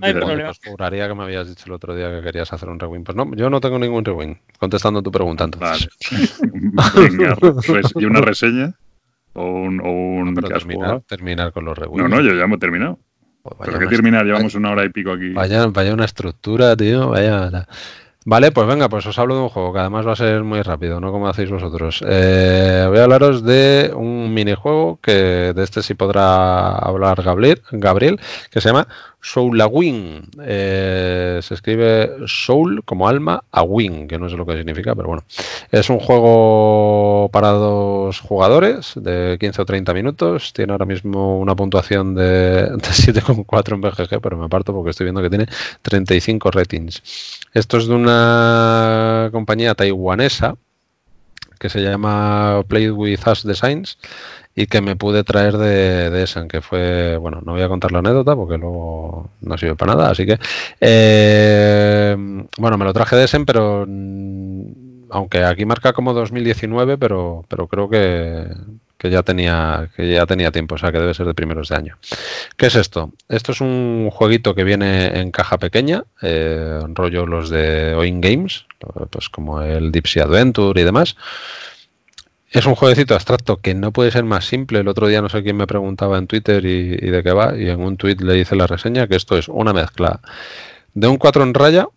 [0.00, 0.52] hay problema.
[0.52, 3.04] Pues juraría que me habías dicho el otro día que querías hacer un rewind.
[3.04, 4.36] Pues no, yo no tengo ningún rewind.
[4.58, 5.88] Contestando tu pregunta entonces.
[6.52, 7.10] Vale.
[7.96, 8.74] ¿Y una reseña?
[9.34, 9.80] O un.
[9.80, 12.02] O un terminar, terminar, con los rewinds.
[12.02, 12.98] No, no, yo ya hemos terminado.
[13.42, 15.30] Pues Pero que terminar, llevamos una hora y pico aquí.
[15.30, 17.08] Vaya, vaya una estructura, tío.
[17.08, 17.66] Vaya.
[18.24, 20.62] Vale, pues venga, pues os hablo de un juego que además va a ser muy
[20.62, 22.04] rápido, no como hacéis vosotros.
[22.06, 28.20] Eh, voy a hablaros de un minijuego que de este sí podrá hablar Gabriel, Gabriel
[28.50, 28.86] que se llama
[29.20, 30.22] Soul Wing.
[30.40, 35.08] Eh, se escribe Soul como alma a Wing, que no sé lo que significa, pero
[35.08, 35.24] bueno.
[35.70, 40.52] Es un juego para dos jugadores de 15 o 30 minutos.
[40.52, 45.06] Tiene ahora mismo una puntuación de, de 7,4 en BGG, pero me aparto porque estoy
[45.06, 45.46] viendo que tiene
[45.82, 47.02] 35 ratings.
[47.54, 48.11] Esto es de una
[49.32, 50.56] compañía taiwanesa
[51.58, 53.96] que se llama Play with Us Designs
[54.54, 57.92] y que me pude traer de, de Essen, que fue, bueno, no voy a contar
[57.92, 60.38] la anécdota porque luego no sirve para nada, así que,
[60.80, 62.16] eh,
[62.58, 67.68] bueno, me lo traje de Essen, pero mm, aunque aquí marca como 2019, pero, pero
[67.68, 68.48] creo que,
[69.02, 71.74] que ya tenía que ya tenía tiempo, o sea que debe ser de primeros de
[71.74, 71.98] año.
[72.56, 73.10] ¿Qué es esto?
[73.28, 78.64] Esto es un jueguito que viene en caja pequeña, eh, rollo los de Oin Games,
[79.10, 81.16] pues como el Deep Adventure y demás.
[82.52, 84.78] Es un jueguecito abstracto que no puede ser más simple.
[84.78, 87.68] El otro día no sé quién me preguntaba en Twitter y, de qué va, y
[87.70, 90.20] en un tweet le hice la reseña que esto es una mezcla
[90.94, 91.88] de un 4 en raya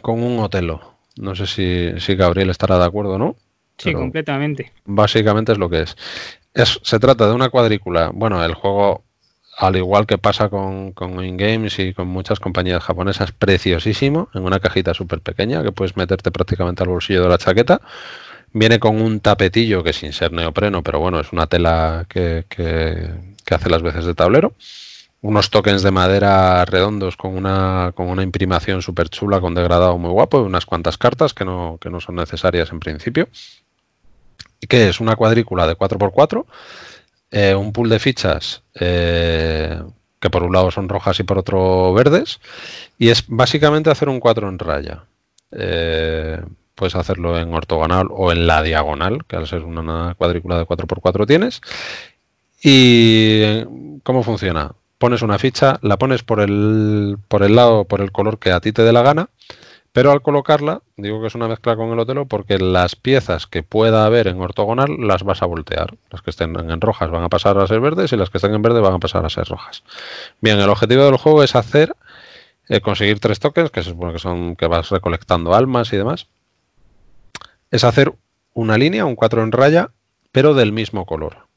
[0.00, 0.94] con un Otelo.
[1.16, 3.36] No sé si, si Gabriel estará de acuerdo o no.
[3.78, 4.72] Sí, completamente.
[4.84, 5.96] Básicamente es lo que es.
[6.52, 6.80] es.
[6.82, 8.10] Se trata de una cuadrícula.
[8.12, 9.04] Bueno, el juego,
[9.56, 14.58] al igual que pasa con, con InGames y con muchas compañías japonesas, preciosísimo, en una
[14.58, 17.80] cajita súper pequeña que puedes meterte prácticamente al bolsillo de la chaqueta.
[18.52, 23.10] Viene con un tapetillo que sin ser neopreno, pero bueno, es una tela que, que,
[23.44, 24.54] que hace las veces de tablero
[25.20, 30.10] unos tokens de madera redondos con una, con una imprimación súper chula, con degradado muy
[30.10, 33.28] guapo, unas cuantas cartas que no, que no son necesarias en principio
[34.66, 36.44] que es una cuadrícula de 4x4,
[37.30, 39.80] eh, un pool de fichas eh,
[40.20, 42.40] que por un lado son rojas y por otro verdes,
[42.98, 45.04] y es básicamente hacer un 4 en raya.
[45.52, 46.40] Eh,
[46.74, 51.26] puedes hacerlo en ortogonal o en la diagonal, que al ser una cuadrícula de 4x4
[51.26, 51.60] tienes.
[52.62, 53.64] ¿Y
[54.02, 54.72] cómo funciona?
[54.98, 58.60] Pones una ficha, la pones por el, por el lado, por el color que a
[58.60, 59.28] ti te dé la gana,
[59.98, 63.64] pero al colocarla, digo que es una mezcla con el Otelo porque las piezas que
[63.64, 65.96] pueda haber en ortogonal las vas a voltear.
[66.12, 68.54] Las que estén en rojas van a pasar a ser verdes y las que estén
[68.54, 69.82] en verde van a pasar a ser rojas.
[70.40, 71.96] Bien, el objetivo del juego es hacer,
[72.68, 76.28] eh, conseguir tres tokens, que se supone que son que vas recolectando almas y demás.
[77.72, 78.14] Es hacer
[78.54, 79.90] una línea, un 4 en raya,
[80.30, 81.48] pero del mismo color.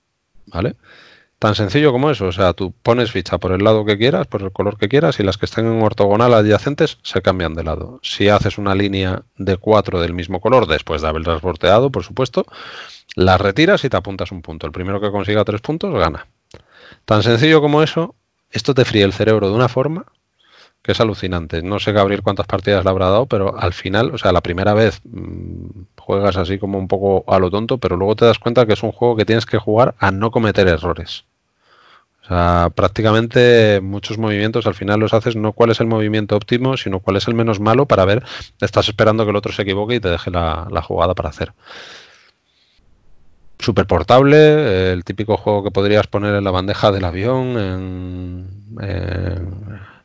[0.47, 0.77] ¿Vale?
[1.41, 4.43] Tan sencillo como eso, o sea, tú pones ficha por el lado que quieras, por
[4.43, 7.99] el color que quieras, y las que estén en ortogonal adyacentes se cambian de lado.
[8.03, 12.45] Si haces una línea de cuatro del mismo color, después de haberlas volteado, por supuesto,
[13.15, 14.68] las retiras y te apuntas un punto.
[14.68, 16.27] El primero que consiga tres puntos gana.
[17.05, 18.13] Tan sencillo como eso,
[18.51, 20.05] esto te fríe el cerebro de una forma
[20.84, 21.63] que es alucinante.
[21.63, 24.76] No sé, Gabriel, cuántas partidas le habrá dado, pero al final, o sea, la primera
[24.76, 28.68] vez mmm, juegas así como un poco a lo tonto, pero luego te das cuenta
[28.68, 31.26] que es un juego que tienes que jugar a no cometer errores.
[32.23, 36.77] O sea, prácticamente muchos movimientos al final los haces no cuál es el movimiento óptimo,
[36.77, 38.23] sino cuál es el menos malo para ver,
[38.60, 41.53] estás esperando que el otro se equivoque y te deje la, jugada para hacer.
[43.60, 48.72] Super portable, el típico juego que podrías poner en la bandeja del avión, en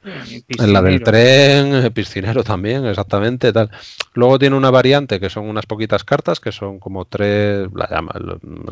[0.06, 3.70] en la del tren, piscinero también, exactamente, tal.
[4.14, 8.12] Luego tiene una variante que son unas poquitas cartas, que son como tres, la llama,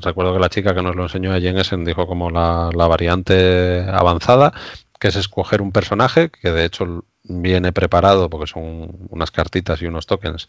[0.01, 2.87] recuerdo que la chica que nos lo enseñó allí en Essen dijo como la, la
[2.87, 4.53] variante avanzada,
[4.99, 9.87] que es escoger un personaje, que de hecho viene preparado porque son unas cartitas y
[9.87, 10.49] unos tokens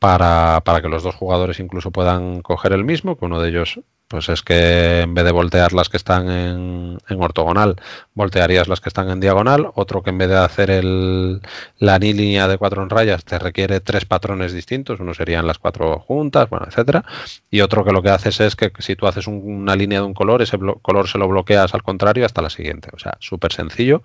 [0.00, 3.80] para, para, que los dos jugadores incluso puedan coger el mismo, que uno de ellos
[4.10, 7.76] pues es que en vez de voltear las que están en, en, ortogonal,
[8.14, 9.70] voltearías las que están en diagonal.
[9.76, 11.40] Otro que en vez de hacer el,
[11.78, 14.98] la línea de cuatro en rayas te requiere tres patrones distintos.
[14.98, 17.04] Uno serían las cuatro juntas, bueno, etcétera.
[17.52, 20.06] Y otro que lo que haces es que si tú haces un, una línea de
[20.06, 22.88] un color, ese color se lo bloqueas al contrario hasta la siguiente.
[22.92, 24.02] O sea, súper sencillo.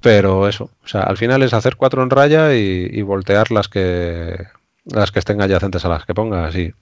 [0.00, 4.46] Pero eso, o sea, al final es hacer cuatro en raya y voltear las que
[4.86, 6.72] las que estén adyacentes a las que pongas y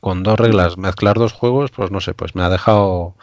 [0.00, 3.14] con dos reglas mezclar dos juegos, pues no sé, pues me ha dejado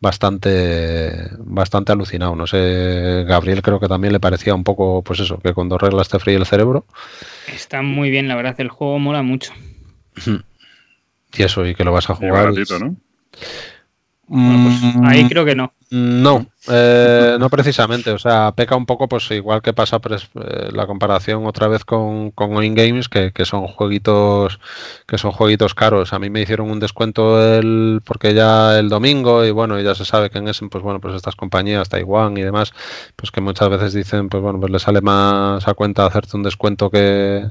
[0.00, 2.36] bastante bastante alucinado.
[2.36, 5.80] No sé, Gabriel creo que también le parecía un poco, pues eso, que con dos
[5.80, 6.86] reglas te fríe el cerebro.
[7.48, 9.52] Está muy bien, la verdad, el juego mola mucho.
[11.36, 12.46] Y eso, y que lo vas a jugar.
[12.46, 12.96] Ratito, ¿no?
[14.26, 15.72] Bueno, pues ahí creo que no.
[15.90, 18.10] No, eh, no precisamente.
[18.10, 21.84] O sea, peca un poco, pues igual que pasa pues, eh, la comparación otra vez
[21.84, 22.54] con, con
[23.10, 24.60] que, que son jueguitos
[25.06, 26.12] que son jueguitos caros.
[26.12, 30.04] A mí me hicieron un descuento el porque ya el domingo y bueno, ya se
[30.04, 32.72] sabe que en ese, pues bueno, pues estas compañías, Taiwán y demás,
[33.16, 36.42] pues que muchas veces dicen, pues bueno, pues le sale más a cuenta hacerte un
[36.42, 37.46] descuento que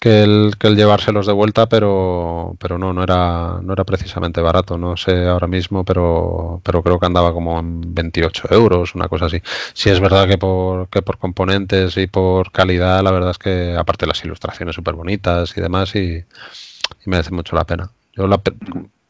[0.00, 4.40] que el, que el llevárselos de vuelta, pero, pero no, no era, no era precisamente
[4.40, 9.08] barato, no sé ahora mismo, pero, pero creo que andaba como en 28 euros, una
[9.08, 9.42] cosa así.
[9.74, 13.74] Si es verdad que por, que por componentes y por calidad, la verdad es que
[13.76, 16.24] aparte las ilustraciones súper bonitas y demás, y, y,
[17.06, 17.90] merece mucho la pena.
[18.14, 18.40] Yo la,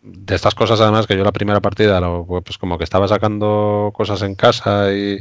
[0.01, 3.91] de estas cosas además que yo la primera partida lo, pues como que estaba sacando
[3.95, 5.19] cosas en casa y,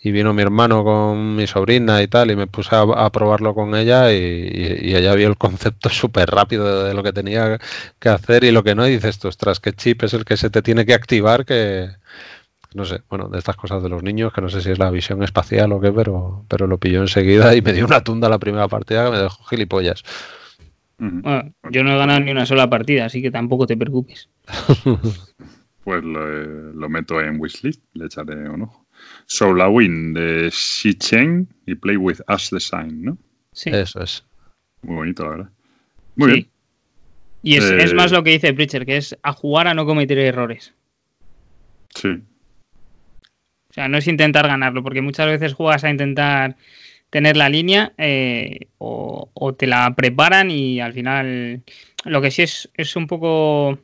[0.00, 3.74] y, vino mi hermano con mi sobrina y tal y me puse a, probarlo con
[3.74, 7.58] ella y, ella vio el concepto súper rápido de, lo que tenía
[7.98, 10.50] que hacer y lo que no y dices, ostras, qué chip es el que se
[10.50, 11.90] te tiene que activar que
[12.74, 14.90] no sé, bueno, de estas cosas de los niños que no sé si es la
[14.90, 18.38] visión espacial o qué, pero, pero lo pilló enseguida y me dio una tunda la
[18.38, 20.04] primera partida que me dejó gilipollas.
[21.10, 24.28] Bueno, yo no he ganado ni una sola partida, así que tampoco te preocupes.
[25.84, 28.86] pues lo, lo, meto en wishlist, le echaré un ojo.
[29.26, 33.18] So la win de Xi Cheng y Play with Us Design, ¿no?
[33.52, 33.70] Sí.
[33.70, 34.24] Eso es.
[34.82, 35.50] Muy bonito, la verdad.
[36.14, 36.34] Muy sí.
[36.34, 36.48] bien.
[37.42, 37.78] Y es, eh...
[37.82, 40.72] es, más lo que dice Preacher, que es a jugar a no cometer errores.
[41.96, 42.22] Sí.
[43.70, 46.56] O sea, no es intentar ganarlo, porque muchas veces juegas a intentar
[47.12, 51.62] tener la línea eh, o, o, te la preparan y al final
[52.06, 53.78] lo que sí es, es un poco,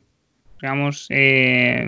[0.59, 1.87] digamos, eh,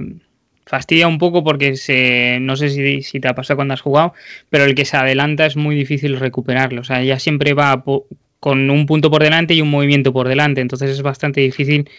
[0.68, 4.14] fastidia un poco porque se, no sé si, si, te ha pasado cuando has jugado,
[4.52, 6.82] pero el que se adelanta es muy difícil recuperarlo.
[6.82, 7.84] O sea, ya siempre va
[8.40, 11.90] con un punto por delante y un movimiento por delante, entonces es bastante difícil.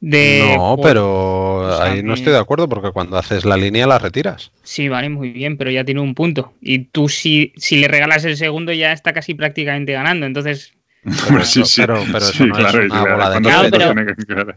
[0.00, 3.86] De no, pero o sea, ahí no estoy de acuerdo porque cuando haces la línea
[3.86, 4.50] la retiras.
[4.62, 6.54] Sí, vale, muy bien, pero ya tiene un punto.
[6.62, 10.24] Y tú si, si le regalas el segundo ya está casi prácticamente ganando.
[10.24, 10.72] Entonces,
[11.28, 11.82] pero, sí, sí.
[11.82, 14.56] pero, pero eso sí, no claro, es una bola de claro, pero,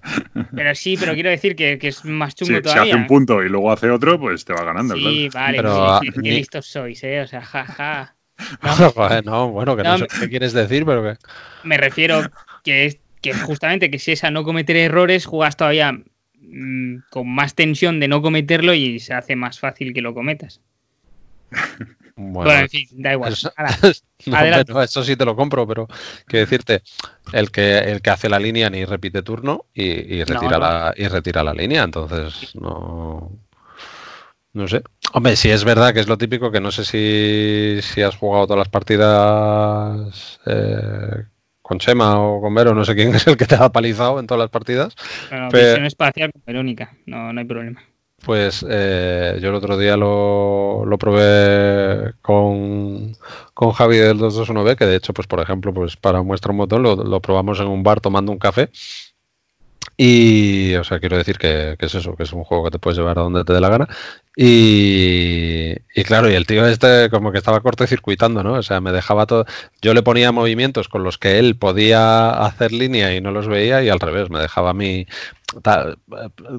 [0.55, 2.83] pero, sí, pero quiero decir que, que es más chungo sí, todavía.
[2.83, 4.95] Si hace un punto y luego hace otro, pues te va ganando.
[4.95, 5.45] Sí, claro.
[5.45, 7.21] vale, pero, sí, qué listos sois, ¿eh?
[7.21, 7.73] O sea, jaja.
[7.73, 8.15] Ja.
[8.63, 11.17] No, no, bueno, que no, no sé qué quieres decir, pero que...
[11.63, 12.21] Me refiero
[12.63, 17.27] que, es, que justamente que si es a no cometer errores, jugas todavía mm, con
[17.33, 20.61] más tensión de no cometerlo y se hace más fácil que lo cometas.
[22.15, 23.33] Bueno, en fin, da igual.
[23.33, 25.87] Eso, Ahora, no, eso sí te lo compro, pero
[26.27, 26.83] quiero decirte,
[27.31, 30.59] el que, el que hace la línea ni repite turno y, y retira, no.
[30.59, 33.31] La, y retira la línea, entonces no.
[34.53, 34.83] No sé.
[35.13, 38.45] Hombre, sí es verdad que es lo típico que no sé si, si has jugado
[38.45, 41.23] todas las partidas eh,
[41.63, 44.27] con Chema o con Vero, no sé quién es el que te ha palizado en
[44.27, 44.93] todas las partidas.
[45.31, 47.81] bueno, Pe- visión espacial con Verónica, no, no hay problema.
[48.25, 53.17] Pues eh, yo el otro día lo, lo probé con,
[53.53, 56.83] con Javi del 221B, que de hecho, pues por ejemplo, pues para muestra un botón
[56.83, 58.69] lo, lo probamos en un bar tomando un café.
[59.95, 62.97] Y, o sea, quiero decir que, es eso, que es un juego que te puedes
[62.97, 63.87] llevar a donde te dé la gana.
[64.35, 68.53] Y, y claro, y el tío este como que estaba cortocircuitando, ¿no?
[68.53, 69.45] O sea, me dejaba todo.
[69.81, 73.83] Yo le ponía movimientos con los que él podía hacer línea y no los veía,
[73.83, 75.05] y al revés, me dejaba a mí.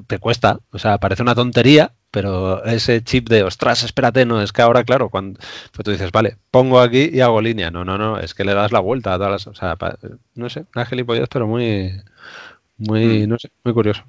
[0.07, 4.53] Te cuesta, o sea, parece una tontería, pero ese chip de ostras, espérate, no, es
[4.53, 5.37] que ahora, claro, cuando
[5.73, 7.71] pues tú dices, vale, pongo aquí y hago línea.
[7.71, 9.47] No, no, no, es que le das la vuelta a todas las.
[9.47, 9.77] O sea,
[10.33, 11.91] no sé, una gilipollez, pero muy.
[12.77, 14.03] Muy, no sé, muy curioso.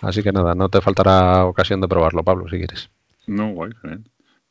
[0.00, 2.88] Así que nada, no te faltará ocasión de probarlo, Pablo, si quieres.
[3.26, 4.02] No, guay, genial.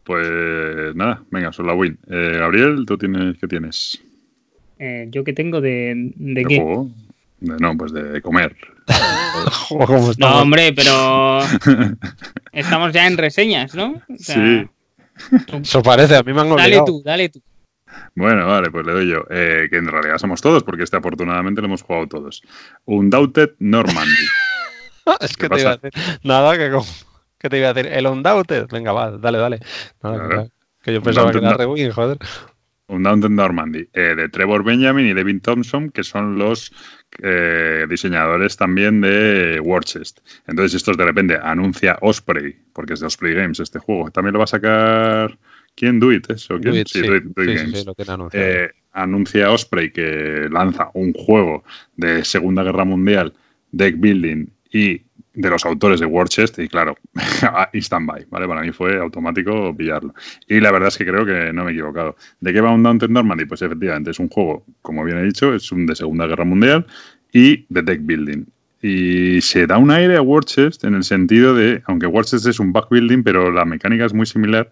[0.04, 1.98] Pues nada, venga, son la win.
[2.10, 4.02] Eh, Gabriel, ¿tú tienes, qué tienes?
[4.80, 6.56] Eh, ¿Yo qué tengo de, de ¿De qué?
[6.62, 6.90] juego?
[7.40, 8.56] De- no, pues de comer.
[9.70, 11.40] ¿Cómo No, hombre, pero
[12.52, 14.02] estamos ya en reseñas, ¿no?
[14.10, 14.70] O sea, Sí.
[15.64, 16.86] Eso parece, a mí me han Dale obligado.
[16.86, 17.42] tú, dale tú.
[18.16, 19.24] Bueno, vale, pues le doy yo.
[19.30, 22.42] Eh, que en realidad somos todos, porque este afortunadamente lo hemos jugado todos.
[22.86, 24.12] Undoubted Normandy.
[25.22, 26.20] es ¿Qué que te iba a decir.
[26.24, 26.86] Nada, que, como-
[27.40, 27.92] que te iba a decir.
[27.92, 28.68] El Undoubted.
[28.72, 29.60] Venga, va, dale, dale.
[30.04, 30.44] Nada, Claro.
[30.46, 30.52] que,
[30.84, 32.18] que yo pensaba que era no- Rewin, joder.
[32.90, 36.72] Undoubted Normandy, eh, de Trevor Benjamin y Devin Thompson, que son los
[37.22, 40.20] eh, diseñadores también de Warchest.
[40.48, 44.10] Entonces, estos de repente anuncia Osprey, porque es de Osprey Games este juego.
[44.12, 45.38] También lo va a sacar.
[45.78, 46.00] ¿Quién?
[46.00, 46.60] Do It, ¿eso?
[46.60, 46.74] ¿Quién?
[46.74, 47.08] Do It, sí, sí.
[47.08, 47.86] Do It- Do It Sí, Games.
[47.86, 48.30] lo.
[48.34, 51.64] Eh, anuncia Osprey que lanza un juego
[51.96, 53.32] de Segunda Guerra Mundial,
[53.72, 55.04] deck building y
[55.36, 56.98] de los autores de Warchest y claro,
[57.74, 58.48] instant buy, ¿vale?
[58.48, 60.16] Para mí fue automático pillarlo.
[60.48, 62.16] Y la verdad es que creo que no me he equivocado.
[62.40, 63.46] ¿De qué va un Daunted Normandy?
[63.46, 66.88] Pues efectivamente es un juego, como bien he dicho, es un de Segunda Guerra Mundial
[67.32, 68.46] y de deck building.
[68.82, 72.74] Y se da un aire a Warchest en el sentido de, aunque Warchest es un
[72.74, 74.72] back building, pero la mecánica es muy similar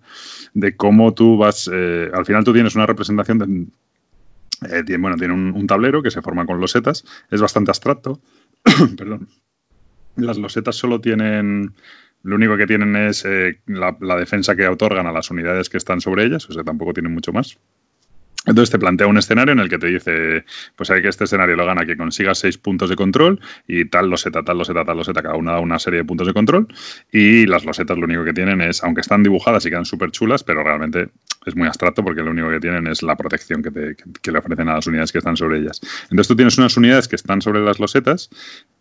[0.56, 3.46] de cómo tú vas, eh, al final tú tienes una representación de,
[4.70, 8.22] eh, tiene, bueno, tiene un, tablero que se forma con losetas, es bastante abstracto,
[8.98, 9.28] perdón.
[10.16, 11.74] Las losetas solo tienen,
[12.24, 15.78] lo único que tienen es eh, la, la defensa que otorgan a las unidades que
[15.78, 17.60] están sobre ellas, o sea, tampoco tienen mucho más.
[18.46, 20.46] Entonces te plantea un escenario en el que te dice,
[20.76, 24.10] pues hay que este escenario lo gana que consigas seis puntos de control y tal
[24.10, 26.68] loseta, tal loseta, tal loseta, cada una da una serie de puntos de control.
[27.12, 30.44] Y las losetas lo único que tienen es, aunque están dibujadas y quedan súper chulas,
[30.44, 31.10] pero realmente
[31.46, 34.32] es muy abstracto porque lo único que tienen es la protección que, te- que- que
[34.32, 35.82] le ofrecen a las unidades que están sobre ellas.
[36.04, 38.30] Entonces tú tienes unas unidades que están sobre las losetas,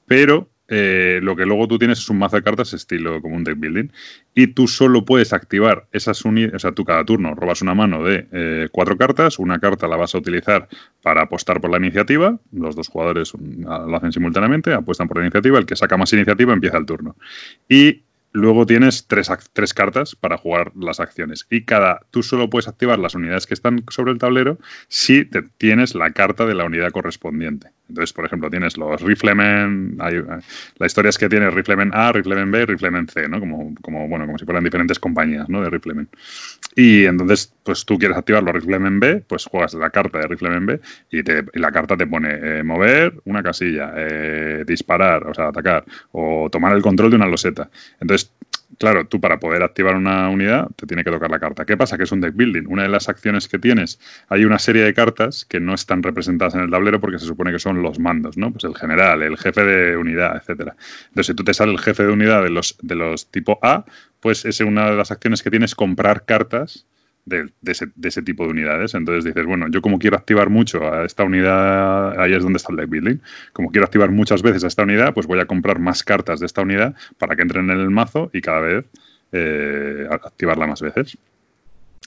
[0.06, 3.44] pero eh, lo que luego tú tienes es un mazo de cartas estilo como un
[3.44, 3.88] deck building
[4.34, 8.02] y tú solo puedes activar esas unidades, o sea, tú cada turno robas una mano
[8.02, 10.68] de eh, cuatro cartas, una carta la vas a utilizar
[11.02, 15.24] para apostar por la iniciativa, los dos jugadores mm, lo hacen simultáneamente, apuestan por la
[15.24, 17.16] iniciativa, el que saca más iniciativa empieza el turno.
[17.68, 22.68] Y luego tienes tres, tres cartas para jugar las acciones y cada, tú solo puedes
[22.68, 24.58] activar las unidades que están sobre el tablero
[24.88, 27.68] si te- tienes la carta de la unidad correspondiente.
[27.88, 30.22] Entonces, por ejemplo, tienes los Riflemen, hay, eh,
[30.78, 33.40] la historia es que tienes Riflemen A, Riflemen B y Riflemen C, ¿no?
[33.40, 35.60] Como, como, bueno, como si fueran diferentes compañías, ¿no?
[35.62, 36.08] De Riflemen.
[36.76, 40.66] Y entonces, pues tú quieres activar los Riflemen B, pues juegas la carta de Riflemen
[40.66, 40.80] B
[41.10, 42.30] y, te- y la carta te pone
[42.60, 47.26] eh, mover una casilla, eh, disparar, o sea, atacar, o tomar el control de una
[47.26, 47.70] loseta.
[48.00, 48.32] Entonces,
[48.78, 51.64] claro, tú para poder activar una unidad te tiene que tocar la carta.
[51.64, 51.96] ¿Qué pasa?
[51.96, 52.66] Que es un deck building.
[52.68, 53.98] Una de las acciones que tienes,
[54.28, 57.52] hay una serie de cartas que no están representadas en el tablero porque se supone
[57.52, 58.52] que son los mandos, ¿no?
[58.52, 60.76] Pues el general, el jefe de unidad, etcétera.
[61.08, 63.84] Entonces, si tú te sale el jefe de unidad de los, de los tipo A,
[64.20, 66.86] pues es una de las acciones que tienes comprar cartas
[67.24, 68.94] de, de ese, de ese tipo de unidades.
[68.94, 72.72] Entonces dices, bueno, yo como quiero activar mucho a esta unidad, ahí es donde está
[72.72, 73.18] el deck building.
[73.52, 76.46] Como quiero activar muchas veces a esta unidad, pues voy a comprar más cartas de
[76.46, 78.84] esta unidad para que entren en el mazo y cada vez
[79.32, 81.18] eh, activarla más veces.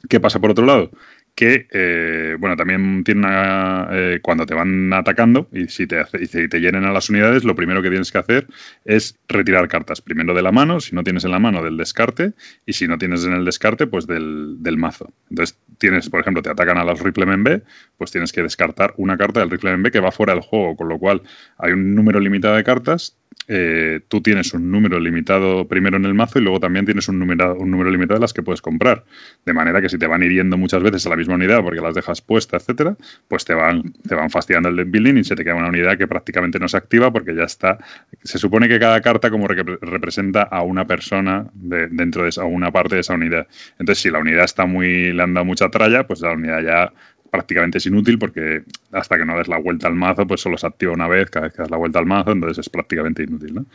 [0.10, 0.92] ¿Qué pasa por otro lado?
[1.38, 3.88] Que, eh, bueno, también tiene una.
[3.92, 7.44] eh, cuando te van atacando y si te, hace- y te llenen a las unidades,
[7.44, 8.48] lo primero que tienes que hacer
[8.86, 10.02] es retirar cartas.
[10.02, 12.34] Primero de la mano, si no tienes en la mano, del descarte,
[12.66, 15.14] y si no tienes en el descarte, pues del, del mazo.
[15.30, 17.62] Entonces, tienes, por ejemplo, te atacan a los Riflemen B,
[18.00, 20.90] pues tienes que descartar una carta del Riflemen B que va fuera del juego, con
[20.90, 21.22] lo cual
[21.60, 23.16] hay un número limitado de cartas
[23.50, 27.18] eh, tú tienes un número limitado primero en el mazo y luego también tienes un
[27.18, 29.06] número, un número limitado de las que puedes comprar.
[29.46, 31.96] De manera que si te van hiriendo muchas veces a la misma unidad porque las
[31.96, 32.98] dejas puestas, etcétera,
[33.28, 35.98] pues te van, te van fastidiando el deck building y se te queda una unidad
[35.98, 37.78] que prácticamente no se activa porque ya está.
[38.22, 42.96] Se supone que cada carta como representa a una persona dentro de esa, una parte
[42.96, 43.48] de esa unidad.
[43.80, 46.94] Entonces, si la unidad está muy, le han dado mucha tralla, pues la unidad ya
[47.30, 50.68] prácticamente es inútil porque hasta que no des la vuelta al mazo, pues solo se
[50.68, 53.56] activa una vez cada vez que das la vuelta al mazo, entonces es prácticamente inútil,
[53.56, 53.66] ¿no?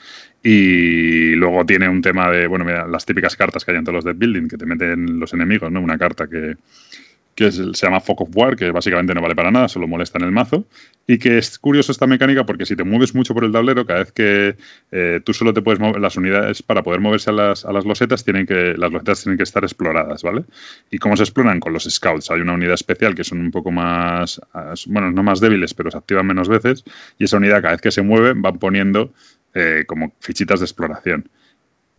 [0.43, 3.97] Y luego tiene un tema de, bueno, mira, las típicas cartas que hay en todos
[3.97, 5.81] los deck building que te meten los enemigos, ¿no?
[5.81, 6.57] Una carta que,
[7.35, 10.25] que se llama Fog of War, que básicamente no vale para nada, solo molesta en
[10.25, 10.67] el mazo.
[11.07, 14.01] Y que es curioso esta mecánica porque si te mueves mucho por el tablero, cada
[14.01, 14.57] vez que
[14.93, 17.85] eh, tú solo te puedes mover, las unidades para poder moverse a las, a las
[17.85, 20.45] losetas, tienen que, las losetas tienen que estar exploradas, ¿vale?
[20.91, 21.59] ¿Y cómo se exploran?
[21.59, 22.31] Con los scouts.
[22.31, 24.41] Hay una unidad especial que son un poco más,
[24.87, 26.85] bueno, no más débiles, pero se activan menos veces.
[27.19, 29.13] Y esa unidad, cada vez que se mueve, van poniendo
[29.55, 31.29] eh, como fichitas de exploración.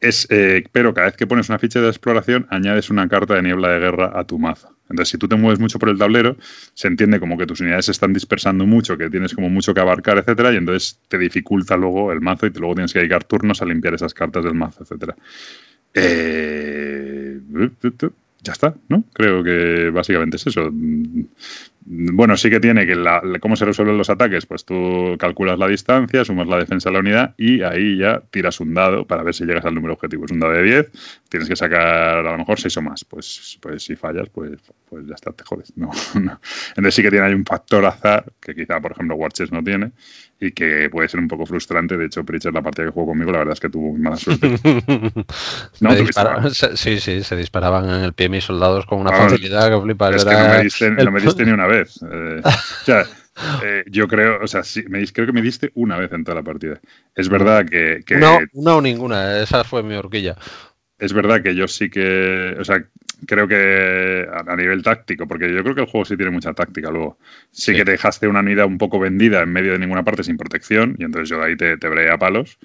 [0.04, 3.42] Es, eh, pero cada vez que pones una ficha de exploración, añades una carta de
[3.42, 4.76] niebla de guerra a tu mazo.
[4.90, 6.36] Entonces, si tú te mueves mucho por el tablero,
[6.74, 9.80] se entiende como que tus unidades se están dispersando mucho, que tienes como mucho que
[9.80, 13.62] abarcar, etcétera, y entonces te dificulta luego el mazo y luego tienes que dedicar turnos
[13.62, 15.16] a limpiar esas cartas del mazo, etcétera.
[15.94, 17.40] Eh,
[18.44, 19.06] ya está, ¿no?
[19.14, 20.70] Creo que básicamente es eso.
[21.86, 25.68] Bueno, sí que tiene que la, cómo se resuelven los ataques, pues tú calculas la
[25.68, 29.34] distancia, sumas la defensa de la unidad y ahí ya tiras un dado para ver
[29.34, 30.26] si llegas al número objetivo.
[30.26, 30.92] Es un dado de 10,
[31.30, 33.04] tienes que sacar a lo mejor 6 o más.
[33.04, 35.74] Pues, pues si fallas, pues, pues ya está, te jodes.
[35.76, 35.92] No,
[36.22, 36.40] no.
[36.70, 39.92] Entonces sí que tiene ahí un factor azar que quizá, por ejemplo, Warchess no tiene
[40.40, 41.98] y que puede ser un poco frustrante.
[41.98, 44.18] De hecho, Pritchard, la partida que jugó conmigo, la verdad es que tuvo muy mala
[44.18, 44.48] suerte.
[45.80, 46.50] ¿No?
[46.76, 50.16] sí, sí, se disparaban en el pie mis soldados con una facilidad que flipas.
[50.16, 51.73] Es que no me, diste, no me diste ni una vez.
[51.82, 53.06] Eh, o sea,
[53.64, 56.36] eh, yo creo, o sea, sí, me, creo que me diste una vez en toda
[56.36, 56.80] la partida.
[57.16, 58.02] Es verdad que.
[58.06, 60.36] que no, una o ninguna, esa fue mi horquilla.
[60.98, 62.56] Es verdad que yo sí que.
[62.60, 62.84] O sea,
[63.26, 66.92] creo que a, nivel táctico, porque yo creo que el juego sí tiene mucha táctica
[66.92, 67.18] luego.
[67.52, 70.38] Sí, que te dejaste una unidad un poco vendida en medio de ninguna parte sin
[70.38, 72.60] protección, y entonces yo de ahí te, te a palos.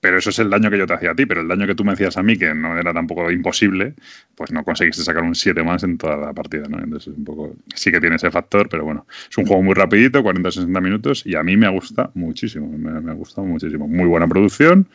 [0.00, 1.74] Pero eso es el daño que yo te hacía a ti, pero el daño que
[1.74, 3.94] tú me hacías a mí, que no era tampoco imposible,
[4.34, 6.78] pues no conseguiste sacar un 7 más en toda la partida, ¿no?
[6.78, 10.22] Entonces un poco, sí que tiene ese factor, pero bueno, es un juego muy rapidito,
[10.22, 13.86] 40-60 minutos, y a mí me gusta muchísimo, me, me ha gustado muchísimo.
[13.88, 14.88] Muy buena producción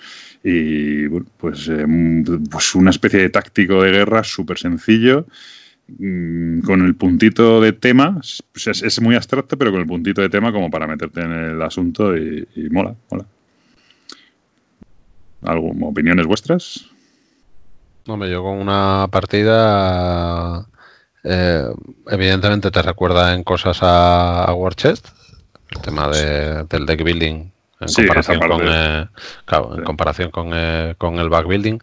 [0.44, 1.86] y pues, eh,
[2.50, 5.28] pues una especie de táctico de guerra súper sencillo,
[6.00, 8.22] mm, con el puntito de tema,
[8.52, 11.62] pues es, muy abstracto, pero con el puntito de tema como para meterte en el
[11.62, 13.28] asunto y mola, mola.
[15.44, 16.86] ¿Algo, ¿Opiniones vuestras?
[18.08, 20.66] Hombre, yo con una partida,
[21.24, 21.66] eh,
[22.08, 25.08] evidentemente te recuerda en cosas a, War Chest,
[25.72, 27.50] el tema del deck building
[27.80, 29.08] en comparación, con, eh,
[29.78, 31.80] en comparación con, eh, con el backbuilding.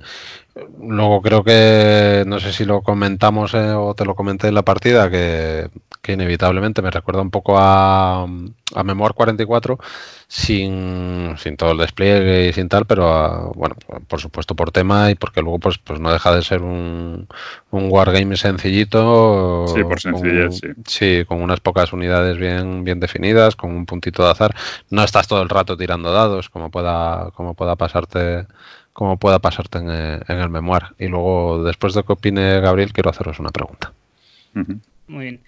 [0.80, 5.10] Luego creo que, no sé si lo comentamos o te lo comenté en la partida,
[5.10, 5.68] que
[6.02, 9.78] que inevitablemente me recuerda un poco a, a Memoir 44
[10.26, 13.76] sin, sin, todo el despliegue y sin tal, pero bueno,
[14.08, 17.28] por supuesto por tema y porque luego pues, pues no deja de ser un,
[17.70, 19.66] un wargame sencillito.
[19.68, 20.68] Sí, por sencillez, sí.
[20.86, 24.56] Sí, con unas pocas unidades bien, bien definidas, con un puntito de azar.
[24.90, 28.46] No estás todo el rato tirando dados como pueda, como pueda pasarte
[28.92, 30.82] como pueda pasarte en, en el memoir.
[30.98, 33.92] Y luego, después de que opine Gabriel, quiero haceros una pregunta.
[35.06, 35.40] Muy bien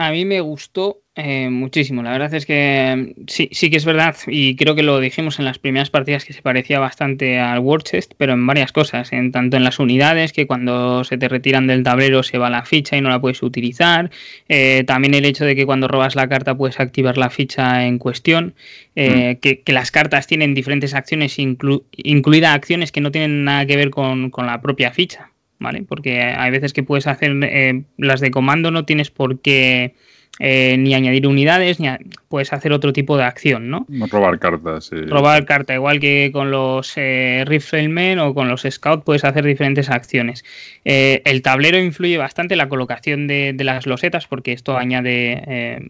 [0.00, 2.02] a mí me gustó eh, muchísimo.
[2.02, 5.44] La verdad es que sí, sí que es verdad, y creo que lo dijimos en
[5.44, 9.30] las primeras partidas que se parecía bastante al War Chest, pero en varias cosas, en
[9.30, 12.96] tanto en las unidades, que cuando se te retiran del tablero se va la ficha
[12.96, 14.10] y no la puedes utilizar.
[14.48, 17.98] Eh, también el hecho de que cuando robas la carta puedes activar la ficha en
[17.98, 18.54] cuestión.
[18.96, 19.40] Eh, mm.
[19.40, 24.30] que, las cartas tienen diferentes acciones, incluidas acciones que no tienen nada que ver con,
[24.30, 25.30] con la propia ficha.
[25.60, 25.82] ¿Vale?
[25.82, 29.94] Porque hay veces que puedes hacer eh, las de comando, no tienes por qué
[30.42, 31.88] eh, ni añadir unidades, ni
[32.28, 33.86] puedes hacer otro tipo de acción, ¿no?
[34.10, 34.86] Robar cartas.
[34.86, 34.96] Sí.
[34.96, 39.90] Robar carta, igual que con los eh, Riflemen o con los Scout puedes hacer diferentes
[39.90, 40.42] acciones.
[40.86, 45.82] Eh, el tablero influye bastante la colocación de, las losetas porque esto añade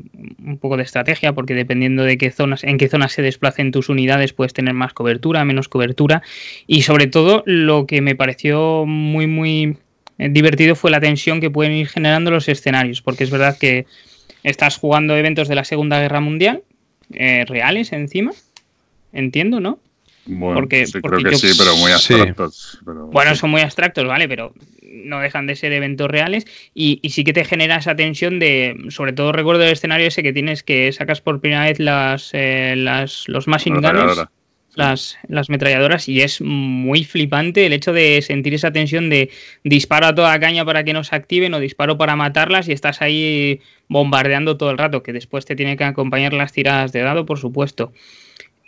[0.45, 3.89] un poco de estrategia porque dependiendo de qué zonas, en qué zonas se desplacen tus
[3.89, 6.23] unidades puedes tener más cobertura, menos cobertura
[6.67, 9.77] y sobre todo lo que me pareció muy muy
[10.19, 13.87] divertido fue la tensión que pueden ir generando los escenarios porque es verdad que
[14.43, 16.63] Estás jugando eventos de la Segunda Guerra Mundial,
[17.13, 18.33] eh, reales encima,
[19.13, 19.79] entiendo, ¿no?
[20.27, 22.79] Bueno, porque, creo que sí, pero muy abstractos.
[22.85, 24.29] bueno, son muy abstractos, ¿vale?
[24.29, 24.53] Pero
[24.83, 29.13] no dejan de ser eventos reales y, sí que te genera esa tensión de, sobre
[29.13, 33.25] todo recuerdo el escenario ese que tienes que sacas por primera vez las, eh, las
[33.29, 34.27] los machine guns
[34.75, 39.31] las, las metralladoras y es muy flipante el hecho de sentir esa tensión de
[39.65, 43.03] disparo a toda caña para que no se activen o disparo para matarlas y estás
[43.03, 47.27] ahí bombardeando todo el rato, que después te tiene que acompañar las tiradas de dado,
[47.27, 47.93] por supuesto.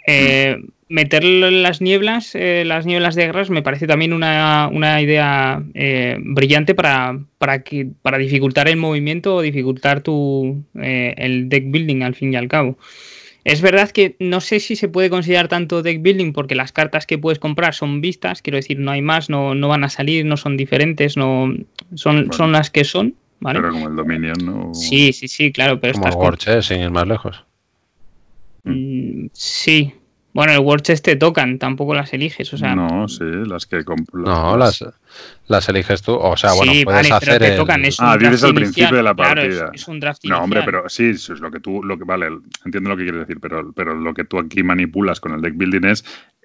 [0.07, 0.57] Eh,
[0.89, 4.69] meter las nieblas, eh, las nieblas de guerras, me parece también una,
[5.01, 11.71] idea eh, brillante para, para, que, para dificultar el movimiento o dificultar tu, el deck
[11.71, 12.79] building al fin y al cabo.
[13.45, 17.07] Es verdad que no sé si se puede considerar tanto deck building porque las cartas
[17.07, 20.25] que puedes comprar son vistas, quiero decir, no hay más, no, no van a salir,
[20.25, 21.53] no son diferentes, no
[21.95, 23.15] son, son las que son.
[23.41, 23.61] ¿vale?
[23.61, 24.75] Pero como el Dominion, ¿no?
[24.75, 25.81] Sí, sí, sí, claro.
[25.81, 27.45] Pero como estás el sin ir más lejos.
[28.65, 29.95] Mm, sí,
[30.35, 32.75] bueno, el War te tocan, tampoco las eliges, o sea.
[32.75, 33.85] No, sí, las que.
[34.15, 34.85] no, las,
[35.47, 37.39] las eliges tú, o sea, bueno, puedes hacer.
[37.39, 39.57] Pero te tocan, es un ah, dices al principio de la partida.
[39.57, 42.05] Claro, es, un draft No, hombre, pero sí, eso es lo que tú, lo que
[42.05, 42.29] vale,
[42.65, 45.55] entiendo lo que quieres decir, pero, pero lo que tú aquí manipulas con el deck
[45.55, 46.05] building es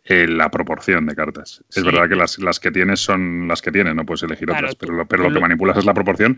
[0.09, 1.63] eh, la proporción de cartas.
[1.69, 4.75] Es verdad que las, las, que tienes son las que tienes, no puedes elegir otras,
[4.75, 6.37] pero, lo, pero lo que manipulas es la proporción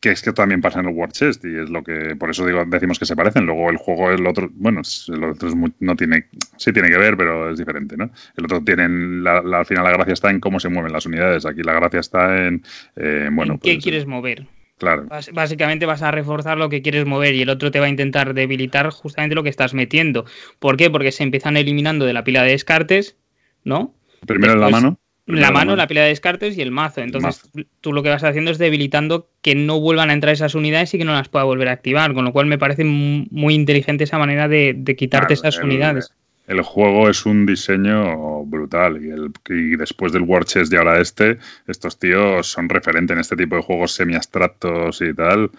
[0.00, 2.46] que es que también pasa en el War Chest y es lo que por eso
[2.46, 3.46] digo decimos que se parecen.
[3.46, 6.26] Luego el juego el otro bueno el otro es no tiene
[6.56, 9.92] sí tiene que ver pero es diferente no el otro tienen la, al final la
[9.92, 11.46] gracia está en cómo se mueven las unidades.
[11.46, 12.62] Aquí la gracia está en
[12.96, 14.46] eh, bueno qué pues, quieres mover
[14.78, 17.90] claro básicamente vas a reforzar lo que quieres mover y el otro te va a
[17.90, 20.24] intentar debilitar justamente lo que estás metiendo
[20.58, 20.90] ¿por qué?
[20.90, 23.16] porque se empiezan eliminando de la pila de descartes
[23.64, 23.94] ¿no?
[24.26, 24.98] primero en la mano
[25.28, 27.02] la mano, la pila de descartes y el mazo.
[27.02, 27.50] Entonces,
[27.82, 30.98] tú lo que vas haciendo es debilitando que no vuelvan a entrar esas unidades y
[30.98, 32.14] que no las pueda volver a activar.
[32.14, 36.10] Con lo cual, me parece muy inteligente esa manera de, quitarte esas unidades.
[36.10, 36.27] El
[36.62, 41.38] juego es un diseño brutal y, el, y después del War Chess y ahora este,
[41.66, 45.50] estos tíos son referentes en este tipo de juegos semi-abstractos y tal.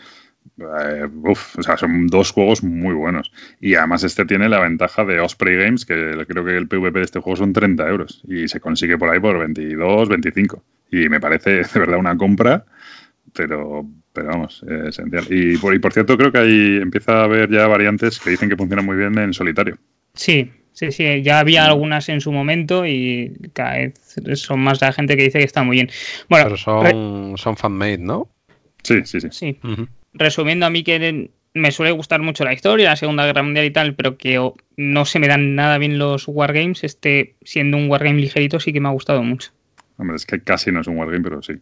[0.57, 3.31] Eh, o sea, son dos juegos muy buenos.
[3.59, 7.05] Y además este tiene la ventaja de Osprey Games, que creo que el PvP de
[7.05, 8.23] este juego son 30 euros.
[8.27, 10.63] Y se consigue por ahí por 22, 25.
[10.91, 12.65] Y me parece de verdad una compra,
[13.33, 15.25] pero, pero vamos, esencial.
[15.29, 18.49] Y por, y por cierto, creo que ahí empieza a haber ya variantes que dicen
[18.49, 19.77] que funcionan muy bien en solitario.
[20.13, 21.21] Sí, sí, sí.
[21.21, 23.93] Ya había algunas en su momento y cada vez
[24.35, 25.89] son más la gente que dice que está muy bien.
[26.29, 28.29] Bueno, pero son, son fan-made, ¿no?
[28.83, 29.29] Sí, sí, sí.
[29.31, 29.59] Sí
[30.13, 33.71] resumiendo a mí que me suele gustar mucho la historia, la Segunda Guerra Mundial y
[33.71, 34.39] tal, pero que
[34.77, 38.79] no se me dan nada bien los wargames, este siendo un wargame ligerito sí que
[38.79, 39.51] me ha gustado mucho.
[39.97, 41.53] Hombre, es que casi no es un wargame, pero sí.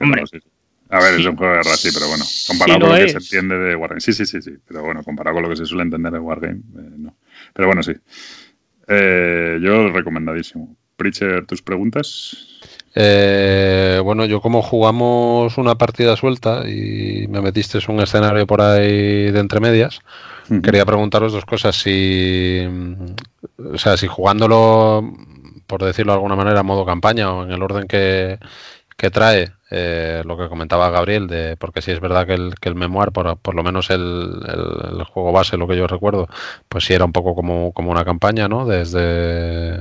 [0.00, 0.24] Hombre,
[0.90, 3.16] A ver, es un juego de guerra, sí, pero bueno, comparado con lo, que se
[3.16, 4.00] entiende de Wargame.
[4.00, 6.58] Sí, sí, sí, sí, pero bueno, comparado con lo que se suele entender de Wargame,
[6.58, 7.16] eh, no.
[7.56, 7.92] Pero bueno, sí.
[8.86, 10.76] Eh, yo recomendadísimo.
[10.96, 12.36] Preacher, ¿tus preguntas?
[12.94, 19.30] Eh, bueno, yo como jugamos una partida suelta y me metiste un escenario por ahí
[19.30, 20.00] de entre medias,
[20.62, 21.76] quería preguntaros dos cosas.
[21.76, 22.62] Si,
[23.58, 25.12] o sea, si jugándolo,
[25.66, 28.38] por decirlo de alguna manera, a modo campaña o en el orden que,
[28.96, 32.68] que trae eh, lo que comentaba Gabriel, de porque si es verdad que el, que
[32.68, 36.28] el memoir, por, por lo menos el, el, juego base, lo que yo recuerdo,
[36.68, 38.66] pues sí era un poco como, como una campaña, ¿no?
[38.66, 39.78] Desde,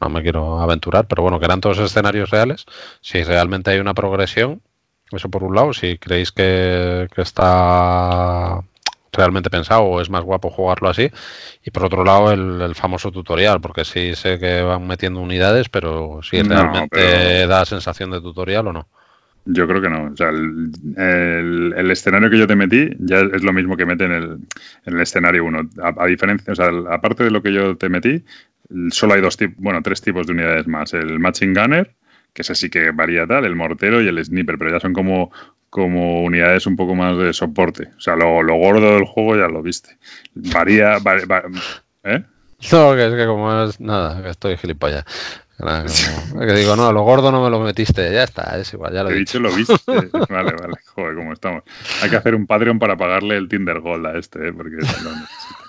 [0.00, 2.66] no me quiero aventurar, pero bueno, que eran todos escenarios reales.
[3.00, 4.62] Si realmente hay una progresión,
[5.10, 8.62] eso por un lado, si creéis que, que está
[9.12, 11.10] realmente pensado o es más guapo jugarlo así.
[11.64, 16.20] Y por otro lado, el, famoso tutorial, porque sí sé que van metiendo unidades, pero
[16.22, 18.88] si realmente da sensación de tutorial o no.
[19.44, 20.12] Yo creo que no.
[20.12, 24.12] O sea, el, escenario que yo te metí ya es lo mismo que mete en
[24.12, 24.24] el,
[24.86, 25.70] en el escenario 1.
[25.82, 28.24] A, diferencia, o sea, aparte de lo que yo te metí,
[28.90, 30.94] solo hay dos tipos, bueno, tres tipos de unidades más.
[30.94, 31.92] El Matching Gunner,
[32.32, 35.30] que ese sí que varía tal, el mortero y el sniper, pero ya son como
[35.72, 37.88] como unidades un poco más de soporte.
[37.96, 39.96] O sea, lo, lo gordo del juego ya lo viste.
[40.34, 40.98] Varía,
[42.04, 42.24] ¿eh?
[42.70, 45.04] No, que es que como es nada, que estoy gilipollas.
[45.58, 49.10] que digo, no, lo gordo no me lo metiste, ya está, es igual, ya lo
[49.10, 49.40] he dicho.
[49.40, 49.74] lo viste.
[49.86, 51.62] vale, vale, joder, cómo estamos.
[52.02, 54.52] Hay que hacer un Patreon para pagarle el Tinder Gold a este, ¿eh?
[54.52, 55.61] porque lo necesita.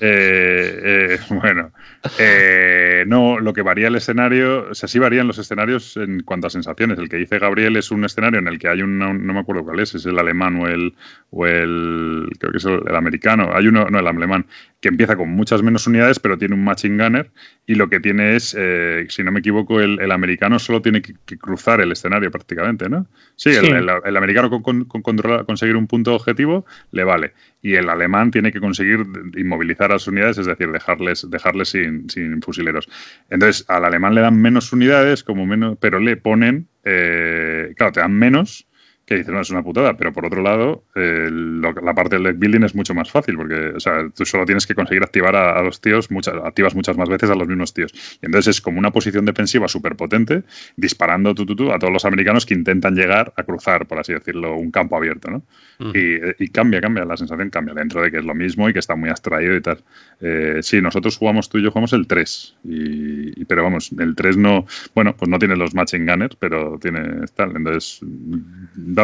[0.00, 1.72] Eh, eh, bueno,
[2.18, 6.46] eh, no, lo que varía el escenario, o sea, sí varían los escenarios en cuanto
[6.46, 6.98] a sensaciones.
[6.98, 9.64] El que dice Gabriel es un escenario en el que hay un, no me acuerdo
[9.64, 10.94] cuál es, es el alemán o el,
[11.30, 13.50] o el creo que es el, americano.
[13.52, 14.46] Hay uno, no, el alemán,
[14.80, 17.30] que empieza con muchas menos unidades, pero tiene un matching gunner
[17.66, 21.02] y lo que tiene es, eh, si no me equivoco, el, el americano solo tiene
[21.02, 23.06] que, cruzar el escenario prácticamente, ¿no?
[23.36, 25.02] Sí, El, el, americano con, con,
[25.44, 29.00] conseguir un punto objetivo le vale y el alemán tiene que conseguir
[29.36, 32.88] inmovilizar a las unidades, es decir, dejarles, dejarles sin, sin fusileros.
[33.30, 38.00] Entonces, al alemán le dan menos unidades, como menos, pero le ponen, eh, claro, te
[38.00, 38.67] dan menos
[39.08, 42.38] que dices, no, es una putada, pero por otro lado, eh, la parte del deck
[42.38, 45.62] building es mucho más fácil, porque, o sea, tú solo tienes que conseguir activar a,
[45.62, 47.90] los tíos, muchas, activas muchas más veces a los mismos tíos.
[48.20, 50.42] Y entonces es como una posición defensiva súper potente,
[50.76, 54.12] disparando tú, tú, tú, a todos los americanos que intentan llegar a cruzar, por así
[54.12, 55.42] decirlo, un campo abierto, ¿no?
[55.78, 55.92] Mm.
[56.38, 58.94] Y, cambia, cambia, la sensación cambia, dentro de que es lo mismo y que está
[58.94, 59.82] muy abstraído y tal.
[60.20, 64.36] Eh, sí, nosotros jugamos, tú y yo jugamos el 3, y, pero vamos, el 3
[64.36, 68.02] no, bueno, pues no tiene los matching gunners, pero tiene tal, entonces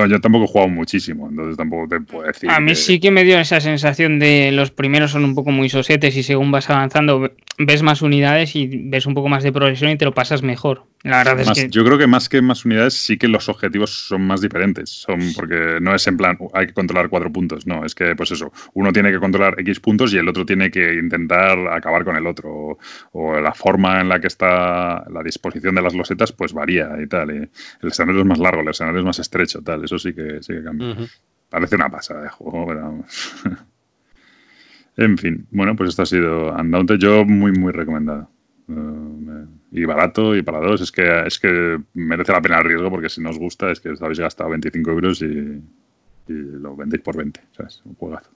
[0.06, 2.50] yo tampoco he jugado muchísimo, entonces tampoco te puedo decir.
[2.50, 5.68] A mí sí que me dio esa sensación de los primeros son un poco muy
[5.68, 9.90] sosetes y según vas avanzando ves más unidades y ves un poco más de progresión
[9.90, 10.84] y te lo pasas mejor.
[11.04, 11.68] La verdad es que...
[11.68, 15.20] Yo creo que más que más unidades sí que los objetivos son más diferentes, son
[15.36, 18.50] porque no es en plan hay que controlar cuatro puntos, no, es que pues eso,
[18.72, 22.26] uno tiene que controlar X puntos y el otro tiene que intentar acabar con el
[22.26, 22.78] otro
[23.12, 27.06] o, la forma en la que está la disposición de las losetas pues varía y
[27.06, 27.30] tal.
[27.30, 27.50] el
[27.82, 30.64] escenario es más largo, el escenario es más estrecho, tal, eso sí que, sí que
[30.64, 30.96] cambia.
[31.50, 33.04] Parece una pasada de juego, pero
[35.04, 36.96] en fin, bueno, pues esto ha sido Undaunted.
[36.96, 38.30] Yo muy, muy recomendado.
[38.66, 40.80] Y barato y para dos.
[40.80, 43.80] Es que, es que merece la pena el riesgo porque si no os gusta es
[43.80, 45.60] que os habéis gastado 25 euros y,
[46.28, 47.40] lo vendéis por 20.
[47.56, 47.82] ¿sabes?
[47.84, 48.30] Un juegazo.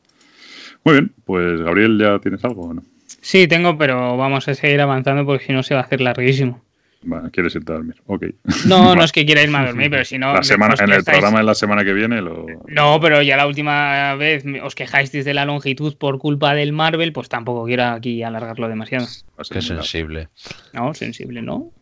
[0.85, 2.83] Muy bien, pues Gabriel, ¿ya tienes algo o no?
[3.21, 6.63] Sí, tengo, pero vamos a seguir avanzando porque si no se va a hacer larguísimo.
[7.03, 7.97] Bueno, quieres irte a dormir.
[8.07, 8.25] Ok.
[8.67, 10.33] No, no es que quiera irme a dormir, pero si no.
[10.33, 12.47] La semana, en el programa de la semana que viene lo.
[12.67, 17.13] No, pero ya la última vez os quejáis desde la longitud por culpa del Marvel,
[17.13, 19.07] pues tampoco quiero aquí alargarlo demasiado.
[19.51, 20.29] Qué sensible.
[20.73, 21.73] No, sensible, ¿no?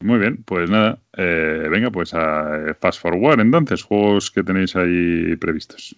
[0.00, 0.98] Muy bien, pues nada.
[1.16, 5.96] Eh, venga, pues a eh, Fast Forward entonces, juegos que tenéis ahí previstos.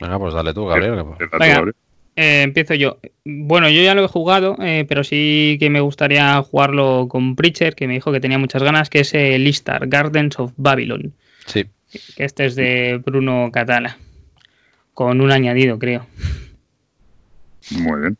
[0.00, 1.04] Venga, pues dale tú, Gabriel.
[1.30, 1.74] Gabriel.
[2.16, 2.98] Eh, empiezo yo.
[3.24, 7.74] Bueno, yo ya lo he jugado, eh, pero sí que me gustaría jugarlo con Preacher,
[7.74, 11.12] que me dijo que tenía muchas ganas, que es el Listar, Gardens of Babylon.
[11.46, 11.66] Sí.
[12.16, 13.98] Que este es de Bruno Catala.
[14.92, 16.06] Con un añadido, creo.
[17.70, 18.18] Muy bien.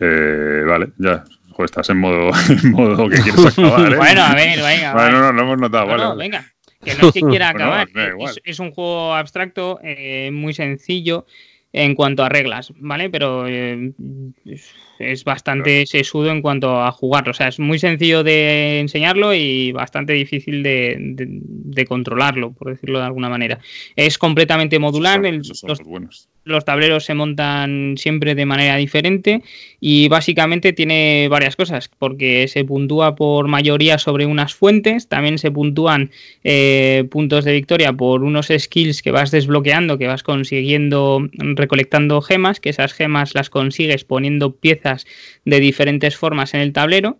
[0.00, 1.24] Eh, vale, ya.
[1.58, 2.30] estás en modo,
[2.64, 3.96] modo que quieres acabar.
[3.96, 4.92] bueno, a ver, venga.
[4.94, 5.86] Bueno, no, lo hemos notado.
[5.86, 6.52] vale, venga.
[6.82, 7.88] Que no es que quiera acabar.
[8.42, 9.78] es, un juego abstracto,
[10.32, 11.26] muy sencillo
[11.72, 13.10] en cuanto a reglas, ¿vale?
[13.10, 13.92] Pero eh,
[15.00, 17.30] es bastante sesudo en cuanto a jugarlo.
[17.30, 23.06] O sea, es muy sencillo de enseñarlo y bastante difícil de, controlarlo, por decirlo de
[23.06, 23.58] alguna manera.
[23.96, 25.20] Es completamente modular.
[25.20, 25.64] los,
[26.44, 29.42] los, tableros se montan siempre de manera diferente
[29.80, 35.50] y básicamente tiene varias cosas, porque se puntúa por mayoría sobre unas fuentes, también se
[35.50, 36.10] puntúan
[36.44, 42.60] eh, puntos de victoria por unos skills que vas desbloqueando, que vas consiguiendo, recolectando gemas,
[42.60, 44.89] que esas gemas las consigues poniendo piezas
[45.44, 47.18] de diferentes formas en el tablero.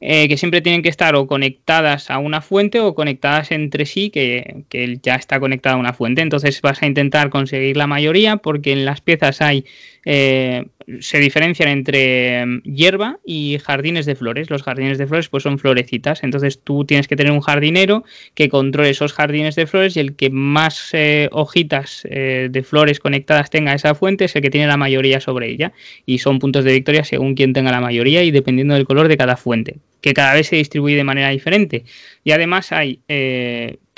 [0.00, 4.10] Eh, que siempre tienen que estar o conectadas a una fuente o conectadas entre sí,
[4.10, 6.22] que, que, ya está conectada a una fuente.
[6.22, 9.64] Entonces vas a intentar conseguir la mayoría porque en las piezas hay
[10.10, 10.64] eh,
[11.00, 14.48] se diferencian entre em, hierba y jardines de flores.
[14.48, 16.24] Los jardines de flores pues son florecitas.
[16.24, 18.04] Entonces tú tienes que tener un jardinero
[18.34, 23.00] que controle esos jardines de flores y el que más eh, hojitas eh, de flores
[23.00, 25.74] conectadas tenga esa fuente es el que tiene la mayoría sobre ella.
[26.06, 29.18] Y son puntos de victoria según quien tenga la mayoría y dependiendo del color de
[29.18, 31.84] cada fuente que cada vez se distribuye de manera diferente.
[32.24, 33.00] Y además hay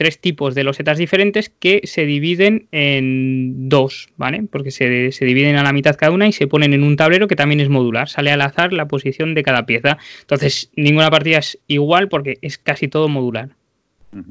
[0.00, 4.44] tres tipos de losetas diferentes que se dividen en dos, ¿vale?
[4.50, 7.28] Porque se, se, dividen a la mitad cada una y se ponen en un tablero
[7.28, 8.08] que también es modular.
[8.08, 9.98] Sale al azar la posición de cada pieza.
[10.22, 13.50] Entonces, ninguna partida es igual porque es casi todo modular.
[14.10, 14.24] Pues,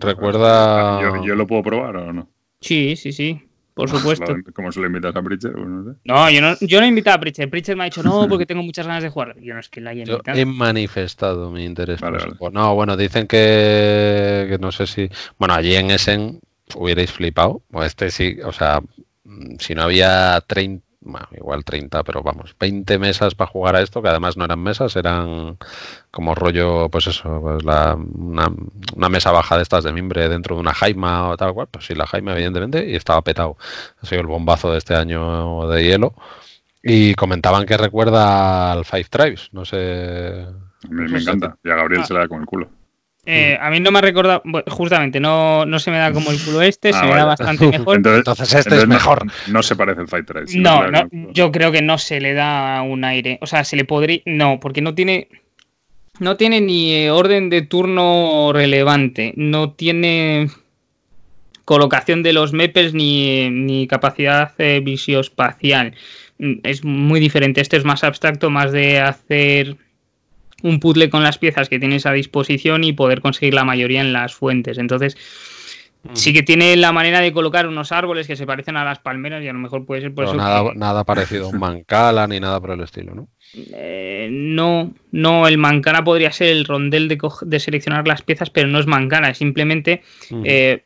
[0.00, 1.22] Recuerda.
[1.24, 2.28] ¿yo, lo puedo probar o no?
[2.60, 3.40] Sí, sí, sí
[3.74, 4.36] por supuesto.
[4.54, 5.54] ¿Cómo se lo invitas a Pritcher?
[5.56, 7.48] no, yo no, yo no he invitado a Pritcher.
[7.48, 9.36] Pritcher me ha dicho no, porque tengo muchas ganas de jugar.
[9.40, 10.36] Yo no es que la haya invitado.
[10.36, 12.00] Yo he manifestado mi interés.
[12.52, 15.08] No, bueno, dicen que, que, no sé si.
[15.38, 16.40] Bueno, allí en Essen
[16.74, 17.62] hubierais flipado.
[17.72, 18.80] O este sí, o sea,
[19.58, 24.02] si no había 30 bueno, igual 30, pero vamos, 20 mesas para jugar a esto,
[24.02, 25.56] que además no eran mesas, eran
[26.10, 28.48] como rollo, pues eso, pues la, una,
[28.94, 31.86] una, mesa baja de estas de mimbre dentro de una jaima o tal cual, pues
[31.86, 33.56] sí, la jaima evidentemente, y estaba petado.
[34.02, 36.14] Ha sido el bombazo de este año de hielo.
[36.82, 40.46] Y comentaban que recuerda al Five Tribes, no sé.
[40.84, 42.06] A mí me encanta, y a Gabriel ah.
[42.06, 42.79] se le da con el culo.
[43.26, 46.42] Eh, a mí no me ha recordado, justamente, no, no se me da como el
[46.42, 47.96] culo este, ah, se me da bastante mejor.
[47.96, 49.26] Entonces, este es mejor.
[49.48, 50.82] No, se parece al Fighter No,
[51.32, 53.38] yo creo que no se le da un aire.
[53.42, 54.20] O sea, se le podría.
[54.24, 55.28] No, porque no tiene.
[56.18, 59.32] No tiene ni orden de turno relevante.
[59.36, 60.50] No tiene
[61.64, 65.94] colocación de los mepes ni, ni capacidad eh, visioespacial.
[66.62, 67.60] Es muy diferente.
[67.60, 69.76] Este es más abstracto, más de hacer
[70.62, 74.12] un puzzle con las piezas que tienes a disposición y poder conseguir la mayoría en
[74.12, 74.78] las fuentes.
[74.78, 75.16] Entonces,
[76.14, 79.42] sí que tiene la manera de colocar unos árboles que se parecen a las palmeras
[79.42, 80.34] y a lo mejor puede ser por eso.
[80.34, 83.28] Nada, nada parecido a un mancala ni nada por el estilo, ¿no?
[83.54, 88.78] Eh, no, no, el mancala podría ser el rondel de, seleccionar las piezas, pero no
[88.78, 90.02] es mancala, es simplemente
[90.44, 90.84] eh,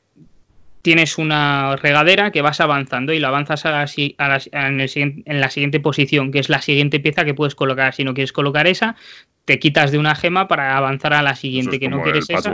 [0.85, 4.81] tienes una regadera que vas avanzando y la avanzas a en,
[5.25, 7.95] en, la siguiente posición, que es la siguiente pieza que puedes colocar.
[7.95, 8.95] Si no quieres colocar esa,
[9.47, 12.53] te quitas de una gema para avanzar a la siguiente, que no quieres esa.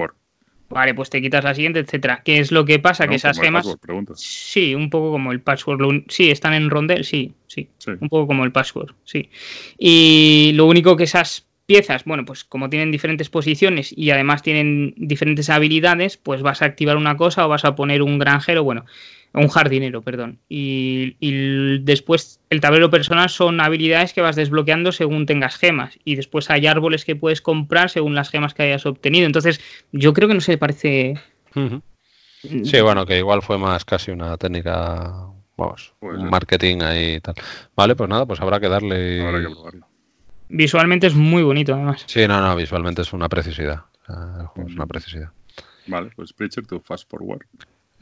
[0.69, 2.23] Vale, pues te quitas la siguiente, etcétera.
[2.25, 3.09] ¿Qué es lo que pasa?
[3.09, 3.67] que esas gemas.
[4.15, 6.05] sí, un poco como el password.
[6.07, 7.69] Sí, están en rondel, sí, sí,
[8.01, 9.29] Un poco como el password, sí.
[9.77, 14.93] Y lo único que esas piezas, bueno, pues como tienen diferentes posiciones y además tienen
[14.97, 18.87] diferentes habilidades, pues vas a activar una cosa o vas a poner un granjero, bueno,
[19.35, 20.41] un jardinero, perdón.
[20.49, 21.15] Y,
[21.85, 25.97] después el tablero personal son habilidades que vas desbloqueando según tengas gemas.
[26.05, 29.27] Y después hay árboles que puedes comprar según las gemas que hayas obtenido.
[29.27, 29.61] Entonces,
[29.93, 31.21] yo creo que no se parece.
[32.65, 37.37] Sí, bueno, que igual fue más casi una técnica, vamos, un marketing ahí y tal.
[37.77, 39.47] Vale, pues nada, pues habrá que darle.
[40.51, 42.03] Visualmente es muy bonito, además.
[42.07, 43.85] Sí, no, no, visualmente es una precisidad.
[44.09, 45.31] es una precisidad.
[45.87, 47.47] Vale, pues Preacher, tu fast forward.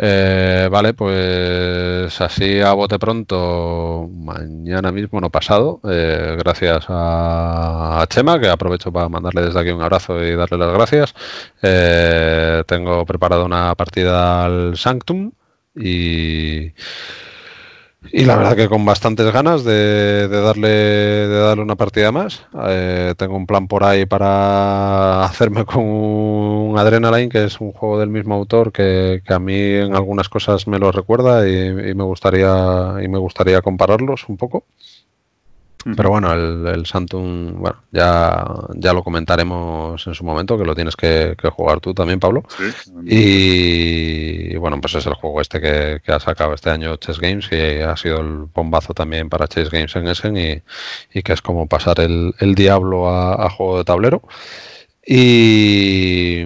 [0.01, 8.39] Eh, vale, pues así a bote pronto, mañana mismo, no pasado, eh, gracias a, Chema,
[8.41, 11.15] que aprovecho para mandarle desde aquí un abrazo y darle las gracias.
[11.63, 15.33] Eh, tengo preparado una partida al Sanctum
[15.75, 16.73] y
[18.13, 22.47] y la verdad que con bastantes ganas de, darle de darle una partida más.
[22.67, 27.99] Eh, tengo un plan por ahí para hacerme con un Adrenaline, que es un juego
[27.99, 32.95] del mismo autor que, a mí en algunas cosas me lo recuerda y, me gustaría
[33.03, 34.65] y me gustaría compararlos un poco.
[35.85, 38.45] Pero bueno, el, el Santum, bueno, ya,
[38.75, 42.43] ya lo comentaremos en su momento, que lo tienes que, jugar tú también, Pablo.
[43.05, 47.81] y, bueno, pues es el juego este que, ha sacado este año Chess Games, y
[47.81, 50.63] ha sido el bombazo también para Chess Games en Essen, y,
[51.13, 54.23] y que es como pasar el, el diablo a juego de tablero.
[55.11, 56.45] Y,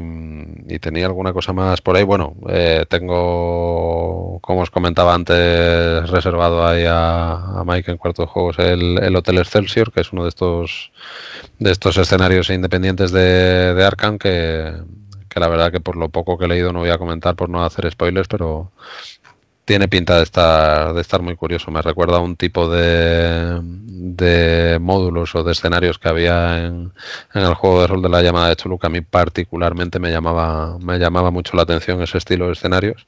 [0.78, 2.04] tenía alguna cosa más por ahí.
[2.04, 8.58] Bueno, eh, tengo, como os comentaba antes, reservado ahí a, Mike en cuarto de juegos
[8.58, 10.92] el, Hotel Excelsior, que es uno de estos
[11.58, 14.72] de estos escenarios independientes de, de Arkham que,
[15.28, 17.48] que la verdad que por lo poco que he leído no voy a comentar por
[17.48, 18.70] no hacer spoilers, pero
[19.64, 21.70] tiene pinta de estar, de estar muy curioso.
[21.70, 26.92] Me recuerda a un tipo de, de módulos o de escenarios que había en,
[27.34, 28.88] en, el juego de rol de la llamada de Choluca.
[28.88, 33.06] A mí particularmente me llamaba, me llamaba mucho la atención ese estilo de escenarios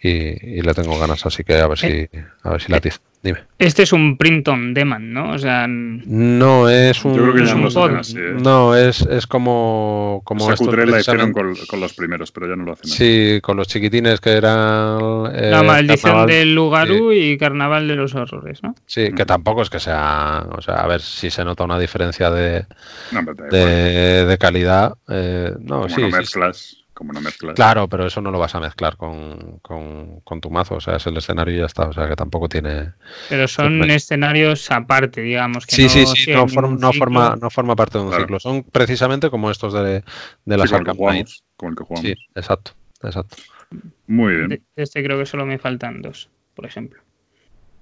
[0.00, 2.08] y, le tengo ganas, así que a ver si,
[2.42, 3.00] a ver si la tiza.
[3.20, 3.40] Dime.
[3.58, 5.32] Este es un print on demand, ¿no?
[5.32, 7.14] O sea, no es un.
[7.14, 8.36] Yo creo que ya no lo así, ¿eh?
[8.38, 10.22] No, es, es como.
[10.24, 12.88] como o sea, la hicieron con, con, los primeros, pero ya no lo hacen.
[12.88, 15.34] Sí, con los chiquitines que eran.
[15.34, 18.76] Eh, la maldición del Lugarú y Carnaval de los Horrores, ¿no?
[18.86, 20.46] Sí, que tampoco es que sea.
[20.56, 22.66] O sea, a ver si se nota una diferencia de,
[23.50, 24.94] de, de, calidad.
[25.08, 27.54] Eh, no, como sí, no mezclas como no mezclas.
[27.54, 31.06] Claro, pero eso no lo vas a mezclar con, con, tu mazo, o sea, es
[31.06, 32.92] el escenario y ya está, o sea, que tampoco tiene...
[33.28, 35.64] Pero son escenarios aparte, digamos.
[35.64, 39.30] Que sí, no sí, sí, no, forma, no forma parte de un ciclo, son precisamente
[39.30, 40.02] como estos de,
[40.44, 40.96] de las sí, como,
[41.56, 42.00] como el que jugamos.
[42.00, 42.72] Sí, exacto,
[43.04, 43.36] exacto.
[44.08, 44.48] Muy bien.
[44.48, 47.00] De este creo que solo me faltan dos, por ejemplo.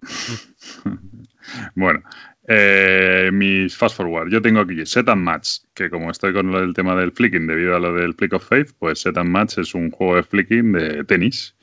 [1.75, 2.03] bueno,
[2.49, 4.31] eh, mis fast forward.
[4.31, 7.75] Yo tengo aquí Set and Match, que como estoy con del tema del flicking debido
[7.75, 10.73] a lo del Flick of Faith, pues Set and Match es un juego de flicking
[10.73, 11.57] de tenis.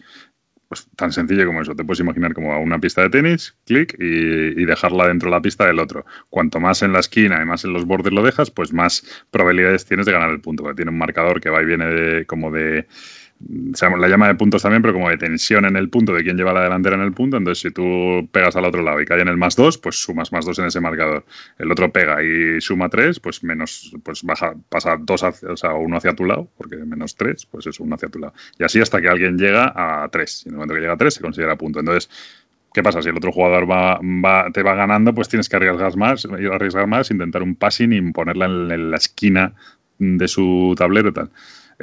[0.68, 1.76] Pues tan sencillo como eso.
[1.76, 5.68] Te puedes imaginar como una pista de tenis, clic y, dejarla dentro de la pista
[5.68, 6.04] del otro.
[6.30, 9.86] Cuanto más en la esquina y más en los bordes lo dejas, pues más probabilidades
[9.86, 10.64] tienes de ganar el punto.
[10.64, 12.88] Porque tiene un marcador que va y viene de, como de
[13.98, 16.54] la llama de puntos también, pero como de tensión en el punto de quién lleva
[16.54, 17.38] la delantera en el punto.
[17.38, 20.32] Entonces, si tú pegas al otro lado y cae en el más 2, pues sumas
[20.32, 21.26] más 2 en ese marcador.
[21.58, 25.98] El otro pega y suma 3, pues menos, pues baja, pasa 2 o sea, uno
[25.98, 28.34] hacia tu lado, porque menos 3, pues es uno hacia tu lado.
[28.58, 30.44] Y así hasta que alguien llega a 3.
[30.46, 31.80] Y en el momento que llega a 3 se considera punto.
[31.80, 32.10] Entonces,
[32.74, 33.04] ¿Qué pasa?
[33.04, 36.88] Si el otro jugador va, va, te va ganando, pues tienes que arriesgar más, arriesgar
[36.88, 39.54] más, intentar un passing y ponerla en la esquina
[40.00, 41.30] de su tablero y tal.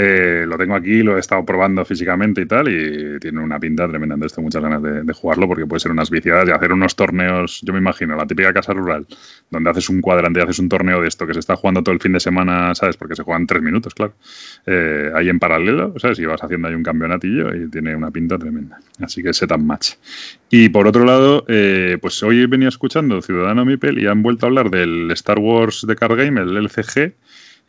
[0.03, 3.87] Eh, lo tengo aquí, lo he estado probando físicamente y tal, y tiene una pinta
[3.87, 4.15] tremenda.
[4.15, 7.61] Entonces tengo muchas ganas de, jugarlo porque puede ser unas viciadas y hacer unos torneos,
[7.63, 9.07] yo me imagino, la típica casa rural,
[9.51, 11.93] donde haces un cuadrante y haces un torneo de esto que se está jugando todo
[11.93, 12.97] el fin de semana, ¿sabes?
[12.97, 14.15] Porque se juegan tres minutos, claro.
[14.65, 16.19] Eh, ahí en paralelo, ¿sabes?
[16.19, 18.81] Y vas haciendo ahí un campeonatillo y tiene una pinta tremenda.
[19.03, 19.97] Así que set and match.
[20.49, 24.49] Y por otro lado, eh, pues hoy venía escuchando Ciudadano Mipel y han vuelto a
[24.49, 27.13] hablar del Star Wars de Card Game, el LCG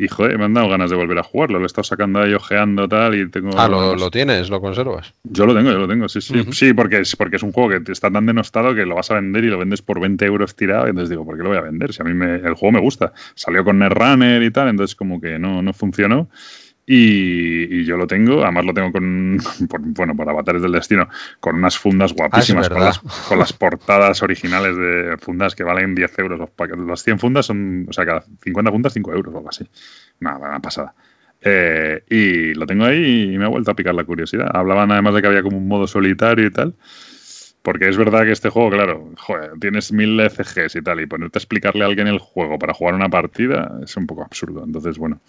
[0.02, 1.60] Y joder, me han dado ganas de volver a jugarlo.
[1.60, 3.52] Lo he estado sacando ahí, ojeando tal, y tengo.
[3.56, 4.50] Ah, ¿lo, tienes?
[4.50, 5.14] ¿Lo conservas?
[5.22, 6.44] Yo lo tengo, yo lo tengo, sí, sí.
[6.54, 9.14] Sí, porque es, porque es un juego que está tan denostado que lo vas a
[9.14, 10.88] vender y lo vendes por 20 euros tirado.
[10.88, 11.94] Y entonces digo, ¿por qué lo voy a vender?
[11.94, 13.14] Si a mí me, el juego me gusta.
[13.36, 16.30] Salió con Netrunner y tal, entonces como que no, no funcionó.
[16.94, 19.38] Y, yo lo tengo, además lo tengo con,
[19.94, 21.08] bueno, por Avatares del Destino,
[21.40, 26.20] con unas fundas guapísimas, con, las, con, las, portadas originales de fundas que valen 10
[26.20, 26.50] euros.
[26.86, 29.66] Las 100 fundas son, o sea, cada 50 fundas 5 euros o algo así.
[30.20, 30.94] Nada, una pasada.
[31.42, 34.52] Eh, y lo tengo ahí y me ha vuelto a picar la curiosidad.
[34.54, 36.76] Hablaban además de que había como un modo solitario y tal.
[37.62, 41.38] Porque es verdad que este juego, claro, joder, tienes mil ECGs y tal, y ponerte
[41.38, 44.64] a explicarle a alguien el juego para jugar una partida es un poco absurdo.
[44.66, 45.22] Entonces, bueno,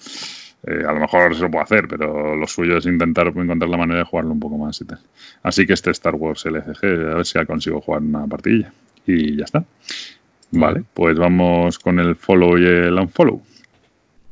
[0.64, 3.76] eh, a lo mejor se lo puedo hacer, pero lo suyo es intentar encontrar la
[3.76, 5.00] manera de jugarlo un poco más y tal.
[5.42, 8.72] Así que este Star Wars LCG, a ver si consigo jugar una partilla.
[9.06, 9.64] Y ya está.
[10.52, 13.42] Vale, pues vamos con el follow y el unfollow.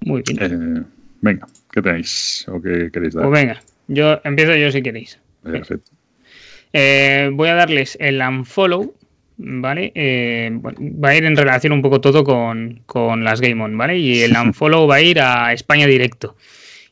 [0.03, 0.39] Muy bien.
[0.41, 0.85] Eh,
[1.21, 2.47] venga, ¿qué tenéis?
[2.49, 3.27] ¿O qué queréis dar?
[3.27, 5.19] Pues venga, yo empiezo yo si queréis.
[5.43, 5.91] Perfecto.
[6.73, 8.95] Eh, voy a darles el unfollow
[9.43, 9.93] ¿vale?
[9.95, 13.99] Eh, va a ir en relación un poco todo con, las Game On, ¿vale?
[13.99, 16.37] Y el unfollow va a ir a España directo.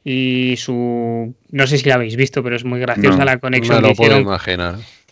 [0.04, 1.34] Y su.
[1.50, 4.26] No sé si la habéis visto, pero es muy graciosa la conexión que hicieron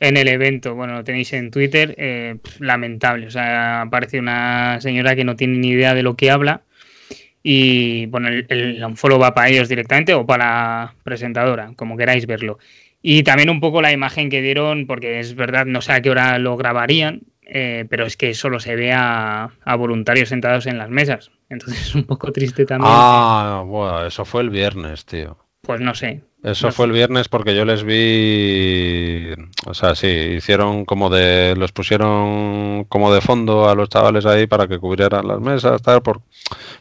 [0.00, 0.74] en el evento.
[0.74, 1.94] Bueno, lo tenéis en Twitter.
[1.98, 3.26] Eh, lamentable.
[3.26, 6.62] O sea, aparece una señora que no tiene ni idea de lo que habla.
[7.42, 12.26] Y bueno, el, el unfollow va para ellos directamente o para la presentadora, como queráis
[12.26, 12.58] verlo.
[13.08, 16.10] Y también un poco la imagen que dieron, porque es verdad, no sé a qué
[16.10, 20.90] hora lo grabarían, eh, pero es que solo se ve a, voluntarios sentados en las
[20.90, 21.30] mesas.
[21.48, 22.90] Entonces es un poco triste también.
[22.92, 25.38] Ah, bueno, eso fue el viernes, tío.
[25.62, 26.24] Pues no sé.
[26.46, 29.34] Eso fue el viernes porque yo les vi,
[29.66, 34.46] o sea, sí, hicieron como de, los pusieron como de fondo a los chavales ahí
[34.46, 36.22] para que cubrieran las mesas, tal, por,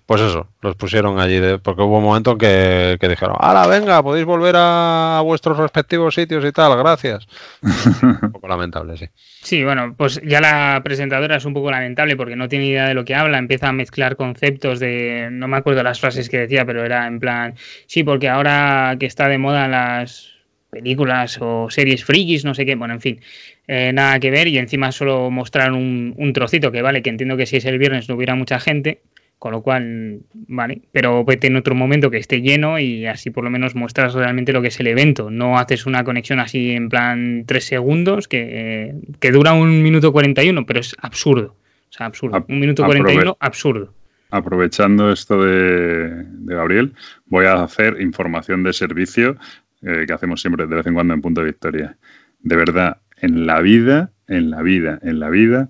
[0.06, 4.04] pues eso, los pusieron allí, de, porque hubo un momento que, que dijeron, ¡Hala, venga!
[4.04, 7.28] Podéis volver a, vuestros respectivos sitios y tal, gracias.
[7.64, 9.08] un poco lamentable, sí.
[9.42, 12.94] Sí, bueno, pues ya la presentadora es un poco lamentable porque no tiene idea de
[12.94, 16.66] lo que habla, empieza a mezclar conceptos de, no me acuerdo las frases que decía,
[16.66, 17.56] pero era en plan,
[17.88, 20.34] sí, porque ahora que está de moda las
[20.70, 23.22] películas o series frikis, no sé qué, bueno, en fin,
[23.68, 27.38] eh, nada que ver y encima solo mostraron un, un trocito que vale, que entiendo
[27.38, 29.02] que si es el viernes no hubiera mucha gente
[29.46, 33.44] con lo cual, vale, pero vete en otro momento que esté lleno y así por
[33.44, 35.30] lo menos muestras realmente lo que es el evento.
[35.30, 40.66] No haces una conexión así en plan tres segundos que, que dura un minuto 41,
[40.66, 41.56] pero es absurdo.
[41.90, 42.44] O sea, absurdo.
[42.48, 43.94] un minuto 41, absurdo.
[44.36, 46.94] Aprovechando esto de, Gabriel,
[47.26, 49.38] voy a hacer información de servicio
[49.82, 51.98] eh, que hacemos siempre de vez en cuando en Punto de Victoria.
[52.40, 55.70] De verdad, en la vida, en la vida, en la vida,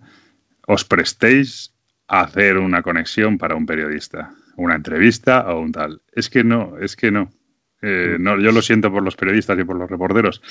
[0.66, 1.76] os prestéis
[2.08, 6.02] hacer una conexión para un periodista, una entrevista o un tal.
[6.12, 7.30] Es que no, es que no.
[7.82, 10.42] Eh, no, yo lo siento por los periodistas y por los reporteros,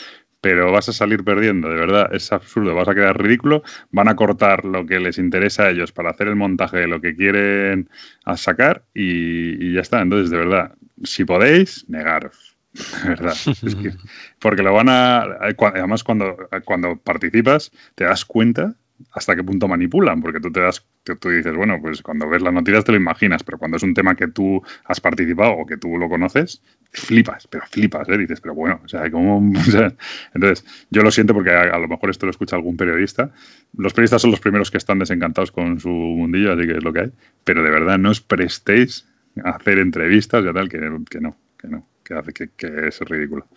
[0.40, 4.16] pero vas a salir perdiendo, de verdad, es absurdo, vas a quedar ridículo, van a
[4.16, 7.88] cortar lo que les interesa a ellos para hacer el montaje de lo que quieren
[8.24, 10.01] a sacar y, ya está.
[10.02, 12.56] Entonces, de verdad, si podéis, negaros.
[13.02, 13.34] De verdad.
[14.40, 15.22] porque lo van a.
[15.22, 18.74] Además, cuando, cuando participas, te das cuenta
[19.12, 22.52] hasta qué punto manipulan, porque tú te das, tú dices, bueno, pues cuando ves las
[22.52, 25.76] noticias te lo imaginas, pero cuando es un tema que tú has participado o que
[25.76, 26.62] tú lo conoces,
[26.92, 28.18] flipas, pero flipas, ¿eh?
[28.18, 29.38] Dices, pero bueno, o sea, como...
[30.34, 33.32] entonces, yo lo siento porque a, lo mejor esto lo escucha algún periodista.
[33.76, 36.92] Los periodistas son los primeros que están desencantados con su mundillo, así que es lo
[36.92, 37.12] que hay,
[37.44, 39.06] pero de verdad no os prestéis
[39.42, 40.78] a hacer entrevistas y tal, que,
[41.10, 43.48] que no, que no, que, hace, que, que es ridículo.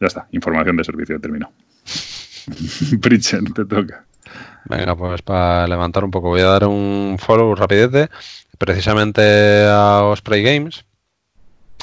[0.00, 1.52] Ya está, información de servicio, terminado.
[3.00, 4.06] Pritchen, te toca.
[4.68, 8.10] Venga, pues para levantar un poco, voy a dar un follow rapidez
[8.58, 10.84] precisamente a Osprey Games.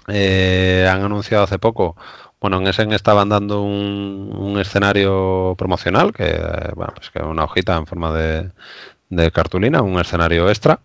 [0.08, 1.96] Eh, han anunciado hace poco,
[2.42, 6.26] bueno, en Essen estaban dando un, escenario promocional, que,
[6.76, 8.52] bueno, pues que una hojita en forma de,
[9.10, 10.80] de cartulina, un escenario extra.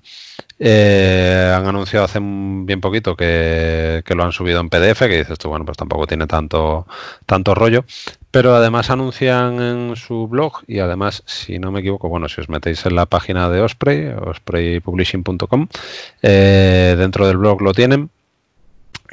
[0.58, 5.48] Eh, han anunciado hace bien poquito que, lo han subido en PDF, que dices tú,
[5.48, 6.86] bueno, pues tampoco tiene tanto,
[7.26, 7.84] tanto rollo.
[8.30, 12.48] Pero además anuncian en su blog y además, si no me equivoco, bueno, si os
[12.48, 15.68] metéis en la página de Osprey, ospreypublishing.com,
[16.22, 18.10] eh, dentro del blog lo tienen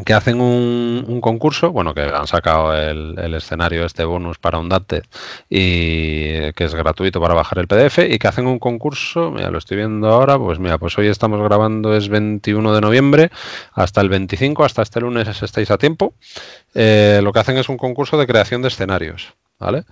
[0.04, 5.04] que hacen un, concurso, bueno, que han sacado el, escenario este bonus para un Dante
[5.50, 9.58] y que es gratuito para bajar el PDF y que hacen un concurso, mira, lo
[9.58, 13.32] estoy viendo ahora, pues mira, pues hoy estamos grabando es 21 de noviembre,
[13.74, 16.14] hasta el 25, hasta este lunes estáis a tiempo,
[16.74, 19.86] eh, lo que hacen es un concurso de creación de escenarios, ¿vale?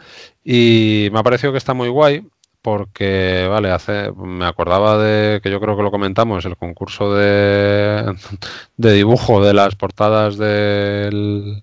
[0.44, 2.24] Y me ha parecido que está muy guay
[2.64, 8.16] porque, vale, hace, me acordaba de que yo creo que lo comentamos, el concurso de,
[8.78, 11.62] de dibujo de las portadas del,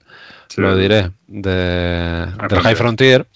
[0.56, 3.26] lo diré, de, del High Frontier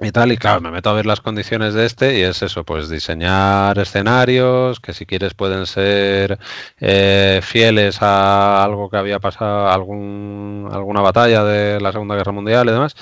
[0.00, 2.64] y tal, y claro, me meto a ver las condiciones de este y es eso,
[2.64, 6.38] pues diseñar escenarios que si quieres pueden ser
[6.78, 12.68] eh, fieles a algo que había pasado, algún, alguna batalla de la Segunda Guerra Mundial
[12.68, 12.94] y demás,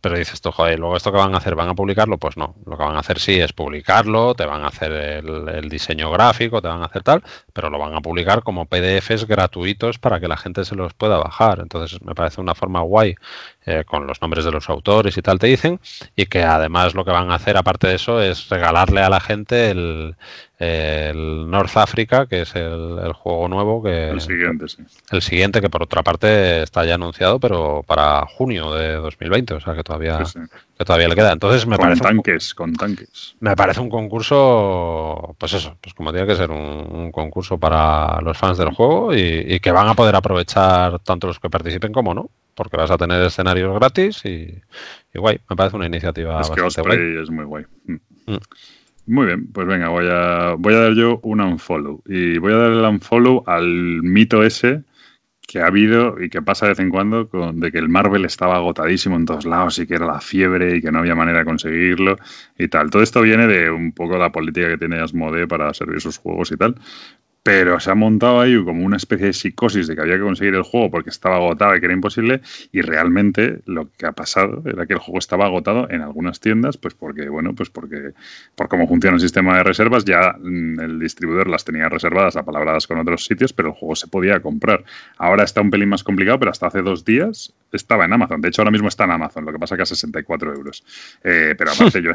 [0.00, 2.18] pero dices tú, joder, luego esto que van a hacer, ¿van a publicarlo?
[2.18, 2.54] Pues no.
[2.66, 6.62] Lo que van a hacer sí es publicarlo, te van a hacer el, diseño gráfico,
[6.62, 7.22] te van a hacer tal,
[7.52, 11.18] pero lo van a publicar como PDFs gratuitos para que la gente se los pueda
[11.18, 11.60] bajar.
[11.60, 13.16] Entonces me parece una forma guay,
[13.66, 15.80] eh, con los nombres de los autores y tal te dicen,
[16.16, 19.20] y que además lo que van a hacer aparte de eso es regalarle a la
[19.20, 20.16] gente el,
[20.58, 24.82] el North Africa, que es el, juego nuevo que el siguiente, sí.
[25.10, 29.60] El siguiente que por otra parte está ya anunciado, pero para junio de 2020, o
[29.60, 30.22] sea que todavía
[30.80, 31.32] que todavía le queda.
[31.32, 33.36] Entonces me con parece tanques, con tanques.
[33.40, 38.38] Me parece un concurso, pues eso, pues como tiene que ser un, concurso para los
[38.38, 42.30] fans del juego y, que van a poder aprovechar tanto los que participen como no,
[42.60, 44.60] porque vas a tener escenarios gratis y,
[45.14, 45.40] guay.
[45.48, 47.22] Me parece una iniciativa es bastante guay.
[47.22, 47.64] Es muy guay.
[47.86, 47.94] Mm.
[48.26, 48.38] Mm.
[49.06, 52.02] Muy bien, pues venga, voy a, voy a dar yo un unfollow.
[52.04, 54.82] Y voy a dar el unfollow al mito ese
[55.48, 58.26] que ha habido y que pasa de vez en cuando con, de que el Marvel
[58.26, 61.38] estaba agotadísimo en todos lados y que era la fiebre y que no había manera
[61.38, 62.18] de conseguirlo
[62.58, 62.90] y tal.
[62.90, 66.52] Todo esto viene de un poco la política que tiene Asmodee para servir sus juegos
[66.52, 66.74] y tal
[67.42, 70.54] pero se ha montado ahí como una especie de psicosis de que había que conseguir
[70.54, 74.62] el juego porque estaba agotado y que era imposible y realmente lo que ha pasado
[74.66, 78.12] era que el juego estaba agotado en algunas tiendas pues porque bueno pues porque
[78.54, 82.86] por cómo funciona el sistema de reservas ya mm, el distribuidor las tenía reservadas apalabradas
[82.86, 84.84] con otros sitios pero el juego se podía comprar.
[85.16, 88.48] Ahora está un pelín más complicado pero hasta hace dos días estaba en Amazon de
[88.48, 90.84] hecho ahora mismo está en Amazon lo que pasa que a 64 euros
[91.24, 92.12] eh, pero aparte yo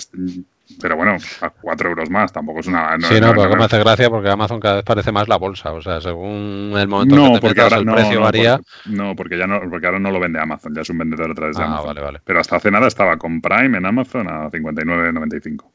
[0.82, 4.10] pero bueno a 4 euros más tampoco es una sí no, pero me hace gracia
[4.10, 7.40] porque Amazon cada vez parece más la bolsa, o sea, según el momento no, que
[7.40, 8.60] te porque ahora, el precio varía.
[8.86, 11.34] no, porque ya no, porque ahora no lo vende Amazon, ya es un vendedor a
[11.34, 11.88] través de ah, Amazon.
[11.88, 12.22] Vale, vale.
[12.24, 15.66] Pero hasta hace nada estaba con Prime en Amazon a 59.95.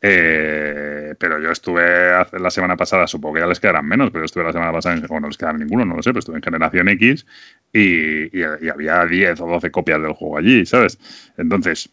[0.00, 4.44] Eh, pero yo estuve la semana pasada, supongo que ya les quedarán menos, pero estuve
[4.44, 6.42] la semana pasada, en, o no les quedarán ninguno, no lo sé, pero estuve en
[6.42, 7.26] Generación X
[7.72, 10.98] y, y había 10 o 12 copias del juego allí, ¿sabes?
[11.36, 11.90] Entonces,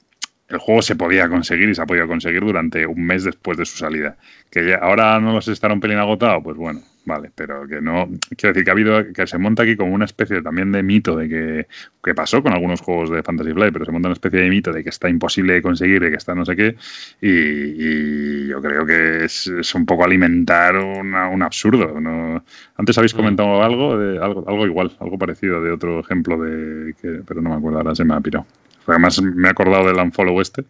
[0.47, 3.65] el juego se podía conseguir y se ha podido conseguir durante un mes después de
[3.65, 4.18] su salida.
[4.52, 8.10] Que ya, ahora no los estará un pelín agotado, pues bueno, vale, pero que no.
[8.36, 9.14] Quiero decir que ha habido.
[9.14, 11.68] que se monta aquí como una especie también de mito de que.
[12.03, 14.73] que pasó con algunos juegos de Fantasy Flight, pero se monta una especie de mito
[14.73, 16.76] de que está imposible de conseguir, de que está no sé qué.
[17.22, 21.99] Y, yo creo que es, un poco alimentar un absurdo.
[21.99, 22.44] ¿no?
[22.77, 23.18] Antes habéis mm.
[23.18, 26.94] comentado algo, de, algo, algo igual, algo parecido de otro ejemplo de.
[27.02, 28.45] Que, pero no me acuerdo, ahora se me ha pirado.
[28.88, 30.64] Además, me he acordado del unfollow este,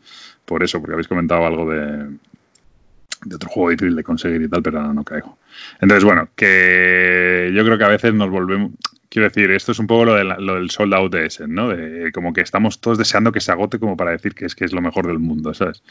[0.46, 2.08] por eso, porque habéis comentado algo de,
[3.26, 5.38] de otro juego difícil de conseguir y tal, pero ahora no caigo.
[5.82, 8.72] Entonces, bueno, que yo creo que a veces nos volvemos,
[9.16, 11.70] Quiero decir, esto es un poco lo, de lo del sold out de ese, ¿no?
[11.70, 14.66] De, como que estamos todos deseando que se agote como para decir que es que
[14.66, 15.82] es lo mejor del mundo, ¿sabes?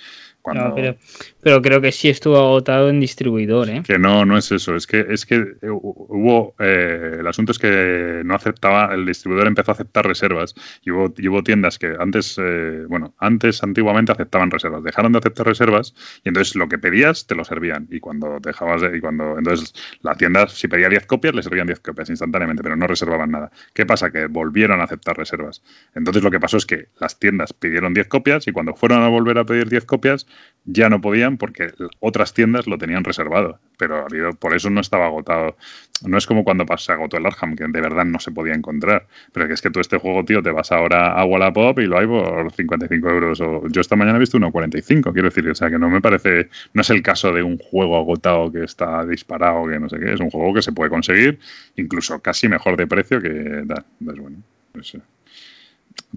[1.42, 3.82] pero, creo que sí estuvo agotado en distribuidor, ¿eh?
[3.82, 4.76] Que no, no es eso.
[4.76, 6.54] Es que, es que hubo.
[6.58, 8.92] Eh, el asunto es que no aceptaba.
[8.94, 10.54] El distribuidor empezó a aceptar reservas.
[10.82, 14.84] Y hubo, y hubo tiendas que antes, eh, bueno, antes, antiguamente aceptaban reservas.
[14.84, 17.88] Dejaron de aceptar reservas y entonces lo que pedías te lo servían.
[17.90, 18.82] Y cuando dejabas.
[18.94, 19.72] y cuando Entonces
[20.02, 22.86] la tienda, si pedía 10 copias, le servían 10 copias instantáneamente, pero no
[23.26, 23.50] nada.
[23.72, 24.10] ¿Qué pasa?
[24.10, 25.62] Que volvieron a aceptar reservas.
[25.94, 29.08] Entonces lo que pasó es que las tiendas pidieron 10 copias y cuando fueron a
[29.08, 30.26] volver a pedir 10 copias
[30.64, 33.60] ya no podían porque otras tiendas lo tenían reservado.
[33.78, 34.06] Pero
[34.38, 35.56] por eso no estaba agotado.
[36.02, 39.06] No es como cuando se agotó el Arkham, que de verdad no se podía encontrar.
[39.32, 41.98] Pero que es que tú este juego, tío, te vas ahora a Wallapop y lo
[41.98, 43.40] hay por 55 euros.
[43.40, 45.48] O yo esta mañana he visto 1,45, quiero decir.
[45.48, 46.48] O sea, que no me parece...
[46.72, 50.12] No es el caso de un juego agotado que está disparado, que no sé qué.
[50.12, 51.38] Es un juego que se puede conseguir
[51.76, 53.84] incluso casi mejor de precio que da.
[54.00, 54.42] bueno.
[54.72, 55.00] Pues, eh.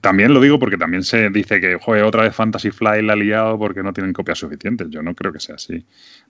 [0.02, 3.16] También lo digo porque también se dice que, joder, otra vez Fantasy Fly la ha
[3.16, 4.90] liado porque no tienen copias suficientes.
[4.90, 5.84] Yo no creo que sea así.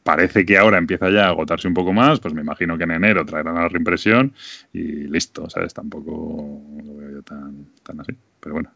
[0.03, 2.91] Parece que ahora empieza ya a agotarse un poco más, pues me imagino que en
[2.91, 4.33] enero traerán la reimpresión
[4.71, 5.73] y listo, ¿sabes?
[5.73, 8.13] Tampoco lo veo yo tan, tan así.
[8.39, 8.71] Pero bueno,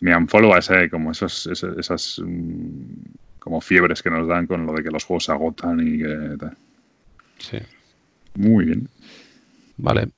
[0.00, 4.74] me unfollow a ese, como esos, esas, mm, como fiebres que nos dan con lo
[4.74, 6.56] de que los juegos se agotan y que tal.
[7.38, 7.58] Sí.
[8.34, 8.88] Muy bien.
[9.78, 10.08] Vale,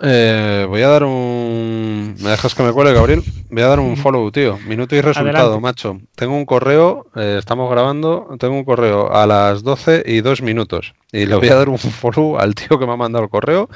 [0.00, 2.16] eh, voy a dar un.
[2.20, 3.22] ¿Me dejas que me cuele, Gabriel?
[3.50, 4.58] Voy a dar un follow, tío.
[4.66, 6.00] Minuto y resultado, macho.
[6.14, 10.94] Tengo un correo, eh, estamos grabando, tengo un correo a las 12 y 2 minutos.
[11.12, 13.68] Y le voy a dar un follow al tío que me ha mandado el correo,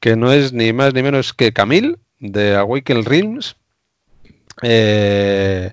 [0.00, 3.56] que no es ni más ni menos que Camil, de Awaken Realms.
[4.62, 5.72] Eh,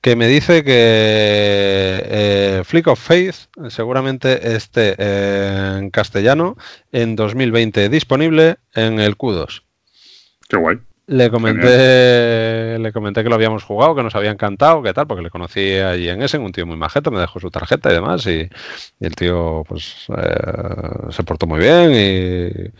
[0.00, 4.96] que me dice que eh, Flick of Faith seguramente esté
[5.76, 6.56] en castellano
[6.92, 9.62] en 2020 disponible en el Q2.
[10.48, 10.78] Qué guay.
[11.06, 15.22] Le comenté, le comenté que lo habíamos jugado, que nos había encantado, que tal, porque
[15.22, 18.24] le conocí allí en Essen, un tío muy majeta, me dejó su tarjeta y demás,
[18.26, 18.48] y,
[19.00, 22.72] el tío pues eh, se portó muy bien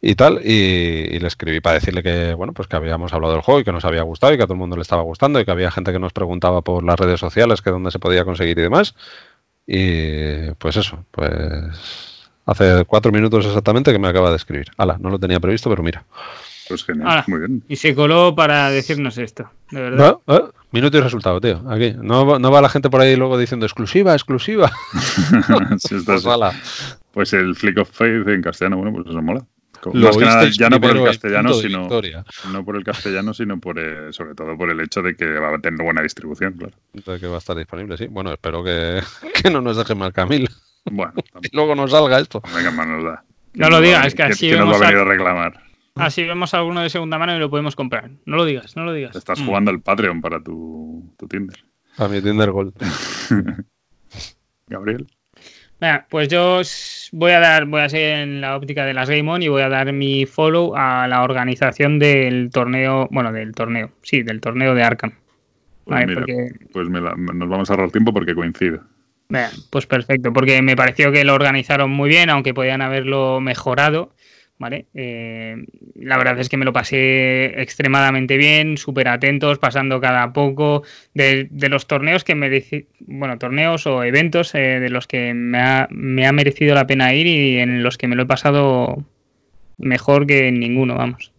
[0.00, 3.60] y, tal, y, le escribí para decirle que bueno, pues que habíamos hablado del juego
[3.60, 5.44] y que nos había gustado y que a todo el mundo le estaba gustando y
[5.44, 8.58] que había gente que nos preguntaba por las redes sociales que dónde se podía conseguir
[8.58, 8.94] y demás.
[9.66, 14.70] Y pues eso, pues hace cuatro minutos exactamente que me acaba de escribir.
[14.76, 16.04] Ala, no lo tenía previsto, pero mira.
[16.68, 17.62] Pues genial, muy bien.
[17.68, 20.18] Y se coló para decirnos esto, de verdad.
[20.70, 21.62] minuto y resultado, tío.
[21.68, 21.94] Aquí.
[22.00, 24.72] No, no, va la gente por ahí luego diciendo exclusiva, exclusiva.
[26.06, 26.24] pues,
[27.12, 29.44] pues, el Flick of Faith en castellano, bueno, pues eso mola.
[29.92, 31.88] Más que nada, ya no por el castellano, sino
[32.50, 33.76] no por el castellano, sino por
[34.12, 36.74] sobre todo por el hecho de que va a tener buena distribución, claro.
[36.92, 38.06] De que va a estar disponible, sí.
[38.06, 39.02] Bueno, espero que,
[39.42, 40.48] que no nos deje mal Camil.
[40.90, 41.12] Bueno,
[41.42, 42.42] y luego nos salga esto.
[42.54, 43.24] Venga, más nos da.
[43.54, 45.60] No lo digas, es que así nos va a venir a reclamar.
[45.94, 48.10] Así vemos alguno de segunda mano y lo podemos comprar.
[48.26, 49.14] No lo digas, no lo digas.
[49.14, 49.46] Estás mm.
[49.46, 51.56] jugando el Patreon para tu, tu Tinder.
[51.96, 52.74] Para mi Tinder Gold.
[54.66, 55.06] Gabriel.
[56.08, 56.62] pues yo
[57.12, 59.62] voy a dar, voy a seguir en la óptica de las Game On y voy
[59.62, 64.74] a dar mi follow a la organización del torneo, bueno, del torneo, sí, del torneo
[64.74, 65.12] de Arkham.
[65.84, 66.06] Pues,
[66.72, 68.80] pues nos vamos a ahorrar tiempo porque coincide.
[69.70, 74.13] pues perfecto, porque me pareció que lo organizaron muy bien, aunque podían haberlo mejorado.
[74.58, 74.86] ¿Vale?
[74.94, 75.56] Eh,
[75.94, 80.82] la verdad es que me lo pasé extremadamente bien, súper atentos, pasando cada poco
[81.12, 82.64] de, los torneos que me
[83.00, 87.14] bueno, torneos o eventos eh, de los que me ha, me ha merecido la pena
[87.14, 89.04] ir y en los que me lo he pasado
[89.78, 91.33] mejor que en ninguno, vamos.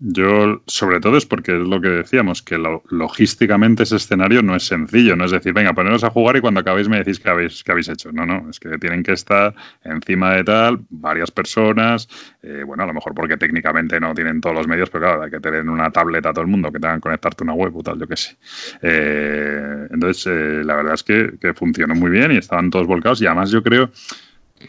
[0.00, 2.58] Yo, sobre todo, es porque es lo que decíamos, que
[2.90, 6.60] logísticamente ese escenario no es sencillo, no es decir, venga, poneros a jugar y cuando
[6.60, 8.10] acabéis me decís qué habéis, qué habéis hecho.
[8.10, 9.54] No, no, es que tienen que estar
[9.84, 12.08] encima de tal varias personas,
[12.42, 15.30] eh, bueno, a lo mejor porque técnicamente no tienen todos los medios, pero claro, hay
[15.30, 17.82] que tener una tableta a todo el mundo que tengan que conectarte una web o
[17.82, 18.36] tal, yo qué sé.
[18.82, 23.22] Eh, entonces, eh, la verdad es que, que funcionó muy bien y estaban todos volcados
[23.22, 23.90] y además yo creo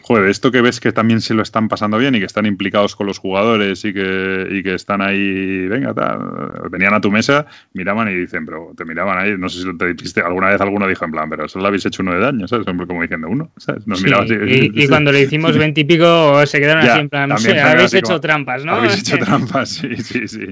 [0.02, 2.96] Joder, esto que ves que también se lo están pasando bien y que están implicados
[2.96, 7.46] con los jugadores y que, y que están ahí, venga, tal, venían a tu mesa,
[7.72, 10.86] miraban y dicen, pero te miraban ahí, no sé si te dijiste, alguna vez alguno
[10.86, 12.66] dijo en plan, pero eso lo habéis hecho uno de daño, ¿sabes?
[12.66, 13.86] Como diciendo uno, ¿sabes?
[13.86, 18.20] Nos y, cuando le hicimos veintipico se quedaron así en plan, no sé, habéis hecho
[18.20, 18.72] trampas, ¿no?
[18.72, 20.46] Habéis hecho trampas, sí, sí, sí.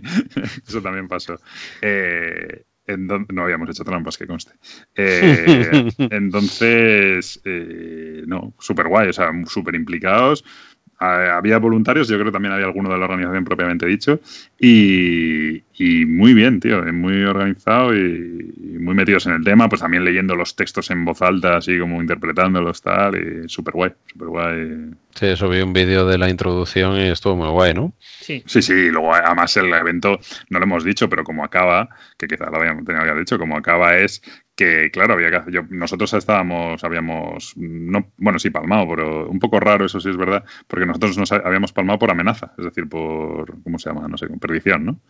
[0.66, 1.38] eso también pasó.
[1.80, 4.52] Eh, no habíamos hecho trampas, que conste.
[4.96, 10.44] Eh, entonces, eh, no, súper guay, o sea, súper implicados.
[11.04, 14.20] Había voluntarios, yo creo que también había alguno de la organización propiamente dicho,
[14.58, 15.62] y,
[16.06, 20.56] muy bien, tío, muy organizado y, muy metidos en el tema, pues también leyendo los
[20.56, 24.90] textos en voz alta, así como interpretándolos, tal, y súper guay, súper guay.
[25.14, 27.94] Sí, subí un vídeo de la introducción y estuvo muy guay, ¿no?
[28.00, 28.42] Sí.
[28.46, 30.18] Sí, sí, luego además el evento,
[30.50, 33.38] no lo hemos dicho, pero como acaba, que quizás lo habíamos tenido que haber dicho,
[33.38, 34.22] como acaba es
[34.54, 39.84] que, claro, había que, nosotros estábamos, habíamos, no, bueno, sí, palmado, pero un poco raro,
[39.84, 43.78] eso sí es verdad, porque nosotros nos habíamos palmado por amenaza, es decir, por, ¿cómo
[43.78, 44.06] se llama?
[44.08, 45.00] No sé, perdición, ¿no?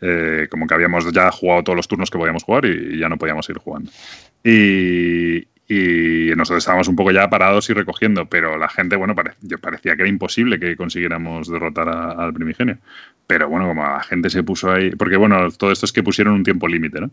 [0.00, 3.08] Eh, como que habíamos ya jugado todos los turnos que podíamos jugar y, y ya
[3.08, 3.90] no podíamos ir jugando.
[4.42, 9.58] Y, y nosotros estábamos un poco ya parados y recogiendo, pero la gente, bueno, yo
[9.58, 12.78] parecía que era imposible que consiguiéramos derrotar al primigenio.
[13.26, 16.34] Pero bueno, como la gente se puso ahí, porque bueno, todo esto es que pusieron
[16.34, 17.10] un tiempo límite, ¿no?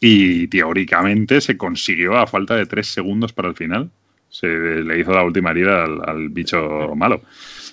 [0.00, 3.90] Y teóricamente se consiguió a falta de tres segundos para el final.
[4.28, 7.22] Se le hizo la última herida al, bicho malo.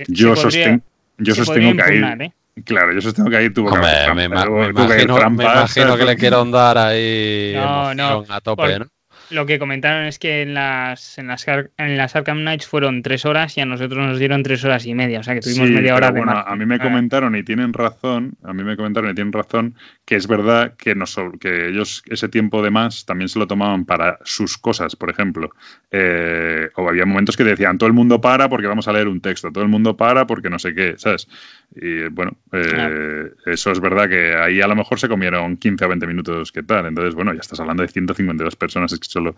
[0.07, 0.83] yo, sostengo,
[1.17, 2.25] yo sostengo que ahí...
[2.25, 2.31] ¿eh?
[2.65, 7.55] Claro, yo sostengo que ahí tuvo que haber me, imagino, que le quiero dar ahí
[7.55, 8.87] a tope, ¿no?
[9.31, 13.25] Lo que comentaron es que en las, en las, en las Arkham Knights fueron tres
[13.25, 15.95] horas y a nosotros nos dieron tres horas y media, o sea que tuvimos media
[15.95, 19.15] hora de bueno, A mí me comentaron y tienen razón, a mí me comentaron y
[19.15, 19.75] tienen razón
[20.05, 23.85] que es verdad que, nos, que ellos ese tiempo de más también se lo tomaban
[23.85, 25.51] para sus cosas, por ejemplo.
[25.89, 29.21] Eh, o había momentos que decían, todo el mundo para porque vamos a leer un
[29.21, 31.27] texto, todo el mundo para porque no sé qué, ¿sabes?
[31.73, 35.87] Y bueno, eh, eso es verdad que ahí a lo mejor se comieron 15 o
[35.87, 36.85] 20 minutos, ¿qué tal?
[36.87, 39.35] Entonces, bueno, ya estás hablando de 152 personas, que solo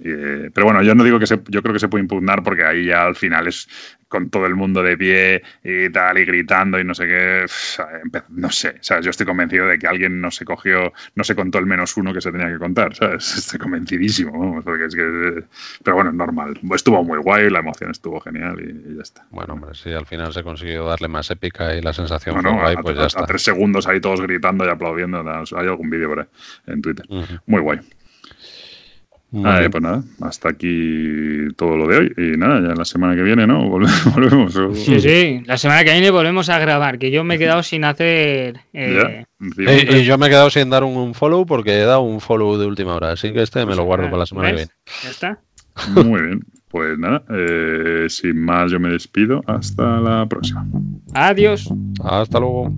[0.00, 2.64] eh, pero bueno, yo no digo que se, yo creo que se puede impugnar porque
[2.64, 3.68] ahí ya al final es
[4.06, 7.46] con todo el mundo de pie y tal y gritando y no sé qué,
[8.30, 11.58] no sé, sea yo estoy convencido de que alguien no se cogió, no se contó
[11.58, 13.34] el menos uno que se tenía que contar, ¿sabes?
[13.38, 15.44] Estoy convencidísimo, porque es que,
[15.82, 19.26] pero bueno, normal, estuvo muy guay, la emoción estuvo genial y, ya está.
[19.30, 22.76] Bueno, hombre, si al final se consiguió darle más épica y la sensación fue guay,
[22.76, 23.24] pues ya está.
[23.24, 26.26] A tres segundos ahí todos gritando y aplaudiendo, hay algún vídeo por ahí
[26.68, 27.04] en Twitter,
[27.46, 27.80] muy guay.
[29.30, 32.14] Pues nada, hasta aquí todo lo de hoy.
[32.16, 33.68] Y nada, ya la semana que viene, ¿no?
[33.68, 34.54] Volvemos.
[34.74, 37.84] Sí, sí, la semana que viene volvemos a grabar, que yo me he quedado sin
[37.84, 38.60] hacer...
[38.72, 39.24] Eh,
[39.56, 42.66] y, yo me he quedado sin dar un, follow porque he dado un follow de
[42.66, 44.70] última hora, así que este me lo guardo para la semana que viene.
[45.04, 45.38] Ya está.
[46.04, 49.42] Muy bien, pues nada, eh, sin más yo me despido.
[49.46, 50.66] Hasta la próxima.
[51.14, 51.72] Adiós.
[52.02, 52.72] Hasta luego.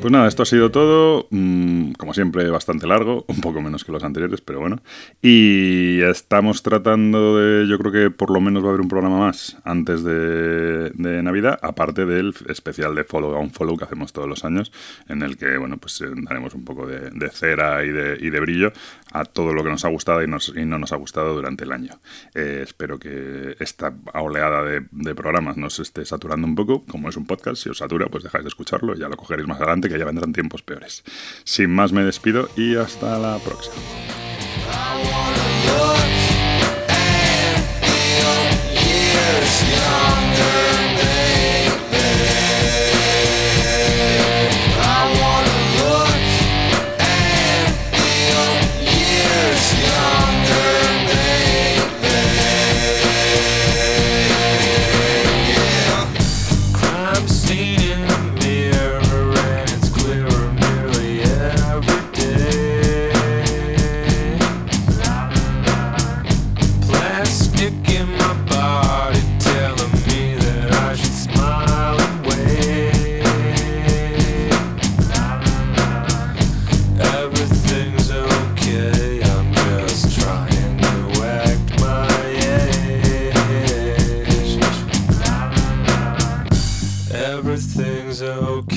[0.00, 1.26] Pues nada, esto ha sido todo.
[1.28, 4.80] Mm, como siempre, bastante largo, un poco menos que los anteriores, pero bueno.
[5.20, 7.68] Y estamos tratando de.
[7.68, 10.90] Yo creo que por lo menos va a haber un programa más antes de,
[11.22, 14.72] Navidad, aparte del especial de Follow on Follow que hacemos todos los años,
[15.06, 18.40] en el que, bueno, pues eh, daremos un poco de, cera y de, y de,
[18.40, 18.72] brillo
[19.12, 22.00] a todo lo que nos ha gustado y, no nos ha gustado durante el año.
[22.34, 26.84] Eh, espero que esta oleada de, de programas nos esté saturando un poco.
[26.86, 29.48] Como es un podcast, si os satura, pues dejáis de escucharlo y ya lo cogeréis
[29.48, 31.02] más adelante que ya vendrán tiempos peores.
[31.44, 33.76] Sin más me despido y hasta la próxima.